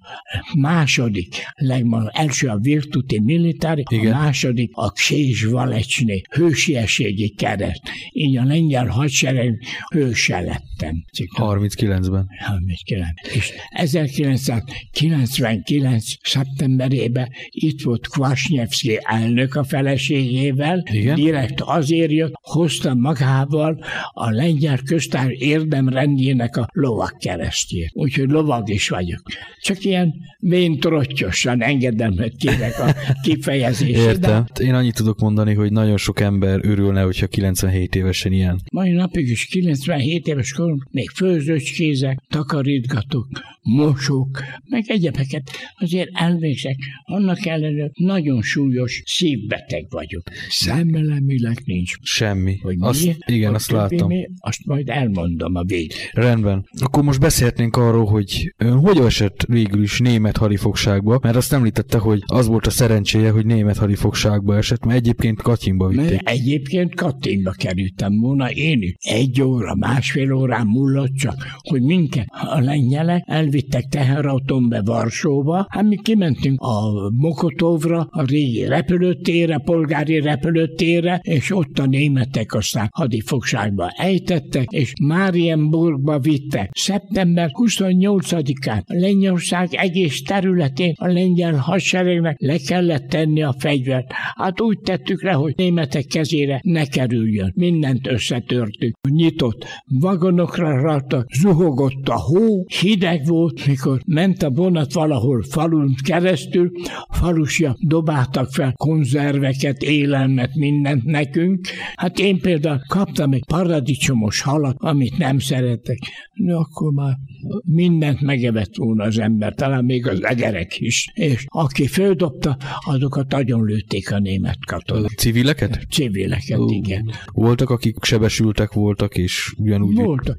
második, 0.55 1.34
legma, 1.55 2.09
első 2.12 2.48
a 2.48 2.59
Virtuti 2.59 3.20
Militári, 3.20 3.82
Igen. 3.88 4.12
a 4.12 4.18
második 4.18 4.70
a 4.72 4.90
Ksés 4.90 5.44
Valecsné 5.44 6.22
hősiességi 6.30 7.34
kereszt. 7.34 7.82
Így 8.12 8.36
a 8.36 8.44
lengyel 8.44 8.86
hadsereg 8.86 9.59
hőse 9.92 10.40
lettem. 10.40 11.05
Cikk- 11.12 11.38
39-ben. 11.38 12.26
39. 12.46 13.09
És 13.34 13.52
1999. 13.70 16.05
szeptemberében 16.22 17.28
itt 17.50 17.82
volt 17.82 18.07
Kvasnyevszki 18.45 18.99
elnök 19.03 19.55
a 19.55 19.64
feleségével, 19.64 20.82
Igen. 20.92 21.14
direkt 21.14 21.61
azért 21.61 22.11
jött, 22.11 22.32
hozta 22.40 22.95
magával 22.95 23.84
a 24.12 24.30
lengyel 24.30 24.78
köztár 24.84 25.30
érdemrendjének 25.30 26.57
a 26.57 26.68
lovak 26.72 27.18
keresztjét. 27.18 27.90
Úgyhogy 27.95 28.28
lovag 28.28 28.70
is 28.70 28.88
vagyok. 28.88 29.22
Csak 29.61 29.84
ilyen 29.84 30.14
véntrottyosan 30.38 31.62
engedelmet 31.62 32.36
kérek 32.36 32.78
a 32.78 32.95
kifejezésre. 33.24 34.03
Értem. 34.03 34.45
Én 34.61 34.74
annyit 34.74 34.95
tudok 34.95 35.18
mondani, 35.18 35.55
hogy 35.55 35.72
nagyon 35.72 35.97
sok 35.97 36.20
ember 36.20 36.61
örülne, 36.62 37.03
hogyha 37.03 37.26
97 37.26 37.95
évesen 37.95 38.32
ilyen. 38.32 38.61
Mai 38.72 38.90
napig 38.90 39.28
is 39.28 39.47
97 39.47 40.26
éves 40.26 40.53
korom, 40.53 40.78
még 40.90 41.11
főzőcskézek, 41.11 42.18
takarítgatok, 42.28 43.26
mosok, 43.62 44.42
meg 44.68 44.84
egyebeket 44.86 45.51
azért 45.78 46.11
elvégzek. 46.12 46.76
Annak 47.05 47.47
ellenére 47.47 47.90
nagyon 47.95 48.34
súlyos 48.43 49.03
szívbeteg 49.07 49.87
vagyok. 49.91 50.22
Szemmelemileg 50.49 51.62
nincs. 51.64 51.95
Semmi. 52.03 52.59
Hogy 52.62 52.76
Azt, 52.78 53.03
miért? 53.03 53.18
igen, 53.30 53.47
Hogy 53.47 53.55
azt 53.55 53.70
láttam. 53.70 54.09
mi? 54.09 54.28
Azt 54.39 54.64
majd 54.64 54.89
elmondom 54.89 55.55
a 55.55 55.62
végén. 55.64 55.97
Rendben. 56.12 56.68
Akkor 56.80 57.03
most 57.03 57.20
beszélhetnénk 57.20 57.76
arról, 57.76 58.05
hogy 58.05 58.55
ön 58.57 58.78
hogy 58.78 58.99
esett 58.99 59.45
végül 59.49 59.82
is 59.82 59.99
német 59.99 60.37
hadifogságba, 60.37 61.18
mert 61.22 61.37
azt 61.37 61.53
említette, 61.53 61.99
hogy 61.99 62.22
az 62.26 62.47
volt 62.47 62.66
a 62.66 62.70
szerencséje, 62.70 63.30
hogy 63.30 63.47
német 63.47 63.76
hadifogságba 63.76 64.57
esett, 64.57 64.85
mert 64.85 64.99
egyébként 64.99 65.43
Katyinba 65.43 65.89
vitték. 65.89 66.11
Mert 66.11 66.28
egyébként 66.28 66.95
Katinba 66.95 67.51
kerültem 67.51 68.20
volna 68.20 68.51
én 68.51 68.82
is. 68.82 68.95
Egy 68.99 69.43
óra, 69.43 69.74
másfél 69.74 70.32
órán 70.32 70.66
múlott 70.66 71.14
csak, 71.14 71.35
hogy 71.62 71.82
minket 71.82 72.26
a 72.30 72.61
lengyelek 72.61 73.22
elvittek 73.26 73.85
teherautómbe 73.85 74.82
Varsóba, 74.82 75.66
hát 75.68 75.85
mi 75.85 75.97
kimentünk 76.03 76.61
a 76.61 77.11
Mokotovra, 77.11 78.09
a 78.14 78.22
régi 78.22 78.66
repülőtérre, 78.66 79.58
polgári 79.58 80.20
repülőtérre, 80.20 81.20
és 81.22 81.50
ott 81.56 81.78
a 81.78 81.86
németek 81.86 82.54
aztán 82.54 82.88
hadifogságba 82.92 83.88
ejtettek, 83.96 84.66
és 84.70 84.92
Marienburgba 85.02 86.18
vittek. 86.18 86.70
Szeptember 86.72 87.50
28-án 87.52 88.84
a 88.84 88.94
Lengyelország 88.94 89.68
egész 89.74 90.22
területén 90.22 90.94
a 90.96 91.06
lengyel 91.06 91.54
hadseregnek 91.54 92.36
le 92.38 92.56
kellett 92.56 93.08
tenni 93.08 93.42
a 93.42 93.54
fegyvert. 93.58 94.12
Hát 94.12 94.60
úgy 94.60 94.78
tettük 94.78 95.22
le, 95.22 95.32
hogy 95.32 95.52
németek 95.56 96.04
kezére 96.04 96.60
ne 96.62 96.86
kerüljön. 96.86 97.52
Mindent 97.56 98.06
összetörtük. 98.06 98.94
Nyitott 99.08 99.66
vagonokra 100.00 100.80
raktak, 100.80 101.26
zuhogott 101.40 102.08
a 102.08 102.20
hó, 102.20 102.64
hideg 102.80 103.26
volt, 103.26 103.66
mikor 103.66 104.00
ment 104.06 104.42
a 104.42 104.50
vonat 104.50 104.92
valahol 104.92 105.42
falun 105.42 105.94
keresztül, 106.04 106.70
falusja 107.10 107.76
dobáltak 108.05 108.52
fel 108.52 108.72
konzerveket, 108.72 109.82
élelmet, 109.82 110.55
mindent 110.55 111.05
nekünk. 111.05 111.68
Hát 111.94 112.18
én 112.18 112.40
például 112.40 112.80
kaptam 112.88 113.32
egy 113.32 113.44
paradicsomos 113.46 114.40
halat, 114.40 114.76
amit 114.78 115.18
nem 115.18 115.38
szeretek. 115.38 115.98
No, 116.32 116.59
akkor 116.59 116.92
már 116.92 117.16
mindent 117.64 118.20
megevett 118.20 118.76
volna 118.76 119.05
az 119.05 119.18
ember, 119.18 119.55
talán 119.55 119.84
még 119.84 120.07
az 120.07 120.24
egerek 120.24 120.80
is. 120.80 121.11
És 121.14 121.44
aki 121.48 121.86
földobta, 121.86 122.57
azokat 122.86 123.34
agyonlőtték 123.34 124.12
a 124.12 124.18
német 124.18 124.59
katonák. 124.66 125.11
Civileket? 125.11 125.86
Civileket, 125.90 126.59
Ú, 126.59 126.70
igen. 126.70 127.11
Voltak, 127.32 127.70
akik 127.70 127.96
sebesültek 128.02 128.72
voltak, 128.72 129.16
és 129.16 129.55
ugyanúgy... 129.59 129.94
Voltak. 129.94 130.38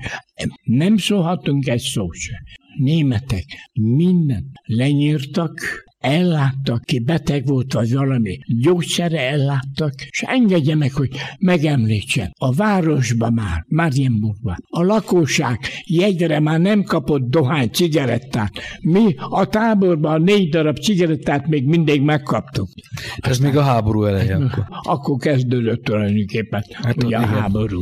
Nem 0.63 0.97
szólhatunk 0.97 1.67
egy 1.67 1.81
szót 1.81 2.15
se. 2.15 2.43
Németek 2.77 3.45
mindent 3.73 4.47
lenyírtak, 4.63 5.84
elláttak, 6.05 6.83
ki 6.83 6.99
beteg 6.99 7.45
volt, 7.45 7.73
vagy 7.73 7.93
valami 7.93 8.39
gyógyszere 8.61 9.29
elláttak, 9.29 9.93
és 10.09 10.21
engedje 10.21 10.75
meg, 10.75 10.91
hogy 10.93 11.09
megemlítsem. 11.39 12.29
A 12.37 12.53
városba 12.53 13.29
már, 13.29 13.65
Marienburgban, 13.67 14.57
a 14.69 14.83
lakóság 14.83 15.59
jegyre 15.85 16.39
már 16.39 16.59
nem 16.59 16.83
kapott 16.83 17.29
dohány 17.29 17.69
cigarettát. 17.69 18.51
Mi 18.81 19.15
a 19.29 19.45
táborban 19.45 20.13
a 20.13 20.17
négy 20.17 20.49
darab 20.49 20.77
cigarettát 20.77 21.47
még 21.47 21.65
mindig 21.65 22.01
megkaptuk. 22.01 22.69
Ez 23.15 23.37
még 23.37 23.57
a 23.57 23.61
háború 23.61 24.03
eleje. 24.03 24.35
Akkor, 24.35 24.65
akkor 24.83 25.17
kezdődött 25.17 25.83
tulajdonképpen 25.83 26.63
hát, 26.71 27.03
ugye 27.03 27.17
a 27.17 27.21
igen. 27.21 27.33
háború. 27.33 27.81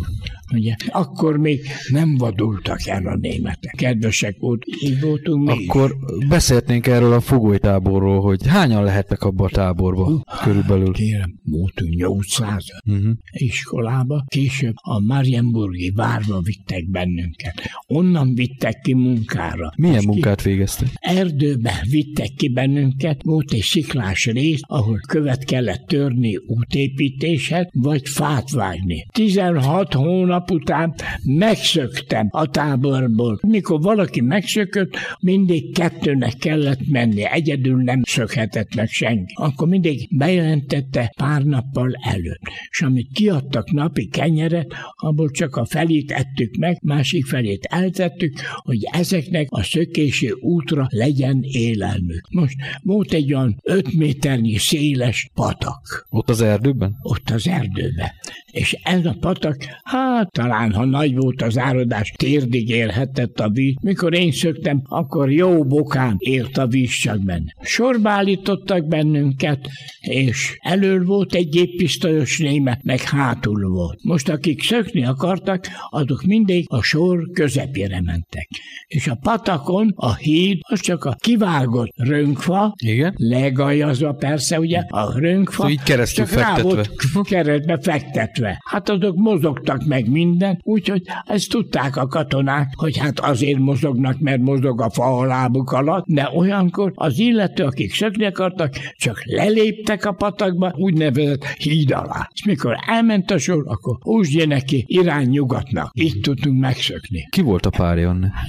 Ugye? 0.54 0.76
Akkor 0.88 1.38
még 1.38 1.62
nem 1.90 2.18
vadultak 2.18 2.88
el 2.88 3.08
a 3.08 3.16
németek. 3.16 3.74
Kedvesek 3.78 4.36
volt, 4.40 4.66
így 4.80 5.00
voltunk 5.02 5.48
mi 5.48 5.66
Akkor 5.66 5.96
is. 6.20 6.28
beszélhetnénk 6.28 6.88
erről 6.88 7.14
a 7.14 7.20
fogolytáborról, 7.20 8.22
hogy 8.22 8.48
hányan 8.48 8.84
lehettek 8.84 9.22
abba 9.24 9.46
a 9.46 9.50
táborba 9.50 10.04
uh, 10.04 10.22
körülbelül? 10.44 10.92
Kérem, 10.94 11.40
voltunk 11.44 11.96
800 11.96 12.66
uh-huh. 12.86 13.12
iskolába, 13.32 14.24
később 14.28 14.74
a 14.76 15.00
Marienburgi 15.00 15.92
várba 15.96 16.42
vittek 16.42 16.90
bennünket. 16.90 17.62
Onnan 17.88 18.34
vittek 18.36 18.80
ki 18.82 18.94
munkára. 18.94 19.74
Milyen 19.78 19.96
Most 19.96 20.08
munkát 20.08 20.42
ki... 20.42 20.50
végeztek? 20.50 20.88
Erdőbe 20.94 21.86
vittek 21.90 22.34
ki 22.38 22.50
bennünket, 22.50 23.22
volt 23.24 23.52
egy 23.54 23.62
sziklás 23.62 24.26
rész, 24.26 24.62
ahol 24.62 25.00
követ 25.08 25.44
kellett 25.44 25.86
törni 25.88 26.38
útépítéshez, 26.48 27.68
vagy 27.72 28.08
fát 28.08 28.52
vágni. 28.52 29.06
16 29.12 29.94
hónap 29.94 30.43
nap 30.44 30.62
után 30.62 30.94
megszöktem 31.24 32.28
a 32.32 32.50
táborból. 32.50 33.40
Mikor 33.42 33.82
valaki 33.82 34.22
megszökött, 34.22 34.96
mindig 35.20 35.74
kettőnek 35.74 36.34
kellett 36.34 36.88
menni, 36.88 37.26
egyedül 37.26 37.84
nem 37.84 38.02
szökhetett 38.04 38.76
meg 38.76 38.88
senki. 38.88 39.34
Akkor 39.36 39.68
mindig 39.68 40.08
bejelentette 40.18 41.14
pár 41.18 41.44
nappal 41.44 41.92
előtt. 42.02 42.42
És 42.70 42.82
amit 42.82 43.12
kiadtak 43.14 43.72
napi 43.72 44.08
kenyeret, 44.08 44.74
abból 44.96 45.32
csak 45.32 45.56
a 45.56 45.66
felét 45.66 46.12
ettük 46.12 46.56
meg, 46.56 46.78
másik 46.82 47.26
felét 47.26 47.66
eltettük, 47.66 48.34
hogy 48.56 48.80
ezeknek 48.92 49.48
a 49.50 49.64
szökési 49.64 50.34
útra 50.42 50.88
legyen 50.90 51.40
élelmük. 51.42 52.28
Most 52.30 52.56
volt 52.82 53.14
egy 53.14 53.34
olyan 53.34 53.60
5 53.64 53.94
méternyi 53.94 54.58
széles 54.58 55.30
patak. 55.34 56.08
Ott 56.10 56.30
az 56.30 56.42
erdőben? 56.42 56.96
Ott 57.02 57.30
az 57.30 57.48
erdőben. 57.48 58.12
És 58.52 58.78
ez 58.84 59.06
a 59.06 59.16
patak, 59.20 59.58
hát 59.84 60.33
talán 60.34 60.72
ha 60.72 60.86
nagy 60.86 61.16
volt 61.16 61.42
az 61.42 61.58
áradás, 61.58 62.14
térdig 62.16 62.70
érhetett 62.70 63.40
a 63.40 63.50
víz. 63.50 63.76
Mikor 63.82 64.14
én 64.14 64.32
szöktem, 64.32 64.82
akkor 64.84 65.32
jó 65.32 65.64
bokán 65.64 66.16
ért 66.18 66.58
a 66.58 66.68
víz 66.68 66.92
csak 66.92 67.24
benne. 67.24 67.56
Sorba 67.62 68.10
állítottak 68.10 68.88
bennünket, 68.88 69.68
és 70.00 70.58
elől 70.60 71.06
volt 71.06 71.34
egy 71.34 71.50
géppisztolyos 71.50 72.40
néme, 72.40 72.80
meg 72.84 73.02
hátul 73.02 73.70
volt. 73.70 74.00
Most 74.04 74.30
akik 74.30 74.64
szökni 74.64 75.06
akartak, 75.06 75.68
azok 75.90 76.24
mindig 76.24 76.66
a 76.70 76.82
sor 76.82 77.30
közepére 77.34 78.02
mentek. 78.02 78.48
És 78.88 79.08
a 79.08 79.18
patakon 79.22 79.94
a 79.96 80.16
híd 80.16 80.60
az 80.62 80.80
csak 80.80 81.06
a 81.06 81.16
kivágott 81.20 81.94
rönkfa, 81.96 82.74
Igen? 82.84 83.14
legajazva 83.18 84.14
persze, 84.14 84.60
ugye, 84.60 84.80
a 84.88 85.20
rönkfa, 85.20 85.52
szóval 85.52 85.72
így 85.72 85.84
keresztül 85.84 86.26
csak 86.26 86.34
fektetve. 86.34 86.62
rá 86.62 86.64
volt 86.64 87.28
keresztbe 87.28 87.80
fektetve. 87.82 88.62
Hát 88.70 88.90
azok 88.90 89.16
mozogtak 89.16 89.86
meg 89.86 90.10
minden, 90.14 90.60
úgyhogy 90.64 91.02
ezt 91.26 91.50
tudták 91.50 91.98
a 91.98 92.08
katonák, 92.08 92.74
hogy 92.76 92.98
hát 92.98 93.20
azért 93.20 93.60
mozognak, 93.60 94.20
mert 94.20 94.42
mozog 94.42 94.82
a 94.82 94.90
fa 94.90 95.18
a 95.18 95.26
lábuk 95.26 95.72
alatt, 95.72 96.06
de 96.08 96.30
olyankor 96.36 96.92
az 96.96 97.20
illető, 97.20 97.64
akik 97.64 97.94
szökni 97.94 98.26
akartak, 98.26 98.74
csak 98.98 99.22
leléptek 99.26 100.06
a 100.06 100.12
patakba, 100.12 100.74
úgynevezett 100.76 101.46
híd 101.46 101.92
alá. 101.92 102.30
És 102.34 102.46
mikor 102.46 102.76
elment 102.88 103.32
a 103.32 103.38
sor, 103.38 103.64
akkor 103.68 103.98
húzd 104.00 104.48
neki 104.48 104.84
irány 104.88 105.30
nyugatnak. 105.30 105.92
Így 105.94 106.20
tudtunk 106.22 106.60
megszökni. 106.60 107.28
Ki 107.30 107.42
volt 107.42 107.66
a 107.66 107.70
párja 107.70 108.04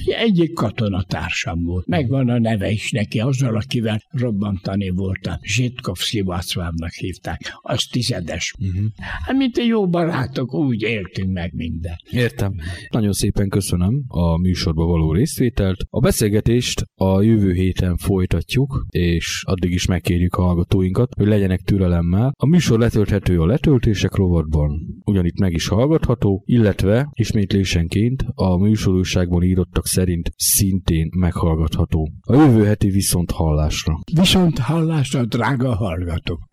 Egyik 0.05 0.53
katonatársam 0.53 1.65
volt. 1.65 1.87
Megvan 1.87 2.29
a 2.29 2.39
neve 2.39 2.71
is 2.71 2.91
neki, 2.91 3.21
azzal, 3.21 3.57
akivel 3.57 4.03
robbantani 4.11 4.91
voltam. 4.91 5.35
Zsitkovszki 5.43 6.23
Václávnak 6.23 6.93
hívták. 6.93 7.41
Az 7.63 7.85
tizedes. 7.85 8.55
Uh-huh. 8.59 8.85
Hát, 9.27 9.37
mint 9.37 9.57
egy 9.57 9.67
jó 9.67 9.89
barátok, 9.89 10.55
úgy 10.55 10.83
éltünk 10.83 11.33
meg 11.33 11.54
minden. 11.55 11.97
Értem. 12.11 12.55
Nagyon 12.91 13.13
szépen 13.13 13.49
köszönöm 13.49 14.05
a 14.09 14.39
műsorba 14.39 14.85
való 14.85 15.13
részvételt. 15.13 15.77
A 15.91 16.01
beszélgetést 16.01 16.85
a 16.95 17.23
jövő 17.23 17.53
héten 17.53 17.97
folytatjuk, 17.97 18.87
és 18.89 19.43
addig 19.47 19.73
is 19.73 19.87
megkérjük 19.87 20.35
a 20.35 20.43
hallgatóinkat, 20.43 21.15
hogy 21.17 21.27
legyenek 21.27 21.61
türelemmel. 21.61 22.33
A 22.37 22.47
műsor 22.47 22.79
letölthető 22.79 23.41
a 23.41 23.47
letöltések 23.47 24.15
rovatban, 24.15 24.81
ugyanitt 25.05 25.39
meg 25.39 25.53
is 25.53 25.69
hallgatható, 25.69 26.43
illetve 26.47 27.09
ismétlésenként 27.13 28.25
a 28.35 28.59
műsorúságban 28.59 29.43
írottak 29.43 29.87
szerint 29.87 30.33
szintén 30.37 31.09
meghallgatható. 31.17 32.13
A 32.21 32.35
jövő 32.35 32.65
heti 32.65 32.89
viszont 32.91 33.31
hallásra. 33.31 33.99
Viszont 34.15 34.59
hallásra, 34.59 35.25
drága 35.25 35.75
hallgatók! 35.75 36.49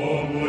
O 0.00 0.47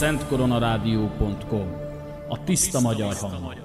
www.szentkoronarádió.com 0.00 1.76
A 2.28 2.44
tiszta 2.44 2.80
magyar 2.80 3.14
hang. 3.14 3.59